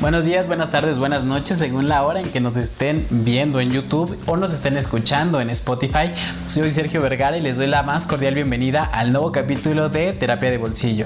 Buenos 0.00 0.24
días, 0.24 0.46
buenas 0.46 0.70
tardes, 0.70 0.96
buenas 0.96 1.24
noches, 1.24 1.58
según 1.58 1.86
la 1.86 2.02
hora 2.04 2.20
en 2.20 2.30
que 2.30 2.40
nos 2.40 2.56
estén 2.56 3.06
viendo 3.10 3.60
en 3.60 3.70
YouTube 3.70 4.16
o 4.24 4.38
nos 4.38 4.54
estén 4.54 4.78
escuchando 4.78 5.42
en 5.42 5.50
Spotify. 5.50 6.12
Soy 6.46 6.70
Sergio 6.70 7.02
Vergara 7.02 7.36
y 7.36 7.42
les 7.42 7.58
doy 7.58 7.66
la 7.66 7.82
más 7.82 8.06
cordial 8.06 8.34
bienvenida 8.34 8.82
al 8.82 9.12
nuevo 9.12 9.30
capítulo 9.30 9.90
de 9.90 10.14
Terapia 10.14 10.50
de 10.50 10.56
Bolsillo. 10.56 11.04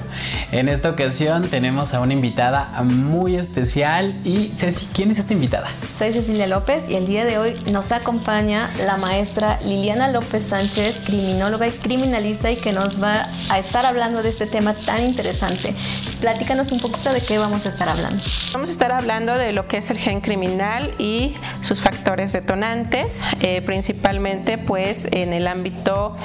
En 0.53 0.69
esta 0.69 0.91
ocasión 0.91 1.49
tenemos 1.49 1.93
a 1.93 1.99
una 1.99 2.13
invitada 2.13 2.71
muy 2.83 3.35
especial 3.35 4.17
y 4.23 4.51
Ceci, 4.53 4.87
¿quién 4.93 5.11
es 5.11 5.19
esta 5.19 5.33
invitada? 5.33 5.67
Soy 5.99 6.13
Cecilia 6.13 6.47
López 6.47 6.87
y 6.87 6.95
el 6.95 7.05
día 7.05 7.25
de 7.25 7.37
hoy 7.37 7.55
nos 7.73 7.91
acompaña 7.91 8.69
la 8.77 8.95
maestra 8.95 9.59
Liliana 9.61 10.07
López 10.07 10.45
Sánchez, 10.45 10.95
criminóloga 11.05 11.67
y 11.67 11.71
criminalista 11.71 12.49
y 12.49 12.55
que 12.55 12.71
nos 12.71 13.03
va 13.03 13.27
a 13.49 13.59
estar 13.59 13.85
hablando 13.85 14.23
de 14.23 14.29
este 14.29 14.45
tema 14.45 14.73
tan 14.73 15.03
interesante. 15.03 15.75
Platícanos 16.21 16.71
un 16.71 16.79
poquito 16.79 17.11
de 17.11 17.19
qué 17.19 17.37
vamos 17.37 17.65
a 17.65 17.69
estar 17.69 17.89
hablando. 17.89 18.23
Vamos 18.53 18.69
a 18.69 18.71
estar 18.71 18.84
hablando 18.91 19.37
de 19.37 19.51
lo 19.51 19.67
que 19.67 19.77
es 19.77 19.89
el 19.89 19.97
gen 19.97 20.21
criminal 20.21 20.93
y 20.97 21.35
sus 21.61 21.81
factores 21.81 22.33
detonantes, 22.33 23.23
eh, 23.41 23.61
principalmente 23.61 24.57
pues 24.57 25.07
en 25.11 25.33
el 25.33 25.47
ámbito 25.47 26.15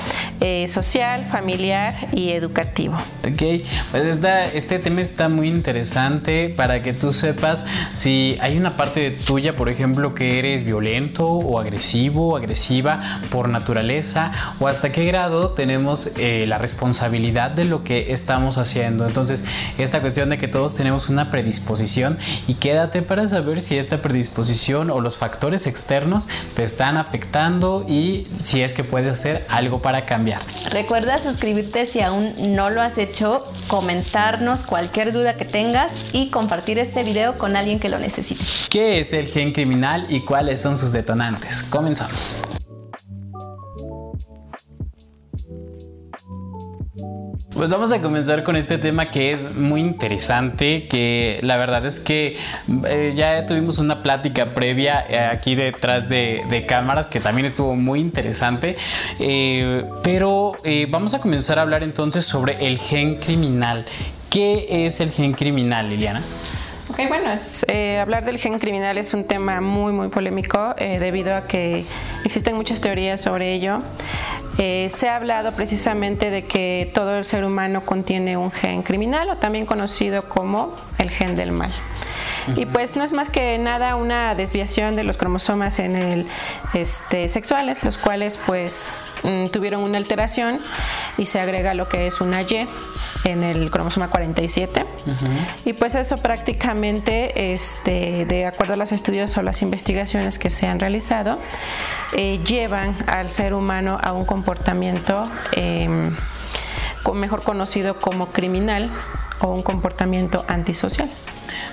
eh, 0.40 0.66
social, 0.68 1.26
familiar 1.26 2.08
y 2.12 2.30
educativo. 2.30 2.96
Ok, 3.24 3.62
pues 3.90 4.20
este 4.54 4.78
tema 4.78 5.00
está 5.00 5.28
muy 5.28 5.48
interesante 5.48 6.48
para 6.48 6.82
que 6.82 6.92
tú 6.92 7.12
sepas 7.12 7.66
si 7.94 8.38
hay 8.40 8.56
una 8.56 8.76
parte 8.76 9.10
tuya, 9.10 9.56
por 9.56 9.68
ejemplo, 9.68 10.14
que 10.14 10.38
eres 10.38 10.64
violento 10.64 11.26
o 11.28 11.58
agresivo 11.58 12.36
agresiva 12.36 13.00
por 13.30 13.48
naturaleza 13.48 14.32
o 14.58 14.68
hasta 14.68 14.92
qué 14.92 15.04
grado 15.04 15.50
tenemos 15.50 16.12
eh, 16.16 16.44
la 16.46 16.58
responsabilidad 16.58 17.50
de 17.50 17.64
lo 17.64 17.84
que 17.84 18.12
estamos 18.12 18.58
haciendo. 18.58 19.06
Entonces, 19.06 19.44
esta 19.78 20.00
cuestión 20.00 20.30
de 20.30 20.38
que 20.38 20.48
todos 20.48 20.74
tenemos 20.76 21.08
una 21.08 21.30
predisposición 21.30 22.18
y 22.50 22.54
quédate 22.54 23.02
para 23.02 23.28
saber 23.28 23.62
si 23.62 23.78
esta 23.78 24.02
predisposición 24.02 24.90
o 24.90 25.00
los 25.00 25.16
factores 25.16 25.68
externos 25.68 26.26
te 26.56 26.64
están 26.64 26.96
afectando 26.96 27.86
y 27.88 28.26
si 28.42 28.62
es 28.62 28.74
que 28.74 28.82
puedes 28.82 29.12
hacer 29.12 29.46
algo 29.48 29.78
para 29.78 30.04
cambiar. 30.04 30.42
Recuerda 30.68 31.22
suscribirte 31.22 31.86
si 31.86 32.00
aún 32.00 32.34
no 32.56 32.68
lo 32.68 32.82
has 32.82 32.98
hecho, 32.98 33.46
comentarnos 33.68 34.62
cualquier 34.62 35.12
duda 35.12 35.36
que 35.36 35.44
tengas 35.44 35.92
y 36.12 36.30
compartir 36.30 36.80
este 36.80 37.04
video 37.04 37.38
con 37.38 37.54
alguien 37.54 37.78
que 37.78 37.88
lo 37.88 38.00
necesite. 38.00 38.42
¿Qué 38.68 38.98
es 38.98 39.12
el 39.12 39.26
gen 39.26 39.52
criminal 39.52 40.06
y 40.08 40.22
cuáles 40.22 40.60
son 40.60 40.76
sus 40.76 40.90
detonantes? 40.90 41.62
Comenzamos. 41.62 42.42
Pues 47.60 47.68
vamos 47.68 47.92
a 47.92 48.00
comenzar 48.00 48.42
con 48.42 48.56
este 48.56 48.78
tema 48.78 49.10
que 49.10 49.32
es 49.32 49.54
muy 49.54 49.82
interesante, 49.82 50.88
que 50.88 51.40
la 51.42 51.58
verdad 51.58 51.84
es 51.84 52.00
que 52.00 52.38
eh, 52.88 53.12
ya 53.14 53.44
tuvimos 53.44 53.76
una 53.76 54.02
plática 54.02 54.54
previa 54.54 55.04
eh, 55.06 55.18
aquí 55.18 55.56
detrás 55.56 56.08
de, 56.08 56.64
cámaras 56.66 57.06
que 57.06 57.20
también 57.20 57.44
estuvo 57.44 57.76
muy 57.76 58.00
interesante, 58.00 58.78
eh, 59.18 59.84
pero 60.02 60.56
vamos 60.88 61.12
a 61.12 61.20
comenzar 61.20 61.58
a 61.58 61.62
hablar 61.62 61.82
entonces 61.82 62.24
sobre 62.24 62.66
el 62.66 62.78
gen 62.78 63.16
criminal. 63.16 63.84
¿Qué 64.30 64.86
es 64.86 65.00
el 65.00 65.10
gen 65.10 65.34
criminal, 65.34 65.90
Liliana? 65.90 66.22
Ok, 66.88 66.98
bueno, 67.08 67.28
hablar 68.00 68.24
del 68.24 68.38
gen 68.38 68.58
criminal 68.58 68.96
es 68.96 69.12
un 69.12 69.24
tema 69.24 69.60
muy, 69.60 69.92
muy 69.92 70.08
polémico 70.08 70.74
debido 70.78 71.36
a 71.36 71.46
que 71.46 71.84
existen 72.24 72.56
muchas 72.56 72.80
teorías 72.80 73.20
sobre 73.20 73.52
ello. 73.52 73.82
Eh, 74.62 74.90
se 74.90 75.08
ha 75.08 75.16
hablado 75.16 75.52
precisamente 75.52 76.28
de 76.28 76.44
que 76.44 76.90
todo 76.92 77.16
el 77.16 77.24
ser 77.24 77.46
humano 77.46 77.86
contiene 77.86 78.36
un 78.36 78.52
gen 78.52 78.82
criminal 78.82 79.30
o 79.30 79.38
también 79.38 79.64
conocido 79.64 80.28
como 80.28 80.76
el 80.98 81.08
gen 81.08 81.34
del 81.34 81.50
mal. 81.50 81.72
Y 82.56 82.66
pues 82.66 82.96
no 82.96 83.04
es 83.04 83.12
más 83.12 83.30
que 83.30 83.58
nada 83.58 83.96
una 83.96 84.34
desviación 84.34 84.96
de 84.96 85.04
los 85.04 85.16
cromosomas 85.16 85.78
en 85.78 85.96
el 85.96 86.26
este, 86.74 87.28
sexuales, 87.28 87.84
los 87.84 87.98
cuales 87.98 88.38
pues 88.46 88.88
mm, 89.22 89.46
tuvieron 89.46 89.82
una 89.82 89.98
alteración 89.98 90.60
y 91.18 91.26
se 91.26 91.40
agrega 91.40 91.74
lo 91.74 91.88
que 91.88 92.06
es 92.06 92.20
una 92.20 92.40
Y 92.42 92.68
en 93.24 93.42
el 93.42 93.70
cromosoma 93.70 94.08
47. 94.08 94.86
Y 95.64 95.72
pues 95.72 95.94
eso 95.94 96.16
prácticamente, 96.18 97.52
este, 97.52 98.24
de 98.26 98.46
acuerdo 98.46 98.74
a 98.74 98.76
los 98.76 98.92
estudios 98.92 99.36
o 99.36 99.42
las 99.42 99.62
investigaciones 99.62 100.38
que 100.38 100.50
se 100.50 100.66
han 100.66 100.80
realizado, 100.80 101.38
eh, 102.12 102.40
llevan 102.44 102.96
al 103.06 103.28
ser 103.28 103.54
humano 103.54 103.98
a 104.02 104.12
un 104.12 104.24
comportamiento 104.24 105.30
em, 105.52 106.16
mejor 107.14 107.42
conocido 107.42 107.98
como 107.98 108.26
criminal 108.26 108.90
o 109.40 109.48
un 109.48 109.62
comportamiento 109.62 110.44
antisocial. 110.48 111.10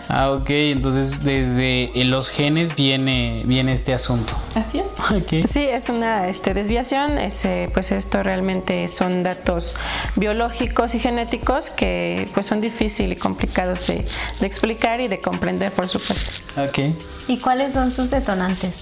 Ah, 0.10 0.32
ok, 0.32 0.50
entonces 0.50 1.24
desde 1.24 1.92
los 2.06 2.30
genes 2.30 2.76
viene, 2.76 3.44
viene 3.46 3.74
este 3.74 3.94
asunto. 3.94 4.34
Así 4.56 4.80
es. 4.80 4.96
Sí, 5.48 5.62
es 5.62 5.90
una 5.90 6.30
este, 6.30 6.54
desviación, 6.54 7.18
eh, 7.18 7.70
pues 7.74 7.92
esto 7.92 8.24
realmente 8.24 8.88
son 8.88 9.24
datos 9.24 9.76
biológicos 10.16 10.96
y 10.96 11.00
genéticos 11.00 11.70
que 11.70 12.30
pues 12.34 12.46
son 12.46 12.62
difíciles 12.62 13.18
y 13.18 13.20
complicados 13.20 13.88
de, 13.88 14.06
de 14.40 14.48
explicar 14.48 15.02
y 15.02 15.08
de 15.08 15.20
comprender, 15.20 15.72
por 15.72 15.90
supuesto. 15.90 16.32
Ok. 16.58 16.94
¿Y 17.28 17.40
cuáles 17.40 17.74
son 17.74 17.94
sus 17.94 18.10
detonantes? 18.10 18.76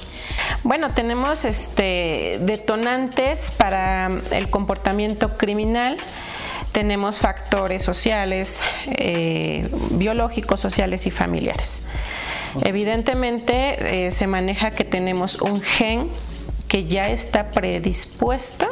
Bueno, 0.63 0.93
tenemos 0.93 1.45
este 1.45 2.39
detonantes 2.41 3.51
para 3.51 4.07
el 4.31 4.49
comportamiento 4.49 5.37
criminal 5.37 5.97
tenemos 6.71 7.19
factores 7.19 7.83
sociales, 7.83 8.61
eh, 8.87 9.69
biológicos, 9.91 10.59
sociales 10.59 11.07
y 11.07 11.11
familiares. 11.11 11.83
Evidentemente 12.63 14.05
eh, 14.07 14.11
se 14.11 14.27
maneja 14.27 14.71
que 14.71 14.83
tenemos 14.83 15.41
un 15.41 15.61
gen 15.61 16.09
que 16.67 16.85
ya 16.85 17.09
está 17.09 17.51
predispuesto 17.51 18.67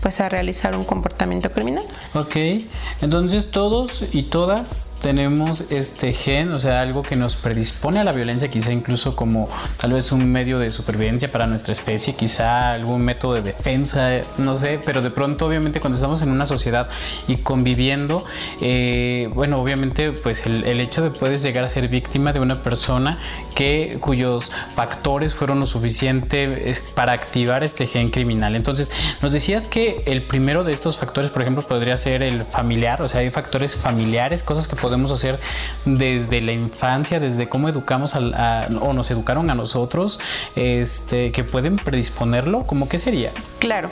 pues 0.00 0.20
a 0.20 0.28
realizar 0.28 0.76
un 0.76 0.84
comportamiento 0.84 1.50
criminal. 1.50 1.84
Ok, 2.14 2.36
entonces 3.02 3.50
todos 3.50 4.04
y 4.12 4.24
todas 4.24 4.87
tenemos 5.00 5.64
este 5.70 6.12
gen, 6.12 6.52
o 6.52 6.58
sea, 6.58 6.80
algo 6.80 7.02
que 7.02 7.16
nos 7.16 7.36
predispone 7.36 8.00
a 8.00 8.04
la 8.04 8.12
violencia, 8.12 8.48
quizá 8.48 8.72
incluso 8.72 9.14
como 9.14 9.48
tal 9.78 9.92
vez 9.92 10.12
un 10.12 10.30
medio 10.30 10.58
de 10.58 10.70
supervivencia 10.70 11.30
para 11.30 11.46
nuestra 11.46 11.72
especie, 11.72 12.14
quizá 12.14 12.72
algún 12.72 13.02
método 13.02 13.34
de 13.34 13.42
defensa, 13.42 14.20
no 14.38 14.54
sé, 14.56 14.80
pero 14.84 15.00
de 15.02 15.10
pronto 15.10 15.46
obviamente 15.46 15.80
cuando 15.80 15.96
estamos 15.96 16.22
en 16.22 16.30
una 16.30 16.46
sociedad 16.46 16.88
y 17.26 17.36
conviviendo, 17.36 18.24
eh, 18.60 19.30
bueno, 19.34 19.60
obviamente 19.60 20.12
pues 20.12 20.46
el, 20.46 20.80
hecho 20.80 21.02
de 21.02 21.10
puedes 21.10 21.42
llegar 21.42 21.64
a 21.64 21.68
ser 21.68 21.88
víctima 21.88 22.32
de 22.32 22.40
una 22.40 22.62
persona 22.62 23.18
que 23.54 23.98
cuyos 24.00 24.50
factores 24.74 25.34
fueron 25.34 25.60
lo 25.60 25.66
suficiente 25.66 26.72
para 26.94 27.12
activar 27.12 27.64
este 27.64 27.86
gen 27.86 28.10
criminal. 28.10 28.56
Entonces, 28.56 28.90
nos 29.22 29.32
decías 29.32 29.66
que 29.66 30.02
el 30.06 30.26
primero 30.26 30.64
de 30.64 30.72
estos 30.72 30.98
factores, 30.98 31.30
por 31.30 31.42
ejemplo, 31.42 31.62
podría 31.62 31.96
ser 31.96 32.22
el 32.22 32.42
familiar, 32.42 33.02
o 33.02 33.08
sea, 33.08 33.20
hay 33.20 33.30
factores 33.30 33.76
familiares, 33.76 34.42
cosas 34.42 34.68
que 34.68 34.76
podemos 34.76 34.87
hacer 35.12 35.38
desde 35.84 36.40
la 36.40 36.52
infancia, 36.52 37.20
desde 37.20 37.48
cómo 37.48 37.68
educamos 37.68 38.14
o 38.14 38.92
nos 38.92 39.10
educaron 39.10 39.50
a 39.50 39.54
nosotros, 39.54 40.20
este, 40.56 41.32
que 41.32 41.44
pueden 41.44 41.76
predisponerlo? 41.76 42.64
¿Cómo 42.64 42.88
qué 42.88 42.98
sería? 42.98 43.32
Claro. 43.58 43.90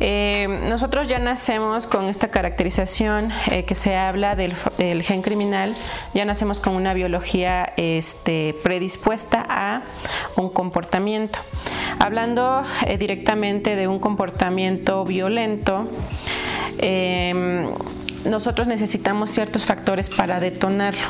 Eh, 0.00 0.46
nosotros 0.68 1.08
ya 1.08 1.18
nacemos 1.18 1.86
con 1.86 2.08
esta 2.08 2.28
caracterización 2.28 3.32
eh, 3.50 3.64
que 3.64 3.74
se 3.74 3.96
habla 3.96 4.36
del, 4.36 4.54
gen 5.02 5.22
criminal, 5.22 5.74
ya 6.14 6.24
nacemos 6.24 6.60
con 6.60 6.76
una 6.76 6.94
biología 6.94 7.72
este, 7.76 8.54
predispuesta 8.62 9.44
a 9.48 9.82
un 10.36 10.50
comportamiento. 10.50 11.40
Hablando 11.98 12.64
eh, 12.86 12.96
directamente 12.96 13.74
de 13.74 13.88
un 13.88 13.98
comportamiento 13.98 15.04
violento, 15.04 15.88
nosotros 18.24 18.66
necesitamos 18.66 19.30
ciertos 19.30 19.64
factores 19.64 20.10
para 20.10 20.40
detonarlo. 20.40 21.06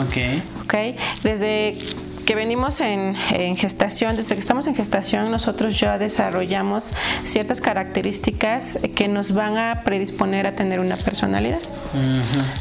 Ok. 0.00 0.16
Ok. 0.62 0.74
Desde 1.22 1.76
que 2.24 2.34
venimos 2.34 2.80
en, 2.80 3.14
gestación, 3.56 4.16
desde 4.16 4.34
que 4.34 4.40
estamos 4.40 4.66
en 4.66 4.74
gestación, 4.74 5.30
nosotros 5.30 5.78
ya 5.78 5.98
desarrollamos 5.98 6.92
ciertas 7.24 7.60
características 7.60 8.78
que 8.94 9.08
nos 9.08 9.32
van 9.32 9.58
a 9.58 9.82
predisponer 9.84 10.46
a 10.46 10.54
tener 10.54 10.80
una 10.80 10.96
personalidad. 10.96 11.60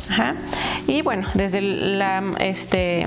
Ajá. 0.09 0.36
Y 0.88 1.01
bueno, 1.01 1.27
desde 1.36 1.62
la 1.62 2.24
este 2.39 3.06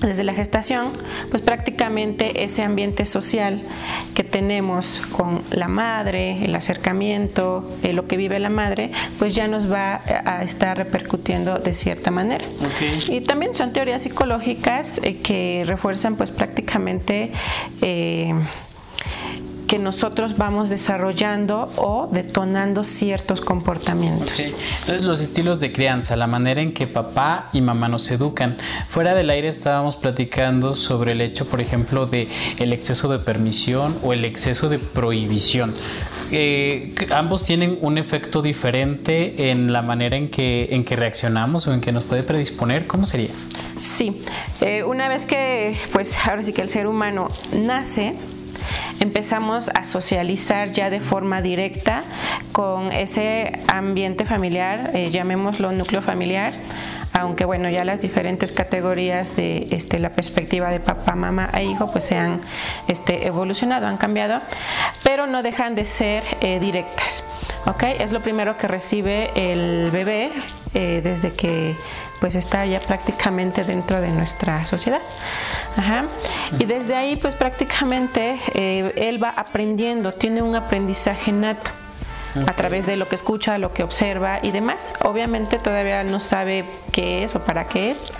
desde 0.00 0.24
la 0.24 0.32
gestación, 0.34 0.92
pues 1.30 1.42
prácticamente 1.42 2.44
ese 2.44 2.62
ambiente 2.62 3.04
social 3.04 3.62
que 4.14 4.24
tenemos 4.24 5.00
con 5.12 5.42
la 5.50 5.68
madre, 5.68 6.44
el 6.44 6.54
acercamiento, 6.54 7.70
eh, 7.82 7.92
lo 7.92 8.06
que 8.06 8.16
vive 8.16 8.38
la 8.38 8.50
madre, 8.50 8.92
pues 9.18 9.34
ya 9.34 9.46
nos 9.46 9.70
va 9.70 10.00
a 10.24 10.42
estar 10.42 10.76
repercutiendo 10.76 11.58
de 11.58 11.74
cierta 11.74 12.10
manera. 12.10 12.44
Y 13.08 13.20
también 13.22 13.54
son 13.54 13.72
teorías 13.72 14.02
psicológicas 14.02 15.00
eh, 15.02 15.18
que 15.18 15.64
refuerzan 15.66 16.16
pues 16.16 16.30
prácticamente... 16.30 17.32
Eh, 17.82 18.34
que 19.70 19.78
nosotros 19.78 20.36
vamos 20.36 20.68
desarrollando 20.68 21.70
o 21.76 22.08
detonando 22.10 22.82
ciertos 22.82 23.40
comportamientos. 23.40 24.40
Entonces 24.40 25.04
los 25.04 25.22
estilos 25.22 25.60
de 25.60 25.70
crianza, 25.70 26.16
la 26.16 26.26
manera 26.26 26.60
en 26.60 26.72
que 26.72 26.88
papá 26.88 27.50
y 27.52 27.60
mamá 27.60 27.86
nos 27.86 28.10
educan. 28.10 28.56
Fuera 28.88 29.14
del 29.14 29.30
aire 29.30 29.46
estábamos 29.46 29.96
platicando 29.96 30.74
sobre 30.74 31.12
el 31.12 31.20
hecho, 31.20 31.46
por 31.46 31.60
ejemplo, 31.60 32.06
de 32.06 32.26
el 32.58 32.72
exceso 32.72 33.06
de 33.12 33.20
permisión 33.20 33.96
o 34.02 34.12
el 34.12 34.24
exceso 34.24 34.68
de 34.68 34.80
prohibición. 34.80 35.72
Eh, 36.32 36.92
ambos 37.12 37.44
tienen 37.44 37.78
un 37.80 37.96
efecto 37.96 38.42
diferente 38.42 39.52
en 39.52 39.72
la 39.72 39.82
manera 39.82 40.16
en 40.16 40.30
que, 40.30 40.70
en 40.72 40.82
que 40.82 40.96
reaccionamos 40.96 41.68
o 41.68 41.72
en 41.72 41.80
que 41.80 41.92
nos 41.92 42.02
puede 42.02 42.24
predisponer. 42.24 42.88
¿Cómo 42.88 43.04
sería? 43.04 43.30
Sí, 43.76 44.20
eh, 44.62 44.82
una 44.82 45.08
vez 45.08 45.26
que, 45.26 45.78
pues 45.92 46.16
ahora 46.26 46.42
sí 46.42 46.52
que 46.52 46.62
el 46.62 46.68
ser 46.68 46.88
humano 46.88 47.28
nace, 47.52 48.16
empezamos 49.00 49.70
a 49.70 49.86
socializar 49.86 50.72
ya 50.72 50.90
de 50.90 51.00
forma 51.00 51.42
directa 51.42 52.04
con 52.52 52.92
ese 52.92 53.60
ambiente 53.68 54.24
familiar, 54.24 54.90
eh, 54.94 55.10
llamémoslo 55.10 55.72
núcleo 55.72 56.02
familiar, 56.02 56.52
aunque 57.12 57.44
bueno, 57.44 57.68
ya 57.68 57.84
las 57.84 58.00
diferentes 58.00 58.52
categorías 58.52 59.36
de 59.36 59.68
este, 59.70 59.98
la 59.98 60.10
perspectiva 60.10 60.70
de 60.70 60.80
papá, 60.80 61.14
mamá 61.14 61.50
e 61.54 61.64
hijo 61.64 61.90
pues 61.90 62.04
se 62.04 62.16
han 62.16 62.40
este, 62.88 63.26
evolucionado, 63.26 63.86
han 63.86 63.96
cambiado, 63.96 64.40
pero 65.02 65.26
no 65.26 65.42
dejan 65.42 65.74
de 65.74 65.86
ser 65.86 66.24
eh, 66.40 66.60
directas. 66.60 67.24
¿ok? 67.66 67.82
Es 67.98 68.12
lo 68.12 68.22
primero 68.22 68.56
que 68.56 68.68
recibe 68.68 69.30
el 69.34 69.90
bebé 69.90 70.30
eh, 70.74 71.00
desde 71.02 71.32
que 71.32 71.76
pues 72.20 72.34
está 72.34 72.66
ya 72.66 72.80
prácticamente 72.80 73.64
dentro 73.64 74.00
de 74.00 74.08
nuestra 74.10 74.66
sociedad. 74.66 75.00
Y 76.58 76.66
desde 76.66 76.94
ahí 76.94 77.16
pues 77.16 77.34
prácticamente 77.34 78.38
eh, 78.54 78.92
él 78.96 79.22
va 79.22 79.30
aprendiendo, 79.30 80.12
tiene 80.12 80.42
un 80.42 80.54
aprendizaje 80.54 81.32
nato 81.32 81.70
a 82.46 82.52
través 82.52 82.86
de 82.86 82.96
lo 82.96 83.08
que 83.08 83.16
escucha, 83.16 83.58
lo 83.58 83.72
que 83.72 83.82
observa 83.82 84.38
y 84.42 84.52
demás. 84.52 84.94
Obviamente 85.02 85.58
todavía 85.58 86.04
no 86.04 86.20
sabe 86.20 86.68
qué 86.92 87.24
es 87.24 87.34
o 87.34 87.40
para 87.40 87.66
qué 87.66 87.90
es. 87.90 88.12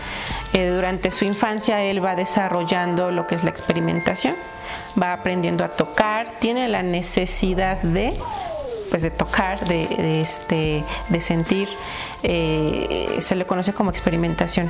Eh, 0.52 0.68
durante 0.70 1.10
su 1.10 1.24
infancia 1.24 1.82
él 1.82 2.04
va 2.04 2.16
desarrollando 2.16 3.10
lo 3.10 3.26
que 3.26 3.36
es 3.36 3.44
la 3.44 3.50
experimentación, 3.50 4.34
va 5.00 5.12
aprendiendo 5.12 5.64
a 5.64 5.68
tocar, 5.68 6.38
tiene 6.40 6.66
la 6.68 6.82
necesidad 6.82 7.78
de 7.82 8.18
pues 8.90 9.02
de 9.02 9.10
tocar, 9.10 9.66
de, 9.66 10.20
este, 10.20 10.84
de 11.08 11.20
sentir, 11.20 11.68
eh, 12.22 13.16
se 13.20 13.34
le 13.36 13.46
conoce 13.46 13.72
como 13.72 13.90
experimentación. 13.90 14.68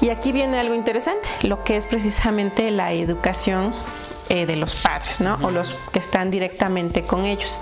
Y 0.00 0.08
aquí 0.08 0.32
viene 0.32 0.58
algo 0.58 0.74
interesante, 0.74 1.28
lo 1.42 1.62
que 1.62 1.76
es 1.76 1.86
precisamente 1.86 2.70
la 2.70 2.92
educación 2.92 3.74
eh, 4.28 4.46
de 4.46 4.56
los 4.56 4.74
padres, 4.76 5.20
¿no? 5.20 5.36
O 5.42 5.50
los 5.50 5.74
que 5.92 5.98
están 5.98 6.30
directamente 6.30 7.02
con 7.02 7.26
ellos 7.26 7.60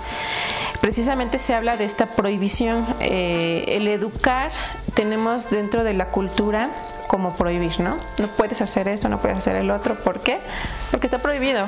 precisamente 0.81 1.39
se 1.39 1.53
habla 1.53 1.77
de 1.77 1.85
esta 1.85 2.07
prohibición. 2.11 2.87
Eh, 2.99 3.65
el 3.67 3.87
educar 3.87 4.51
tenemos 4.93 5.49
dentro 5.49 5.83
de 5.83 5.93
la 5.93 6.09
cultura 6.09 6.69
como 7.09 7.35
prohibir, 7.35 7.79
¿no? 7.79 7.97
No 8.19 8.27
puedes 8.27 8.61
hacer 8.61 8.87
esto, 8.87 9.09
no 9.09 9.19
puedes 9.19 9.35
hacer 9.35 9.55
el 9.55 9.71
otro. 9.71 9.95
¿Por 9.95 10.19
qué? 10.19 10.41
Porque 10.91 11.07
está 11.07 11.17
prohibido 11.17 11.67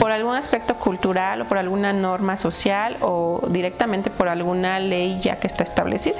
por 0.00 0.10
algún 0.10 0.34
aspecto 0.34 0.74
cultural 0.76 1.42
o 1.42 1.44
por 1.44 1.58
alguna 1.58 1.92
norma 1.92 2.38
social 2.38 2.96
o 3.02 3.42
directamente 3.50 4.08
por 4.08 4.28
alguna 4.28 4.78
ley 4.80 5.20
ya 5.20 5.38
que 5.38 5.48
está 5.48 5.64
establecida. 5.64 6.18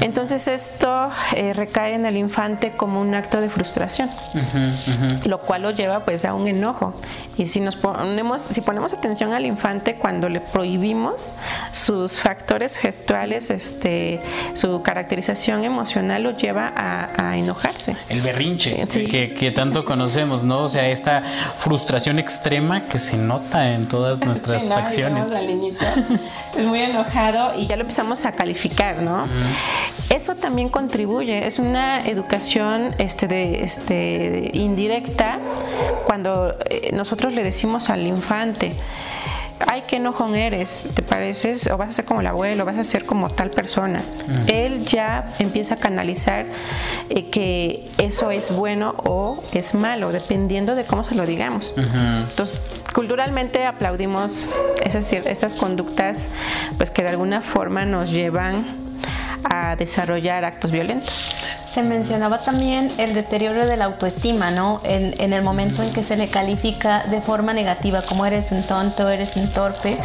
Entonces 0.00 0.48
esto 0.48 1.10
eh, 1.34 1.52
recae 1.52 1.94
en 1.94 2.06
el 2.06 2.16
infante 2.16 2.72
como 2.72 3.00
un 3.00 3.14
acto 3.14 3.40
de 3.40 3.48
frustración, 3.48 4.10
lo 5.26 5.40
cual 5.40 5.62
lo 5.62 5.70
lleva 5.70 6.04
pues 6.04 6.24
a 6.24 6.34
un 6.34 6.48
enojo. 6.48 6.94
Y 7.36 7.46
si 7.46 7.60
nos 7.60 7.76
ponemos, 7.76 8.42
si 8.42 8.60
ponemos 8.60 8.92
atención 8.92 9.32
al 9.32 9.44
infante 9.44 9.96
cuando 9.96 10.28
le 10.28 10.40
prohibimos 10.40 11.34
sus 11.72 12.18
factores 12.18 12.76
gestuales, 12.76 13.50
este, 13.50 14.20
su 14.54 14.82
caracterización 14.82 15.64
emocional 15.64 16.22
lo 16.22 16.36
lleva 16.36 16.72
a, 16.76 17.36
enojarse. 17.36 17.96
El 18.08 18.20
berrinche 18.20 18.86
que, 18.86 19.34
que, 19.34 19.50
tanto 19.50 19.84
conocemos, 19.84 20.44
¿no? 20.44 20.60
O 20.60 20.68
sea, 20.68 20.88
esta 20.88 21.22
frustración 21.58 22.18
extrema 22.18 22.82
que 22.82 22.98
se 22.98 23.16
nota 23.16 23.72
en 23.72 23.86
todas 23.88 24.18
nuestras 24.20 24.68
facciones. 24.68 25.28
es 26.56 26.64
muy 26.64 26.80
enojado 26.80 27.58
y 27.58 27.66
ya 27.66 27.76
lo 27.76 27.82
empezamos 27.82 28.24
a 28.24 28.32
calificar, 28.32 29.02
¿no? 29.02 29.26
Eso 30.10 30.36
también 30.36 30.68
contribuye, 30.68 31.46
es 31.46 31.58
una 31.58 32.06
educación 32.06 32.94
este, 32.98 33.26
de, 33.26 33.64
este, 33.64 34.50
indirecta 34.54 35.40
cuando 36.06 36.56
eh, 36.70 36.90
nosotros 36.92 37.32
le 37.32 37.42
decimos 37.42 37.90
al 37.90 38.06
infante, 38.06 38.76
ay, 39.66 39.84
qué 39.86 39.96
enojón 39.96 40.34
eres, 40.34 40.84
¿te 40.94 41.02
pareces? 41.02 41.68
O 41.68 41.76
vas 41.76 41.88
a 41.88 41.92
ser 41.92 42.04
como 42.04 42.20
el 42.20 42.26
abuelo, 42.26 42.64
vas 42.64 42.78
a 42.78 42.84
ser 42.84 43.04
como 43.04 43.30
tal 43.30 43.50
persona. 43.50 44.02
Él 44.46 44.84
ya 44.84 45.34
empieza 45.38 45.74
a 45.74 45.76
canalizar 45.78 46.46
eh, 47.08 47.24
que 47.30 47.90
eso 47.98 48.30
es 48.30 48.54
bueno 48.54 48.94
o 48.98 49.42
es 49.52 49.74
malo, 49.74 50.12
dependiendo 50.12 50.74
de 50.74 50.84
cómo 50.84 51.04
se 51.04 51.14
lo 51.14 51.26
digamos. 51.26 51.74
Entonces, 51.76 52.60
culturalmente 52.94 53.64
aplaudimos 53.66 54.48
esas, 54.82 55.12
estas 55.12 55.54
conductas, 55.54 56.30
pues 56.76 56.90
que 56.90 57.02
de 57.02 57.08
alguna 57.08 57.42
forma 57.42 57.84
nos 57.84 58.10
llevan 58.10 58.83
a 59.44 59.76
desarrollar 59.76 60.44
actos 60.44 60.70
violentos. 60.70 61.30
Se 61.72 61.82
mencionaba 61.82 62.38
también 62.38 62.92
el 62.98 63.14
deterioro 63.14 63.66
de 63.66 63.76
la 63.76 63.86
autoestima, 63.86 64.52
¿no? 64.52 64.80
En, 64.84 65.32
el 65.32 65.42
momento 65.42 65.82
en 65.82 65.92
que 65.92 66.04
se 66.04 66.16
le 66.16 66.28
califica 66.28 67.04
de 67.10 67.20
forma 67.20 67.52
negativa, 67.52 68.02
como 68.02 68.24
eres 68.24 68.52
un 68.52 68.62
tonto, 68.62 69.08
eres 69.08 69.36
un 69.36 69.48
torpe, 69.48 69.98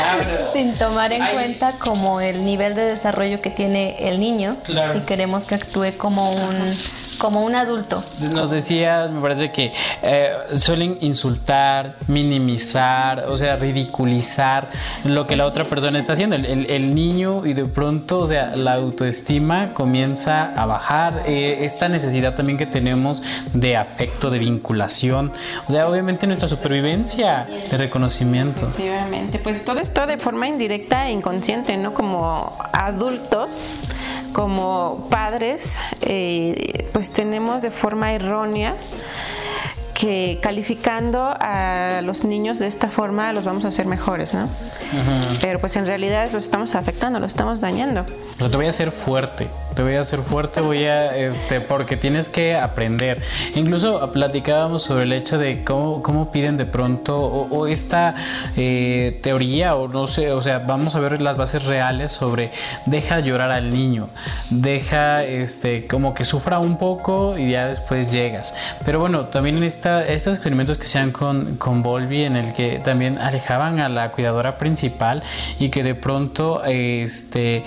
sin 0.52 0.74
tomar 0.76 1.12
en 1.12 1.24
cuenta 1.32 1.72
como 1.78 2.20
el 2.20 2.44
nivel 2.44 2.74
de 2.74 2.82
desarrollo 2.82 3.40
que 3.40 3.50
tiene 3.50 4.08
el 4.08 4.18
niño 4.18 4.56
y 4.96 5.00
queremos 5.00 5.44
que 5.44 5.54
actúe 5.54 5.96
como 5.96 6.32
un 6.32 6.74
como 7.22 7.44
un 7.44 7.54
adulto. 7.54 8.02
Nos 8.32 8.50
decías, 8.50 9.12
me 9.12 9.20
parece 9.20 9.52
que 9.52 9.72
eh, 10.02 10.32
suelen 10.54 10.98
insultar, 11.02 11.94
minimizar, 12.08 13.26
o 13.28 13.36
sea, 13.36 13.54
ridiculizar 13.54 14.68
lo 15.04 15.24
que 15.28 15.36
la 15.36 15.46
otra 15.46 15.64
persona 15.64 16.00
está 16.00 16.14
haciendo. 16.14 16.34
El, 16.34 16.92
niño 16.96 17.46
y 17.46 17.52
de 17.52 17.64
pronto, 17.64 18.18
o 18.18 18.26
sea, 18.26 18.56
la 18.56 18.74
autoestima 18.74 19.72
comienza 19.72 20.52
a 20.60 20.66
bajar. 20.66 21.22
Eh, 21.26 21.58
esta 21.60 21.88
necesidad 21.88 22.34
también 22.34 22.58
que 22.58 22.66
tenemos 22.66 23.22
de 23.54 23.76
afecto, 23.76 24.28
de 24.28 24.40
vinculación. 24.40 25.30
O 25.68 25.70
sea, 25.70 25.88
obviamente 25.88 26.26
nuestra 26.26 26.48
supervivencia 26.48 27.46
de 27.70 27.76
reconocimiento. 27.76 28.66
Efectivamente, 28.66 29.38
pues 29.38 29.64
todo 29.64 29.78
esto 29.78 30.08
de 30.08 30.18
forma 30.18 30.48
indirecta 30.48 31.06
e 31.06 31.12
inconsciente, 31.12 31.76
¿no? 31.76 31.94
Como 31.94 32.58
adultos 32.72 33.72
como 34.32 35.06
padres, 35.10 35.80
eh, 36.00 36.88
pues 36.92 37.10
tenemos 37.10 37.62
de 37.62 37.70
forma 37.70 38.12
errónea 38.12 38.76
que 40.02 40.40
calificando 40.42 41.32
a 41.38 42.00
los 42.02 42.24
niños 42.24 42.58
de 42.58 42.66
esta 42.66 42.88
forma 42.88 43.32
los 43.32 43.44
vamos 43.44 43.64
a 43.64 43.68
hacer 43.68 43.86
mejores, 43.86 44.34
¿no? 44.34 44.48
Pero 45.40 45.60
pues 45.60 45.76
en 45.76 45.86
realidad 45.86 46.28
los 46.32 46.42
estamos 46.42 46.74
afectando, 46.74 47.20
los 47.20 47.30
estamos 47.30 47.60
dañando. 47.60 48.04
Te 48.36 48.56
voy 48.56 48.66
a 48.66 48.70
hacer 48.70 48.90
fuerte, 48.90 49.46
te 49.76 49.82
voy 49.84 49.94
a 49.94 50.00
hacer 50.00 50.18
fuerte, 50.18 50.60
voy 50.60 50.86
a, 50.86 51.16
este, 51.16 51.60
porque 51.60 51.96
tienes 51.96 52.28
que 52.28 52.56
aprender. 52.56 53.22
Incluso 53.54 54.10
platicábamos 54.12 54.82
sobre 54.82 55.04
el 55.04 55.12
hecho 55.12 55.38
de 55.38 55.62
cómo, 55.62 56.02
cómo 56.02 56.32
piden 56.32 56.56
de 56.56 56.66
pronto, 56.66 57.16
o, 57.16 57.68
esta 57.68 58.16
eh, 58.56 59.20
teoría, 59.22 59.76
o 59.76 59.86
no 59.86 60.08
sé, 60.08 60.32
o 60.32 60.42
sea, 60.42 60.58
vamos 60.58 60.96
a 60.96 60.98
ver 60.98 61.22
las 61.22 61.36
bases 61.36 61.64
reales 61.66 62.10
sobre 62.10 62.50
deja 62.86 63.20
llorar 63.20 63.52
al 63.52 63.70
niño, 63.70 64.08
deja, 64.50 65.22
este, 65.22 65.86
como 65.86 66.12
que 66.12 66.24
sufra 66.24 66.58
un 66.58 66.76
poco 66.76 67.38
y 67.38 67.52
ya 67.52 67.68
después 67.68 68.10
llegas. 68.10 68.56
Pero 68.84 68.98
bueno, 68.98 69.26
también 69.26 69.58
en 69.58 69.62
esta 69.62 69.91
estos 70.00 70.34
experimentos 70.34 70.78
que 70.78 70.84
se 70.84 70.98
han 70.98 71.12
con, 71.12 71.56
con 71.56 71.82
Volvi 71.82 72.24
en 72.24 72.36
el 72.36 72.52
que 72.54 72.80
también 72.82 73.18
alejaban 73.18 73.80
a 73.80 73.88
la 73.88 74.10
cuidadora 74.10 74.58
principal 74.58 75.22
y 75.58 75.68
que 75.68 75.82
de 75.82 75.94
pronto 75.94 76.62
este, 76.64 77.64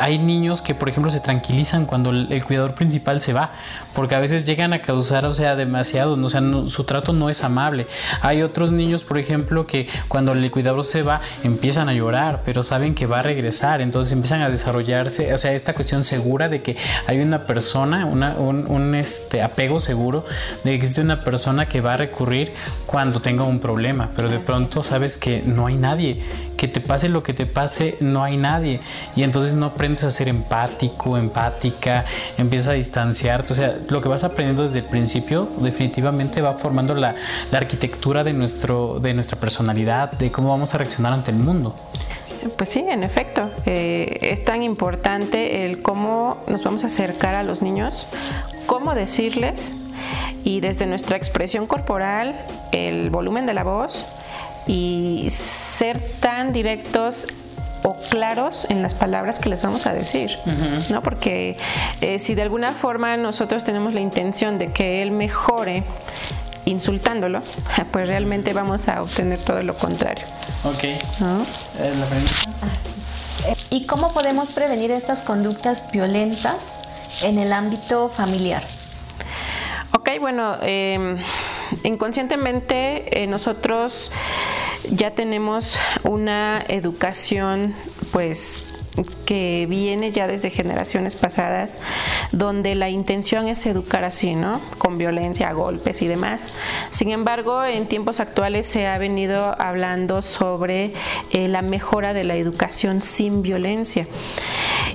hay 0.00 0.18
niños 0.18 0.62
que 0.62 0.74
por 0.74 0.88
ejemplo 0.88 1.10
se 1.10 1.20
tranquilizan 1.20 1.86
cuando 1.86 2.10
el, 2.10 2.44
cuidador 2.44 2.74
principal 2.74 3.20
se 3.20 3.32
va 3.32 3.52
porque 3.98 4.14
a 4.14 4.20
veces 4.20 4.44
llegan 4.44 4.72
a 4.72 4.80
causar 4.80 5.26
o 5.26 5.34
sea 5.34 5.56
demasiado, 5.56 6.14
o 6.14 6.28
sea 6.28 6.40
su 6.66 6.84
trato 6.84 7.12
no 7.12 7.30
es 7.30 7.42
amable. 7.42 7.88
Hay 8.20 8.42
otros 8.42 8.70
niños 8.70 9.02
por 9.02 9.18
ejemplo 9.18 9.66
que 9.66 9.88
cuando 10.06 10.32
el 10.32 10.50
cuidador 10.52 10.84
se 10.84 11.02
va 11.02 11.20
empiezan 11.42 11.88
a 11.88 11.92
llorar 11.92 12.42
pero 12.44 12.62
saben 12.62 12.94
que 12.94 13.06
va 13.06 13.18
a 13.18 13.22
regresar. 13.22 13.80
Entonces 13.80 14.12
empiezan 14.12 14.42
a 14.42 14.50
desarrollarse 14.50 15.34
o 15.34 15.38
sea 15.38 15.52
esta 15.52 15.74
cuestión 15.74 16.04
segura 16.04 16.48
de 16.48 16.62
que 16.62 16.76
hay 17.08 17.20
una 17.20 17.46
persona 17.46 18.06
una, 18.06 18.34
un, 18.34 18.70
un 18.70 18.94
este, 18.94 19.42
apego 19.42 19.80
seguro 19.80 20.24
de 20.62 20.70
que 20.70 20.76
existe 20.76 21.00
una 21.00 21.18
persona 21.18 21.68
que 21.68 21.80
va 21.80 21.94
a 21.94 21.96
recurrir 21.96 22.52
cuando 22.86 23.20
tenga 23.20 23.42
un 23.42 23.58
problema, 23.58 24.10
pero 24.14 24.28
de 24.28 24.38
pronto 24.38 24.82
sabes 24.82 25.18
que 25.18 25.42
no 25.44 25.66
hay 25.66 25.76
nadie, 25.76 26.22
que 26.56 26.68
te 26.68 26.80
pase 26.80 27.08
lo 27.08 27.22
que 27.22 27.34
te 27.34 27.46
pase, 27.46 27.96
no 28.00 28.22
hay 28.22 28.36
nadie, 28.36 28.80
y 29.16 29.24
entonces 29.24 29.54
no 29.54 29.66
aprendes 29.66 30.04
a 30.04 30.10
ser 30.10 30.28
empático, 30.28 31.18
empático 31.18 31.48
apática, 31.48 32.04
empieza 32.36 32.72
a 32.72 32.74
distanciarte. 32.74 33.52
O 33.52 33.56
sea, 33.56 33.76
lo 33.88 34.02
que 34.02 34.08
vas 34.08 34.24
aprendiendo 34.24 34.62
desde 34.62 34.80
el 34.80 34.84
principio 34.84 35.48
definitivamente 35.60 36.40
va 36.42 36.54
formando 36.54 36.94
la, 36.94 37.14
la 37.50 37.58
arquitectura 37.58 38.24
de, 38.24 38.32
nuestro, 38.32 39.00
de 39.00 39.14
nuestra 39.14 39.38
personalidad, 39.38 40.12
de 40.12 40.30
cómo 40.30 40.50
vamos 40.50 40.74
a 40.74 40.78
reaccionar 40.78 41.12
ante 41.12 41.30
el 41.30 41.38
mundo. 41.38 41.74
Pues 42.56 42.70
sí, 42.70 42.84
en 42.88 43.02
efecto, 43.02 43.50
eh, 43.66 44.18
es 44.22 44.44
tan 44.44 44.62
importante 44.62 45.64
el 45.64 45.82
cómo 45.82 46.42
nos 46.46 46.62
vamos 46.62 46.84
a 46.84 46.86
acercar 46.86 47.34
a 47.34 47.42
los 47.42 47.62
niños, 47.62 48.06
cómo 48.66 48.94
decirles 48.94 49.74
y 50.44 50.60
desde 50.60 50.86
nuestra 50.86 51.16
expresión 51.16 51.66
corporal, 51.66 52.44
el 52.70 53.10
volumen 53.10 53.44
de 53.44 53.54
la 53.54 53.64
voz 53.64 54.06
y 54.66 55.26
ser 55.30 56.00
tan 56.20 56.52
directos 56.52 57.26
o 57.82 57.94
claros 58.10 58.66
en 58.70 58.82
las 58.82 58.94
palabras 58.94 59.38
que 59.38 59.48
les 59.48 59.62
vamos 59.62 59.86
a 59.86 59.92
decir, 59.92 60.38
¿no? 60.90 61.02
Porque 61.02 61.56
eh, 62.00 62.18
si 62.18 62.34
de 62.34 62.42
alguna 62.42 62.72
forma 62.72 63.16
nosotros 63.16 63.64
tenemos 63.64 63.94
la 63.94 64.00
intención 64.00 64.58
de 64.58 64.72
que 64.72 65.02
él 65.02 65.10
mejore 65.10 65.84
insultándolo, 66.64 67.40
pues 67.92 68.08
realmente 68.08 68.52
vamos 68.52 68.88
a 68.88 69.02
obtener 69.02 69.38
todo 69.40 69.62
lo 69.62 69.76
contrario. 69.76 70.24
Ok. 70.64 70.84
Eh, 70.84 70.98
¿Y 73.70 73.86
cómo 73.86 74.12
podemos 74.12 74.52
prevenir 74.52 74.90
estas 74.90 75.20
conductas 75.20 75.90
violentas 75.92 76.64
en 77.22 77.38
el 77.38 77.52
ámbito 77.52 78.08
familiar? 78.08 78.64
Ok, 79.92 80.10
bueno, 80.20 80.56
em, 80.62 81.18
inconscientemente 81.82 83.22
eh, 83.22 83.26
nosotros 83.26 84.10
ya 84.90 85.14
tenemos 85.14 85.78
una 86.04 86.64
educación 86.68 87.74
pues 88.12 88.64
que 89.24 89.66
viene 89.68 90.12
ya 90.12 90.26
desde 90.26 90.50
generaciones 90.50 91.16
pasadas, 91.16 91.78
donde 92.32 92.74
la 92.74 92.88
intención 92.88 93.48
es 93.48 93.66
educar 93.66 94.04
así, 94.04 94.34
¿no? 94.34 94.60
Con 94.78 94.98
violencia, 94.98 95.52
golpes 95.52 96.02
y 96.02 96.08
demás. 96.08 96.52
Sin 96.90 97.10
embargo, 97.10 97.64
en 97.64 97.86
tiempos 97.86 98.20
actuales 98.20 98.66
se 98.66 98.86
ha 98.86 98.98
venido 98.98 99.54
hablando 99.60 100.22
sobre 100.22 100.92
eh, 101.32 101.48
la 101.48 101.62
mejora 101.62 102.12
de 102.12 102.24
la 102.24 102.36
educación 102.36 103.02
sin 103.02 103.42
violencia. 103.42 104.06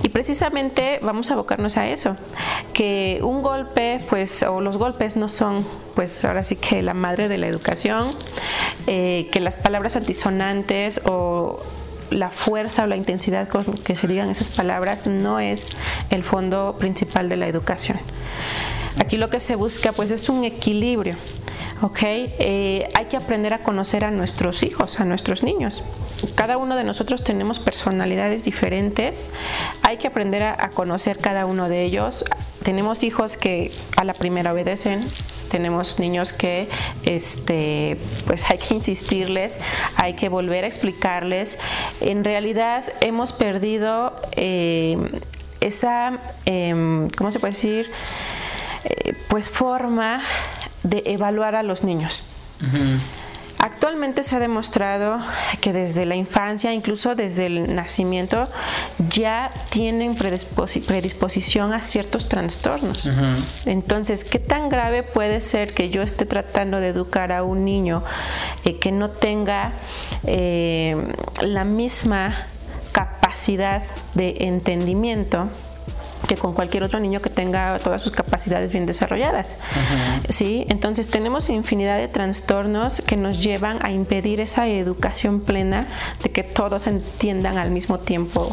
Y 0.02 0.10
precisamente 0.10 1.00
vamos 1.02 1.32
a 1.32 1.36
abocarnos 1.36 1.78
a 1.78 1.88
eso, 1.88 2.18
que 2.74 3.20
un 3.22 3.42
golpe, 3.42 4.00
pues, 4.10 4.44
o 4.44 4.62
los 4.62 4.78
golpes 4.78 5.16
no 5.16 5.30
son, 5.30 5.66
pues, 5.96 6.26
ahora 6.26 6.44
sí 6.44 6.56
que 6.56 6.82
la 6.82 6.94
madre 6.94 7.28
de 7.28 7.38
la 7.38 7.48
educación, 7.48 8.12
eh, 8.88 9.30
que 9.32 9.40
las 9.40 9.58
palabras 9.58 9.96
antisonantes 9.96 11.02
o 11.06 11.62
la 12.10 12.30
fuerza 12.30 12.84
o 12.84 12.88
la 12.88 12.96
intensidad 12.96 13.48
con 13.48 13.64
que 13.64 13.96
se 13.96 14.08
digan 14.08 14.30
esas 14.30 14.50
palabras 14.50 15.08
no 15.08 15.40
es 15.40 15.72
el 16.10 16.24
fondo 16.24 16.76
principal 16.80 17.30
de 17.30 17.38
la 17.38 17.48
educación. 17.48 18.00
Aquí 19.00 19.18
lo 19.18 19.30
que 19.30 19.40
se 19.40 19.56
busca 19.56 19.92
pues 19.92 20.12
es 20.12 20.30
un 20.30 20.44
equilibrio. 20.44 21.16
¿Ok? 21.84 22.00
Eh, 22.02 22.90
hay 22.96 23.06
que 23.06 23.18
aprender 23.18 23.54
a 23.54 23.60
conocer 23.60 24.06
a 24.06 24.12
nuestros 24.12 24.64
hijos, 24.64 25.02
a 25.02 25.06
nuestros 25.06 25.44
niños. 25.44 25.84
Cada 26.34 26.58
uno 26.58 26.78
de 26.78 26.86
nosotros 26.86 27.24
tenemos 27.26 27.60
personalidades 27.60 28.46
diferentes, 28.46 29.32
hay 29.82 29.98
que 29.98 30.08
aprender 30.08 30.44
a, 30.44 30.56
a 30.58 30.70
conocer 30.70 31.18
cada 31.18 31.46
uno 31.46 31.68
de 31.68 31.84
ellos. 31.84 32.24
Tenemos 32.64 33.04
hijos 33.04 33.36
que 33.36 33.72
a 33.98 34.06
la 34.06 34.14
primera 34.14 34.54
obedecen, 34.54 35.02
tenemos 35.52 36.00
niños 36.00 36.32
que 36.32 36.70
este, 37.04 37.98
pues 38.26 38.50
hay 38.50 38.60
que 38.60 38.76
insistirles, 38.76 39.60
hay 39.98 40.14
que 40.14 40.30
volver 40.30 40.64
a 40.64 40.68
explicarles. 40.68 41.60
En 42.00 42.24
realidad 42.24 42.86
hemos 43.02 43.34
perdido 43.34 44.16
eh, 44.38 44.98
esa, 45.60 46.22
em, 46.46 47.10
¿cómo 47.10 47.30
se 47.30 47.40
puede 47.40 47.54
decir? 47.54 47.90
Eh, 48.86 49.14
pues 49.30 49.50
forma 49.50 50.22
de 50.84 51.04
evaluar 51.06 51.56
a 51.56 51.64
los 51.64 51.84
niños. 51.84 52.24
Actualmente 53.64 54.24
se 54.24 54.36
ha 54.36 54.40
demostrado 54.40 55.20
que 55.62 55.72
desde 55.72 56.06
la 56.06 56.16
infancia, 56.16 56.74
incluso 56.74 57.16
desde 57.16 57.46
el 57.46 57.74
nacimiento, 57.74 58.50
ya 59.10 59.52
tienen 59.70 60.16
predisposición 60.16 61.72
a 61.72 61.82
ciertos 61.82 62.28
trastornos. 62.28 63.10
Entonces, 63.66 64.26
¿qué 64.26 64.40
tan 64.40 64.68
grave 64.68 65.04
puede 65.04 65.40
ser 65.40 65.74
que 65.74 65.90
yo 65.90 66.02
esté 66.02 66.26
tratando 66.26 66.82
de 66.82 66.90
educar 66.90 67.32
a 67.32 67.44
un 67.44 67.64
niño 67.64 68.04
eh, 68.66 68.80
que 68.80 68.92
no 68.92 69.12
tenga 69.12 69.74
eh, 70.26 70.98
la 71.42 71.64
misma 71.64 72.48
capacidad 72.92 73.82
de 74.14 74.36
entendimiento? 74.42 75.50
Que 76.28 76.38
con 76.38 76.54
cualquier 76.54 76.84
otro 76.84 77.00
niño 77.00 77.22
que 77.22 77.30
tenga 77.30 77.80
todas 77.80 78.02
sus 78.02 78.12
capacidades 78.12 78.72
bien 78.72 78.86
desarrolladas. 78.86 79.58
¿Sí? 80.30 80.66
Entonces 80.70 81.08
tenemos 81.08 81.50
infinidad 81.50 81.98
de 81.98 82.08
trastornos 82.08 83.02
que 83.06 83.18
nos 83.18 83.44
llevan 83.44 83.86
a 83.86 83.92
impedir 83.92 84.40
esa 84.40 84.68
educación 84.68 85.42
plena 85.42 85.88
de 86.22 86.32
que 86.32 86.44
todos 86.44 86.88
entiendan 86.88 87.58
al 87.58 87.72
mismo 87.72 88.00
tiempo 88.00 88.52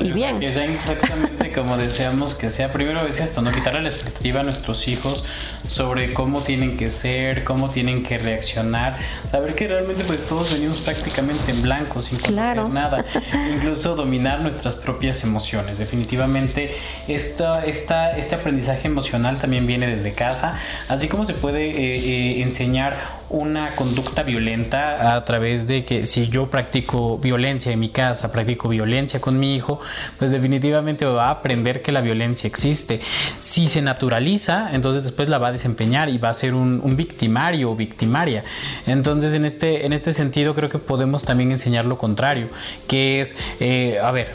y 0.00 0.10
bien. 0.10 0.40
Que 0.40 0.48
exactamente 0.48 1.52
como 1.54 1.76
deseamos 1.76 2.34
que 2.34 2.50
sea. 2.50 2.72
Primero 2.72 3.06
es 3.06 3.20
esto, 3.20 3.42
¿no? 3.42 3.52
Quitarle 3.52 3.82
la 3.82 3.88
expectativa 3.88 4.40
a 4.40 4.44
nuestros 4.44 4.88
hijos 4.88 5.24
sobre 5.68 6.12
cómo 6.14 6.40
tienen 6.40 6.76
que 6.76 6.90
ser, 6.90 7.44
cómo 7.44 7.70
tienen 7.70 8.02
que 8.02 8.18
reaccionar. 8.18 8.96
Saber 9.30 9.54
que 9.54 9.68
realmente 9.68 10.04
pues 10.04 10.26
todos 10.26 10.52
venimos 10.52 10.80
prácticamente 10.80 11.52
en 11.52 11.62
blanco, 11.62 12.02
sin 12.02 12.18
conocer 12.18 12.64
nada. 12.68 13.04
Incluso 13.54 13.94
dominar 13.94 14.40
nuestras 14.40 14.74
propias 14.74 15.22
emociones. 15.24 15.78
Definitivamente 15.78 16.76
esta, 17.08 17.62
esta, 17.64 18.16
este 18.16 18.34
aprendizaje 18.34 18.88
emocional 18.88 19.38
también 19.38 19.66
viene 19.66 19.86
desde 19.86 20.12
casa. 20.12 20.58
Así 20.88 21.08
como 21.08 21.26
se 21.26 21.34
puede 21.34 21.70
eh, 21.70 21.74
eh, 21.76 22.42
enseñar 22.42 23.19
una 23.30 23.76
conducta 23.76 24.24
violenta 24.24 25.14
a 25.14 25.24
través 25.24 25.66
de 25.66 25.84
que 25.84 26.04
si 26.04 26.28
yo 26.28 26.50
practico 26.50 27.18
violencia 27.18 27.72
en 27.72 27.78
mi 27.78 27.88
casa, 27.88 28.32
practico 28.32 28.68
violencia 28.68 29.20
con 29.20 29.38
mi 29.38 29.54
hijo, 29.54 29.80
pues 30.18 30.32
definitivamente 30.32 31.04
va 31.04 31.28
a 31.28 31.30
aprender 31.30 31.80
que 31.80 31.92
la 31.92 32.00
violencia 32.00 32.48
existe. 32.48 33.00
Si 33.38 33.68
se 33.68 33.82
naturaliza, 33.82 34.70
entonces 34.72 35.04
después 35.04 35.28
la 35.28 35.38
va 35.38 35.48
a 35.48 35.52
desempeñar 35.52 36.08
y 36.08 36.18
va 36.18 36.28
a 36.28 36.34
ser 36.34 36.54
un, 36.54 36.80
victimario 36.96 37.70
o 37.70 37.76
victimaria. 37.76 38.44
Entonces 38.86 39.34
en 39.34 39.44
este, 39.44 39.86
en 39.86 39.92
este 39.92 40.12
sentido 40.12 40.54
creo 40.54 40.68
que 40.68 40.78
podemos 40.78 41.24
también 41.24 41.52
enseñar 41.52 41.84
lo 41.84 41.96
contrario, 41.96 42.48
que 42.88 43.20
es, 43.20 43.36
eh, 43.60 43.98
a 44.02 44.10
ver, 44.10 44.34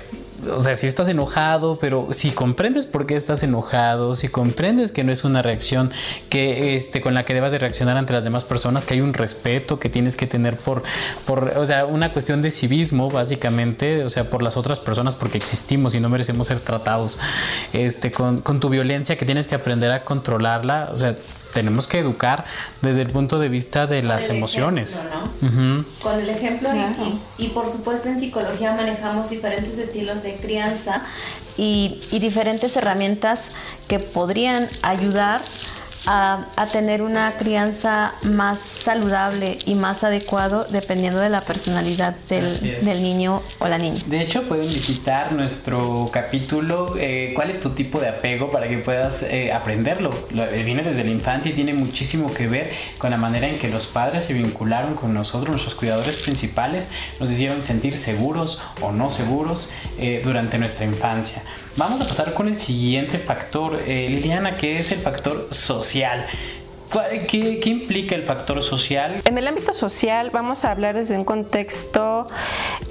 o 0.52 0.60
sea, 0.60 0.76
si 0.76 0.88
estás 0.88 1.08
enojado, 1.10 1.78
pero 1.80 2.10
si 2.12 2.32
comprendes 2.32 2.86
por 2.86 3.06
qué 3.06 3.16
estás 3.16 3.44
enojado, 3.44 4.16
si 4.16 4.28
comprendes 4.28 4.92
que 4.92 5.04
no 5.04 5.12
es 5.12 5.24
una 5.24 5.42
reacción 5.42 5.92
que 6.30 6.76
este 6.76 7.02
con 7.02 7.14
la 7.14 7.26
que 7.26 7.34
debas 7.34 7.52
de 7.52 7.60
reaccionar 7.60 7.98
ante 7.98 8.14
las 8.14 8.24
demás 8.24 8.44
personas, 8.44 8.86
que 8.86 8.96
hay 8.96 9.02
un 9.02 9.14
respeto 9.14 9.80
que 9.80 9.90
tienes 9.90 10.16
que 10.16 10.28
tener 10.28 10.58
por 10.58 10.84
por 11.26 11.54
o 11.58 11.66
sea, 11.66 11.86
una 11.86 12.14
cuestión 12.14 12.42
de 12.42 12.52
civismo 12.52 13.10
básicamente, 13.10 14.04
o 14.04 14.10
sea, 14.10 14.30
por 14.30 14.42
las 14.42 14.58
otras 14.58 14.80
personas 14.80 15.16
porque 15.16 15.38
existimos 15.38 15.96
y 15.96 16.00
no 16.00 16.10
merecemos 16.10 16.48
ser 16.48 16.60
tratados 16.60 17.20
este 17.74 18.12
con, 18.12 18.42
con 18.42 18.60
tu 18.60 18.70
violencia 18.70 19.18
que 19.18 19.26
tienes 19.26 19.48
que 19.48 19.56
aprender 19.56 19.92
a 19.92 20.04
controlarla, 20.04 20.90
o 20.92 20.98
sea, 20.98 21.16
tenemos 21.56 21.88
que 21.88 22.00
educar 22.00 22.44
desde 22.82 23.02
el 23.02 23.08
punto 23.08 23.40
de 23.40 23.48
vista 23.48 23.88
de 23.88 24.04
las 24.04 24.28
emociones. 24.28 25.06
Con 26.02 26.20
el 26.20 26.30
ejemplo 26.30 26.70
y, 27.38 27.48
por 27.48 27.72
supuesto 27.72 28.10
en 28.10 28.20
psicología 28.20 28.76
manejamos 28.76 29.30
diferentes 29.30 29.78
estilos 29.78 30.22
de 30.22 30.36
crianza 30.36 31.04
y, 31.56 32.02
y 32.12 32.20
diferentes 32.20 32.76
herramientas 32.76 33.54
que 33.88 34.00
podrían 34.00 34.68
ayudar 34.82 35.42
a, 36.08 36.46
tener 36.72 37.02
una 37.02 37.34
crianza 37.38 38.16
más 38.24 38.60
saludable 38.60 39.60
y 39.66 39.76
más 39.76 40.04
adecuado 40.04 40.66
dependiendo 40.70 41.20
de 41.20 41.30
la 41.30 41.42
personalad 41.42 42.16
del, 42.28 43.02
niño 43.02 43.42
o 43.60 43.68
la 43.68 43.78
niña. 43.78 44.02
De 44.08 44.22
hecho, 44.22 44.44
pueden 44.44 44.68
visitar 44.68 45.32
nuestro 45.32 46.10
capítulo 46.12 46.96
eh, 46.98 47.32
¿Cuál 47.36 47.52
es 47.52 47.62
tu 47.62 47.72
tipo 47.72 48.00
de 48.00 48.10
apego? 48.10 48.50
para 48.50 48.68
que 48.68 48.78
puedas 48.78 49.24
eh, 49.24 49.52
aprenderlo. 49.52 50.12
Eh, 50.34 50.64
viene 50.66 50.84
desde 50.84 51.04
la 51.04 51.12
infancia 51.12 51.52
y 51.52 51.54
tiene 51.54 51.74
muchísimo 51.74 52.34
que 52.34 52.48
ver 52.48 52.72
con 52.98 53.12
la 53.12 53.18
manera 53.18 53.48
en 53.48 53.60
que 53.60 53.70
los 53.70 53.86
padres 53.86 54.26
se 54.26 54.34
vincularon 54.34 54.96
con 54.96 55.14
nosotros, 55.14 55.50
nuestros 55.50 55.76
cuidadores 55.76 56.18
principales, 56.18 56.92
nos 57.20 57.30
hicieron 57.32 57.64
sentir 57.64 57.98
seguros 57.98 58.62
o 58.82 58.92
no 58.92 59.12
seguros 59.12 59.70
durante 60.24 60.58
nuestra 60.58 60.86
infancia. 60.86 61.44
Vamos 61.78 62.00
a 62.00 62.08
pasar 62.08 62.34
con 62.34 62.48
el 62.48 62.56
siguiente 62.56 63.20
factor, 63.20 63.82
eh, 63.86 64.08
Liliana, 64.10 64.56
que 64.56 64.80
es 64.80 64.94
el 64.94 65.00
factor 65.00 65.50
social. 65.52 66.26
¿Qué, 67.28 67.60
implica 67.66 68.16
el 68.16 68.24
factor 68.24 68.64
social? 68.64 69.20
En 69.26 69.38
el 69.38 69.46
ámbito 69.46 69.74
social 69.74 70.30
vamos 70.30 70.64
a 70.64 70.72
hablar 70.72 70.96
desde 70.96 71.18
un 71.18 71.26
contexto 71.26 72.28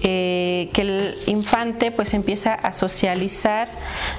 eh, 0.02 0.68
que 0.74 0.82
el 0.82 1.18
infante 1.26 1.92
pues 1.92 2.12
empieza 2.12 2.52
a 2.52 2.74
socializar 2.74 3.68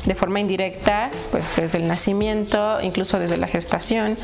de 0.05 0.15
forma 0.15 0.39
indirecta, 0.39 1.11
pues 1.29 1.55
desde 1.55 1.77
el 1.77 1.87
nacimiento, 1.87 2.81
incluso 2.81 3.19
desde 3.19 3.37
la 3.37 3.47
gestación, 3.47 4.17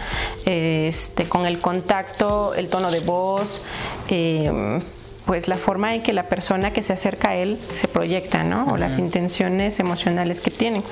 este, 0.45 1.25
con 1.29 1.45
el 1.45 1.59
contacto, 1.59 2.55
el 2.55 2.67
tono 2.67 2.89
de 2.89 3.01
voz. 3.01 3.61
Eh, 4.09 4.81
pues 5.25 5.47
la 5.47 5.57
forma 5.57 5.93
en 5.95 6.03
que 6.03 6.13
la 6.13 6.23
persona 6.23 6.71
que 6.71 6.83
se 6.83 6.93
acerca 6.93 7.31
a 7.31 7.35
él 7.35 7.59
se 7.75 7.87
proyecta, 7.87 8.43
¿no? 8.43 8.65
O 8.71 8.77
las 8.77 8.97
intenciones 8.97 9.79
emocionales 9.79 10.41
que 10.41 10.51
tiene. 10.51 10.83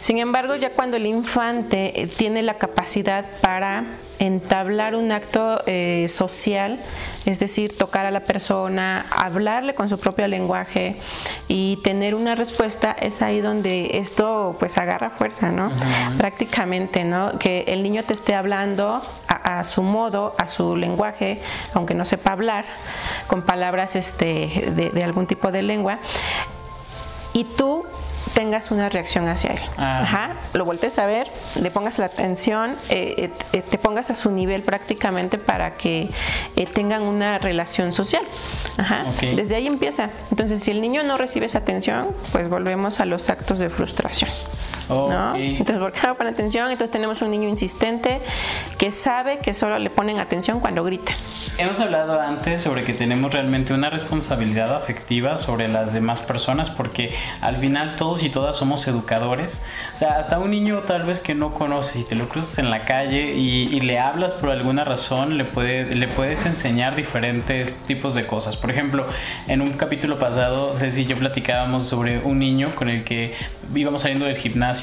Sin 0.00 0.18
embargo, 0.18 0.54
ya 0.56 0.72
cuando 0.72 0.96
el 0.96 1.06
infante 1.06 2.00
eh, 2.00 2.06
tiene 2.06 2.42
la 2.42 2.54
capacidad 2.54 3.28
para 3.40 3.84
entablar 4.18 4.94
un 4.94 5.12
acto 5.12 5.62
eh, 5.66 6.06
social, 6.08 6.80
es 7.26 7.38
decir, 7.38 7.76
tocar 7.76 8.06
a 8.06 8.10
la 8.10 8.20
persona, 8.20 9.04
hablarle 9.10 9.74
con 9.74 9.88
su 9.88 9.98
propio 9.98 10.26
lenguaje 10.26 10.96
y 11.48 11.78
tener 11.82 12.14
una 12.14 12.34
respuesta, 12.34 12.92
es 12.92 13.20
ahí 13.20 13.40
donde 13.40 13.98
esto 13.98 14.56
pues 14.58 14.78
agarra 14.78 15.10
fuerza, 15.10 15.50
¿no? 15.50 15.70
Prácticamente, 16.16 17.04
¿no? 17.04 17.38
Que 17.38 17.64
el 17.68 17.82
niño 17.82 18.04
te 18.04 18.14
esté 18.14 18.34
hablando 18.34 19.02
a, 19.46 19.64
su 19.64 19.82
modo, 19.82 20.34
a 20.38 20.48
su 20.48 20.76
lenguaje, 20.76 21.40
aunque 21.72 21.94
no 21.94 22.04
sepa 22.04 22.32
hablar, 22.32 22.64
con 23.28 23.42
palabras 23.42 23.96
este, 23.96 24.72
de, 24.74 24.90
de 24.90 25.04
algún 25.04 25.26
tipo 25.26 25.52
de 25.52 25.62
lengua, 25.62 26.00
y 27.32 27.44
tú 27.44 27.86
tengas 28.34 28.70
una 28.70 28.90
reacción 28.90 29.28
hacia 29.28 29.52
él. 29.52 29.60
Ah. 29.78 30.00
Ajá, 30.02 30.30
lo 30.52 30.66
voltees 30.66 30.98
a 30.98 31.06
ver, 31.06 31.26
le 31.58 31.70
pongas 31.70 31.98
la 31.98 32.04
atención, 32.04 32.76
eh, 32.90 33.14
eh, 33.16 33.30
eh, 33.54 33.62
te 33.62 33.78
pongas 33.78 34.10
a 34.10 34.14
su 34.14 34.30
nivel 34.30 34.62
prácticamente 34.62 35.38
para 35.38 35.76
que 35.76 36.10
tengan 36.74 37.06
una 37.06 37.38
relación 37.38 37.94
social. 37.94 38.22
Ajá, 38.76 39.04
desde 39.34 39.56
ahí 39.56 39.66
empieza. 39.66 40.10
Entonces, 40.30 40.60
si 40.60 40.70
el 40.70 40.82
niño 40.82 41.02
no 41.02 41.16
recibe 41.16 41.46
esa 41.46 41.58
atención, 41.58 42.08
pues 42.32 42.50
volvemos 42.50 43.00
a 43.00 43.06
los 43.06 43.30
actos 43.30 43.58
de 43.58 43.70
frustración. 43.70 44.30
Entonces, 44.88 45.78
¿por 45.78 45.92
qué 45.92 46.06
no 46.06 46.16
ponen 46.16 46.32
atención? 46.32 46.70
Entonces 46.70 46.90
tenemos 46.90 47.22
un 47.22 47.30
niño 47.30 47.48
insistente 47.48 48.20
que 48.78 48.92
sabe 48.92 49.38
que 49.38 49.54
solo 49.54 49.78
le 49.78 49.90
ponen 49.90 50.18
atención 50.18 50.60
cuando 50.60 50.84
grita. 50.84 51.12
Hemos 51.58 51.80
hablado 51.80 52.20
antes 52.20 52.62
sobre 52.62 52.84
que 52.84 52.92
tenemos 52.92 53.32
realmente 53.32 53.72
una 53.72 53.90
responsabilidad 53.90 54.74
afectiva 54.74 55.38
sobre 55.38 55.68
las 55.68 55.94
demás 55.94 56.20
personas 56.20 56.70
porque 56.70 57.14
al 57.40 57.56
final 57.56 57.96
todos 57.96 58.22
y 58.22 58.28
todas 58.28 58.56
somos 58.56 58.86
educadores. 58.86 59.64
O 59.94 59.98
sea, 59.98 60.18
hasta 60.18 60.38
un 60.38 60.50
niño 60.50 60.80
tal 60.80 61.04
vez 61.04 61.20
que 61.20 61.34
no 61.34 61.54
conoces 61.54 61.96
y 61.96 62.04
te 62.04 62.14
lo 62.14 62.28
cruzas 62.28 62.58
en 62.58 62.70
la 62.70 62.84
calle 62.84 63.34
y, 63.34 63.80
le 63.86 64.00
hablas 64.00 64.32
por 64.32 64.50
alguna 64.50 64.84
razón, 64.84 65.38
le, 65.38 65.44
puede, 65.44 65.94
le 65.94 66.08
puedes 66.08 66.44
enseñar 66.44 66.96
diferentes 66.96 67.82
tipos 67.86 68.14
de 68.14 68.26
cosas. 68.26 68.56
Por 68.56 68.70
ejemplo, 68.70 69.06
en 69.46 69.60
un 69.60 69.72
capítulo 69.74 70.18
pasado, 70.18 70.74
Ceci 70.74 71.02
y 71.02 71.06
yo 71.06 71.16
platicábamos 71.16 71.84
sobre 71.84 72.18
un 72.18 72.38
niño 72.38 72.74
con 72.74 72.88
el 72.88 73.04
que 73.04 73.34
íbamos 73.74 74.02
saliendo 74.02 74.26
del 74.26 74.36
gimnasio 74.36 74.75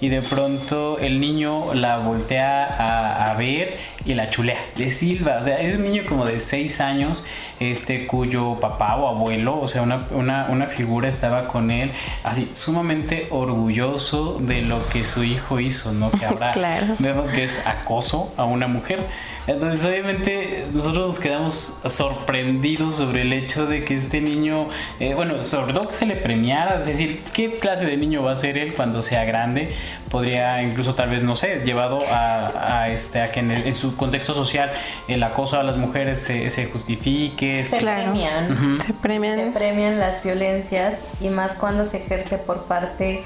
y 0.00 0.08
de 0.08 0.22
pronto 0.22 0.98
el 0.98 1.20
niño 1.20 1.74
la 1.74 1.98
voltea 1.98 2.64
a, 2.64 3.30
a 3.30 3.34
ver 3.34 3.76
y 4.04 4.14
la 4.14 4.30
chulea, 4.30 4.58
le 4.76 4.90
silba. 4.90 5.38
O 5.40 5.42
sea, 5.42 5.60
es 5.60 5.76
un 5.76 5.82
niño 5.82 6.04
como 6.08 6.24
de 6.24 6.40
6 6.40 6.80
años 6.80 7.26
este, 7.58 8.06
cuyo 8.06 8.58
papá 8.60 8.96
o 8.96 9.08
abuelo, 9.08 9.58
o 9.58 9.66
sea, 9.66 9.82
una, 9.82 10.06
una, 10.10 10.46
una, 10.50 10.66
figura 10.66 11.08
estaba 11.08 11.48
con 11.48 11.70
él, 11.70 11.90
así 12.22 12.50
sumamente 12.54 13.28
orgulloso 13.30 14.38
de 14.40 14.60
lo 14.62 14.86
que 14.88 15.06
su 15.06 15.24
hijo 15.24 15.58
hizo, 15.58 15.92
¿no? 15.92 16.10
Que 16.10 16.26
ahora 16.26 16.52
vemos 16.98 17.30
que 17.30 17.44
es 17.44 17.66
acoso 17.66 18.34
a 18.36 18.44
una 18.44 18.68
mujer. 18.68 19.06
Entonces, 19.46 19.84
obviamente, 19.86 20.64
nosotros 20.72 21.06
nos 21.06 21.20
quedamos 21.20 21.78
sorprendidos 21.84 22.96
sobre 22.96 23.22
el 23.22 23.32
hecho 23.32 23.66
de 23.66 23.84
que 23.84 23.96
este 23.96 24.20
niño, 24.20 24.62
eh, 24.98 25.14
bueno, 25.14 25.38
sobre 25.44 25.72
todo 25.72 25.88
que 25.88 25.94
se 25.94 26.06
le 26.06 26.16
premiara, 26.16 26.78
es 26.78 26.86
decir, 26.86 27.20
¿qué 27.32 27.52
clase 27.58 27.84
de 27.84 27.96
niño 27.96 28.24
va 28.24 28.32
a 28.32 28.36
ser 28.36 28.58
él 28.58 28.74
cuando 28.74 29.02
sea 29.02 29.24
grande? 29.24 29.72
Podría 30.10 30.62
incluso, 30.62 30.94
tal 30.94 31.10
vez, 31.10 31.22
no 31.22 31.36
sé, 31.36 31.62
llevado 31.64 31.98
a, 32.10 32.88
este, 32.88 33.20
a 33.20 33.32
que 33.32 33.40
en, 33.40 33.74
su 33.74 33.96
contexto 33.96 34.34
social 34.34 34.72
el 35.08 35.22
acoso 35.22 35.58
a 35.58 35.62
las 35.62 35.76
mujeres 35.76 36.20
se, 36.20 36.64
justifique. 36.66 37.64
Se, 37.64 37.78
premian. 37.78 38.80
se 38.80 38.92
premian. 38.94 39.38
Se 39.38 39.50
premian 39.50 39.98
las 39.98 40.22
violencias 40.22 40.96
y 41.20 41.28
más 41.28 41.54
cuando 41.54 41.84
se 41.84 41.98
ejerce 41.98 42.38
por 42.38 42.66
parte 42.66 43.24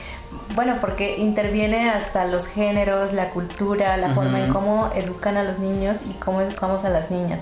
bueno, 0.55 0.79
porque 0.81 1.17
interviene 1.17 1.91
hasta 1.91 2.25
los 2.25 2.47
géneros, 2.47 3.13
la 3.13 3.31
cultura, 3.31 3.97
la 3.97 4.15
forma 4.15 4.41
en 4.41 4.53
cómo 4.53 4.91
educan 4.95 5.37
a 5.37 5.43
los 5.43 5.59
niños 5.59 5.99
y 6.09 6.15
cómo 6.15 6.41
educamos 6.41 6.85
a 6.85 6.89
las 6.89 7.11
niñas. 7.11 7.41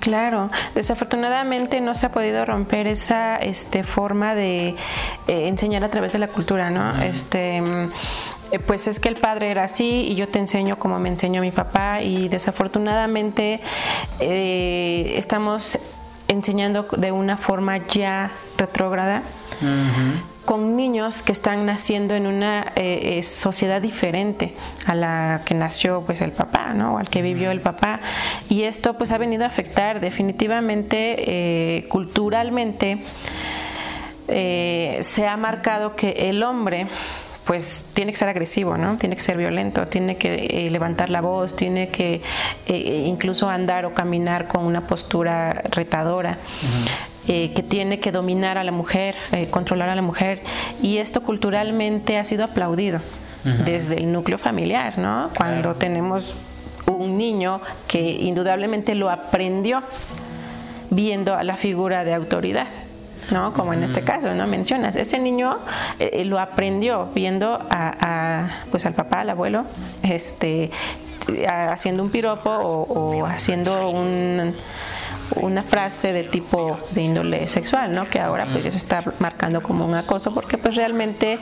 Claro, 0.00 0.50
desafortunadamente 0.74 1.80
no 1.80 1.94
se 1.94 2.06
ha 2.06 2.12
podido 2.12 2.44
romper 2.44 2.86
esa 2.86 3.36
este, 3.36 3.84
forma 3.84 4.34
de 4.34 4.68
eh, 4.68 5.48
enseñar 5.48 5.84
a 5.84 5.90
través 5.90 6.12
de 6.12 6.18
la 6.18 6.28
cultura, 6.28 6.70
¿no? 6.70 7.00
Este 7.00 7.62
pues 8.66 8.86
es 8.86 9.00
que 9.00 9.08
el 9.08 9.16
padre 9.16 9.50
era 9.50 9.64
así 9.64 10.06
y 10.08 10.14
yo 10.14 10.28
te 10.28 10.38
enseño 10.38 10.78
como 10.78 10.98
me 10.98 11.08
enseñó 11.08 11.40
mi 11.40 11.50
papá 11.50 12.02
y 12.02 12.28
desafortunadamente 12.28 13.60
eh, 14.20 15.12
estamos 15.16 15.78
enseñando 16.28 16.86
de 16.96 17.12
una 17.12 17.36
forma 17.36 17.86
ya 17.86 18.30
retrógrada 18.56 19.22
con 20.48 20.76
niños 20.76 21.20
que 21.20 21.32
están 21.32 21.66
naciendo 21.66 22.14
en 22.14 22.26
una 22.26 22.72
eh, 22.74 23.18
eh, 23.18 23.22
sociedad 23.22 23.82
diferente 23.82 24.54
a 24.86 24.94
la 24.94 25.42
que 25.44 25.54
nació 25.54 26.04
pues 26.06 26.22
el 26.22 26.32
papá, 26.32 26.72
¿no? 26.72 26.94
O 26.94 26.98
al 26.98 27.10
que 27.10 27.20
vivió 27.20 27.50
el 27.50 27.60
papá. 27.60 28.00
Y 28.48 28.62
esto 28.62 28.94
pues 28.94 29.12
ha 29.12 29.18
venido 29.18 29.44
a 29.44 29.48
afectar 29.48 30.00
definitivamente 30.00 31.16
eh, 31.18 31.88
culturalmente. 31.88 33.02
se 34.26 35.26
ha 35.26 35.36
marcado 35.36 35.96
que 35.96 36.30
el 36.30 36.42
hombre 36.42 36.86
pues 37.48 37.86
tiene 37.94 38.12
que 38.12 38.18
ser 38.18 38.28
agresivo, 38.28 38.76
¿no? 38.76 38.98
Tiene 38.98 39.16
que 39.16 39.22
ser 39.22 39.38
violento, 39.38 39.88
tiene 39.88 40.18
que 40.18 40.68
levantar 40.70 41.08
la 41.08 41.22
voz, 41.22 41.56
tiene 41.56 41.88
que 41.88 42.20
incluso 42.68 43.48
andar 43.48 43.86
o 43.86 43.94
caminar 43.94 44.46
con 44.48 44.66
una 44.66 44.86
postura 44.86 45.62
retadora. 45.70 46.38
Eh, 47.30 47.52
que 47.54 47.62
tiene 47.62 48.00
que 48.00 48.10
dominar 48.10 48.56
a 48.56 48.64
la 48.64 48.72
mujer, 48.72 49.14
eh, 49.32 49.48
controlar 49.50 49.90
a 49.90 49.94
la 49.94 50.00
mujer, 50.00 50.40
y 50.82 50.96
esto 50.96 51.22
culturalmente 51.22 52.16
ha 52.16 52.24
sido 52.24 52.44
aplaudido 52.44 53.00
desde 53.44 53.98
el 53.98 54.12
núcleo 54.12 54.38
familiar, 54.38 54.98
¿no? 54.98 55.30
Cuando 55.36 55.74
tenemos 55.74 56.34
un 56.86 57.18
niño 57.18 57.60
que 57.86 58.00
indudablemente 58.00 58.94
lo 58.94 59.10
aprendió 59.10 59.82
viendo 60.90 61.34
a 61.34 61.42
la 61.44 61.56
figura 61.56 62.04
de 62.04 62.14
autoridad. 62.14 62.68
¿No? 63.30 63.52
Como 63.52 63.72
en 63.72 63.84
este 63.84 64.02
caso, 64.02 64.34
¿no? 64.34 64.46
Mencionas, 64.46 64.96
ese 64.96 65.18
niño 65.18 65.58
eh, 65.98 66.24
lo 66.24 66.38
aprendió 66.38 67.08
viendo 67.14 67.58
a, 67.70 68.48
pues 68.70 68.86
al 68.86 68.94
papá, 68.94 69.20
al 69.20 69.30
abuelo, 69.30 69.64
este, 70.02 70.70
haciendo 71.46 72.02
un 72.02 72.10
piropo 72.10 72.50
o 72.50 73.26
haciendo 73.26 73.90
un 73.90 74.54
una 75.36 75.62
frase 75.62 76.12
de 76.12 76.24
tipo 76.24 76.78
de 76.90 77.02
índole 77.02 77.48
sexual, 77.48 77.94
¿no? 77.94 78.08
Que 78.08 78.20
ahora 78.20 78.48
pues 78.50 78.64
ya 78.64 78.70
se 78.70 78.76
está 78.76 79.02
marcando 79.18 79.62
como 79.62 79.84
un 79.84 79.94
acoso 79.94 80.32
porque 80.32 80.58
pues 80.58 80.76
realmente 80.76 81.38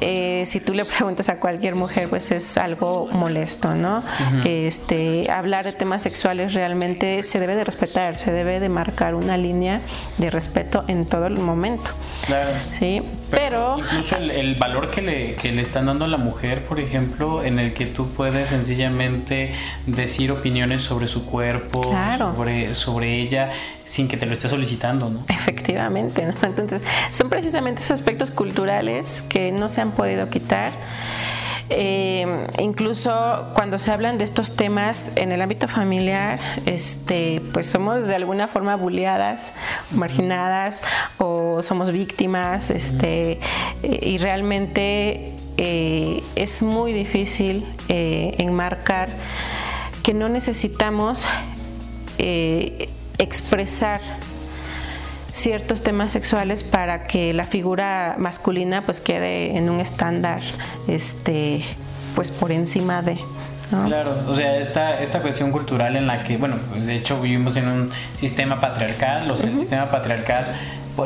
eh, 0.00 0.44
si 0.46 0.60
tú 0.60 0.72
le 0.72 0.84
preguntas 0.84 1.28
a 1.28 1.38
cualquier 1.38 1.74
mujer 1.74 2.08
pues 2.08 2.30
es 2.30 2.56
algo 2.58 3.08
molesto, 3.12 3.74
¿no? 3.74 4.02
Este 4.44 5.30
hablar 5.30 5.64
de 5.64 5.72
temas 5.72 6.02
sexuales 6.02 6.54
realmente 6.54 7.22
se 7.22 7.40
debe 7.40 7.56
de 7.56 7.64
respetar, 7.64 8.18
se 8.18 8.32
debe 8.32 8.60
de 8.60 8.68
marcar 8.68 9.14
una 9.14 9.36
línea 9.36 9.80
de 10.18 10.30
respeto 10.30 10.84
en 10.88 11.06
todo 11.06 11.26
el 11.26 11.38
momento. 11.38 11.90
Claro. 12.26 12.50
Sí, 12.78 13.02
pero, 13.34 13.78
incluso 13.78 14.16
el, 14.16 14.54
valor 14.54 14.90
que 14.90 15.02
le, 15.02 15.34
que 15.34 15.52
le 15.52 15.62
están 15.62 15.86
dando 15.86 16.04
a 16.04 16.08
la 16.08 16.18
mujer, 16.18 16.64
por 16.64 16.80
ejemplo, 16.80 17.42
en 17.42 17.58
el 17.58 17.74
que 17.74 17.86
tú 17.86 18.08
puedes 18.10 18.50
sencillamente 18.50 19.52
decir 19.86 20.30
opiniones 20.32 20.82
sobre 20.82 21.08
su 21.08 21.26
cuerpo, 21.26 21.82
sobre 22.18 22.74
sobre 22.74 23.20
ella 23.20 23.50
sin 23.84 24.08
que 24.08 24.16
te 24.16 24.26
lo 24.26 24.32
esté 24.32 24.48
solicitando, 24.48 25.10
¿no? 25.10 25.24
Efectivamente, 25.28 26.26
¿no? 26.26 26.34
Entonces, 26.42 26.82
son 27.10 27.28
precisamente 27.28 27.80
esos 27.80 27.92
aspectos 27.92 28.30
culturales 28.30 29.22
que 29.28 29.52
no 29.52 29.68
se 29.68 29.80
han 29.80 29.92
podido 29.92 30.30
quitar. 30.30 30.72
Eh, 31.70 32.46
incluso 32.58 33.50
cuando 33.54 33.78
se 33.78 33.90
hablan 33.90 34.18
de 34.18 34.24
estos 34.24 34.56
temas 34.56 35.12
en 35.16 35.32
el 35.32 35.40
ámbito 35.40 35.68
familiar, 35.68 36.40
este, 36.66 37.40
pues 37.52 37.66
somos 37.66 38.06
de 38.06 38.14
alguna 38.14 38.48
forma 38.48 38.76
bulleadas, 38.76 39.54
marginadas 39.90 40.84
o 41.18 41.62
somos 41.62 41.90
víctimas, 41.90 42.70
este, 42.70 43.40
eh, 43.82 43.98
y 44.02 44.18
realmente 44.18 45.34
eh, 45.56 46.22
es 46.36 46.62
muy 46.62 46.92
difícil 46.92 47.66
enmarcar 47.88 49.10
que 50.02 50.12
no 50.12 50.28
necesitamos 50.28 51.26
expresar 53.18 54.00
ciertos 55.34 55.82
temas 55.82 56.12
sexuales 56.12 56.62
para 56.62 57.08
que 57.08 57.34
la 57.34 57.44
figura 57.44 58.14
masculina 58.18 58.86
pues 58.86 59.00
quede 59.00 59.58
en 59.58 59.68
un 59.68 59.80
estándar 59.80 60.40
este 60.86 61.64
pues 62.14 62.30
por 62.30 62.52
encima 62.52 63.02
de 63.02 63.18
Claro, 63.86 64.14
o 64.28 64.36
sea, 64.36 64.58
esta, 64.58 65.02
esta 65.02 65.20
cuestión 65.20 65.50
cultural 65.50 65.96
en 65.96 66.06
la 66.06 66.22
que, 66.22 66.36
bueno, 66.36 66.58
pues 66.70 66.86
de 66.86 66.94
hecho 66.94 67.20
vivimos 67.20 67.56
en 67.56 67.66
un 67.66 67.90
sistema 68.14 68.60
patriarcal, 68.60 69.28
o 69.28 69.34
sea, 69.34 69.50
el 69.50 69.58
sistema 69.58 69.90
patriarcal 69.90 70.54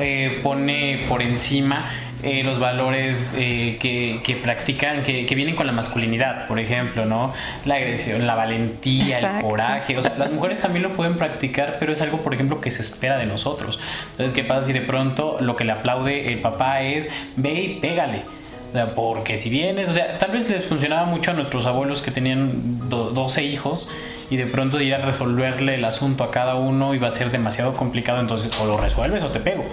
eh, 0.00 0.40
pone 0.42 1.06
por 1.08 1.22
encima 1.22 1.90
eh, 2.22 2.42
los 2.44 2.58
valores 2.58 3.32
eh, 3.36 3.78
que, 3.80 4.20
que, 4.24 4.34
practican, 4.36 5.04
que, 5.04 5.24
que, 5.24 5.34
vienen 5.34 5.54
con 5.54 5.66
la 5.66 5.72
masculinidad, 5.72 6.48
por 6.48 6.58
ejemplo, 6.58 7.04
¿no? 7.04 7.32
La 7.64 7.76
agresión, 7.76 8.26
la 8.26 8.34
valentía, 8.34 9.38
el 9.38 9.42
coraje. 9.42 9.96
O 9.96 10.02
sea, 10.02 10.14
las 10.18 10.32
mujeres 10.32 10.60
también 10.60 10.82
lo 10.82 10.94
pueden 10.94 11.16
practicar, 11.16 11.76
pero 11.78 11.92
es 11.92 12.02
algo, 12.02 12.18
por 12.18 12.34
ejemplo, 12.34 12.60
que 12.60 12.70
se 12.70 12.82
espera 12.82 13.18
de 13.18 13.26
nosotros. 13.26 13.78
Entonces, 14.12 14.34
¿qué 14.34 14.42
pasa 14.42 14.66
si 14.66 14.72
de 14.72 14.80
pronto 14.80 15.38
lo 15.40 15.54
que 15.54 15.64
le 15.64 15.72
aplaude 15.72 16.32
el 16.32 16.40
papá 16.40 16.82
es, 16.82 17.08
ve 17.36 17.54
y 17.54 17.74
pégale? 17.80 18.22
O 18.70 18.72
sea, 18.72 18.94
porque 18.94 19.38
si 19.38 19.48
vienes, 19.48 19.88
o 19.88 19.94
sea, 19.94 20.18
tal 20.18 20.32
vez 20.32 20.50
les 20.50 20.64
funcionaba 20.64 21.06
mucho 21.06 21.30
a 21.30 21.34
nuestros 21.34 21.66
abuelos 21.66 22.02
que 22.02 22.10
tenían 22.10 22.88
12 22.88 23.44
hijos 23.44 23.88
y 24.28 24.36
de 24.36 24.46
pronto 24.46 24.80
ir 24.80 24.94
a 24.94 24.98
resolverle 24.98 25.76
el 25.76 25.84
asunto 25.84 26.24
a 26.24 26.30
cada 26.30 26.56
uno 26.56 26.94
iba 26.94 27.08
a 27.08 27.10
ser 27.10 27.30
demasiado 27.30 27.76
complicado, 27.76 28.20
entonces 28.20 28.50
o 28.60 28.66
lo 28.66 28.76
resuelves 28.76 29.22
o 29.22 29.28
te 29.28 29.40
pego. 29.40 29.64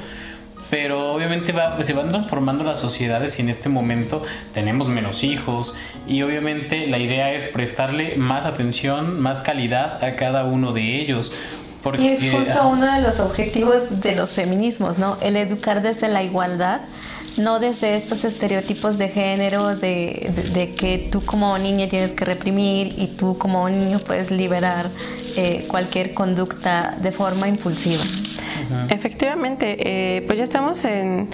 Pero 0.75 1.13
obviamente 1.13 1.53
se 1.83 1.93
van 1.93 2.11
transformando 2.11 2.65
las 2.65 2.81
sociedades 2.81 3.39
y 3.39 3.43
en 3.43 3.47
este 3.47 3.69
momento 3.69 4.23
tenemos 4.53 4.89
menos 4.89 5.23
hijos 5.23 5.73
y 6.05 6.21
obviamente 6.21 6.85
la 6.87 6.97
idea 6.97 7.31
es 7.31 7.43
prestarle 7.43 8.17
más 8.17 8.45
atención, 8.45 9.21
más 9.21 9.39
calidad 9.39 10.03
a 10.03 10.17
cada 10.17 10.43
uno 10.43 10.73
de 10.73 10.99
ellos. 10.99 11.31
Porque, 11.81 12.03
y 12.03 12.07
es 12.07 12.29
justo 12.29 12.67
uno 12.67 12.93
de 12.93 12.99
los 12.99 13.21
objetivos 13.21 14.01
de 14.01 14.17
los 14.17 14.33
feminismos, 14.33 14.97
¿no? 14.97 15.17
El 15.21 15.37
educar 15.37 15.81
desde 15.81 16.09
la 16.09 16.23
igualdad 16.23 16.81
no 17.37 17.59
desde 17.59 17.95
estos 17.95 18.23
estereotipos 18.23 18.97
de 18.97 19.09
género, 19.09 19.75
de, 19.75 20.73
que 20.77 21.09
tú 21.11 21.23
como 21.25 21.57
niña 21.57 21.87
tienes 21.87 22.13
que 22.13 22.25
reprimir 22.25 22.95
y 22.97 23.07
tú 23.07 23.37
como 23.37 23.67
niño 23.69 23.99
puedes 23.99 24.31
liberar 24.31 24.89
eh, 25.35 25.65
cualquier 25.67 26.13
conducta 26.13 26.95
de 27.01 27.11
forma 27.11 27.47
impulsiva. 27.47 28.03
Efectivamente, 28.89 29.77
eh, 29.79 30.21
pues 30.23 30.37
ya 30.37 30.43
estamos 30.43 30.85
en, 30.85 31.29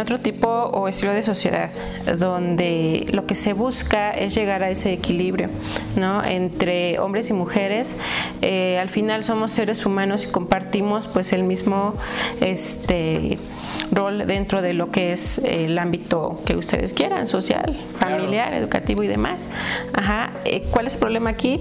otro 0.00 0.20
tipo 0.20 0.48
o 0.48 0.88
estilo 0.88 1.12
de 1.12 1.22
sociedad, 1.22 1.70
donde 2.18 3.06
lo 3.12 3.26
que 3.26 3.34
se 3.34 3.52
busca 3.52 4.10
es 4.10 4.34
llegar 4.34 4.62
a 4.62 4.70
ese 4.70 4.92
equilibrio, 4.92 5.48
¿no? 5.96 6.24
Entre 6.24 6.98
hombres 6.98 7.30
y 7.30 7.34
mujeres. 7.34 7.96
Eh, 8.40 8.78
al 8.78 8.88
final 8.88 9.22
somos 9.22 9.52
seres 9.52 9.84
humanos 9.84 10.24
y 10.24 10.28
compartimos 10.28 11.06
pues 11.06 11.32
el 11.32 11.42
mismo 11.42 11.94
este 12.40 13.38
rol 13.92 14.26
dentro 14.26 14.62
de 14.62 14.72
lo 14.72 14.90
que 14.90 15.12
es 15.12 15.38
el 15.38 15.78
ámbito 15.78 16.40
que 16.44 16.56
ustedes 16.56 16.92
quieran, 16.92 17.26
social, 17.26 17.78
familiar, 17.98 18.54
educativo 18.54 19.02
y 19.02 19.08
demás. 19.08 19.50
Ajá. 19.92 20.32
Eh, 20.44 20.64
¿Cuál 20.70 20.86
es 20.86 20.94
el 20.94 21.00
problema 21.00 21.30
aquí? 21.30 21.60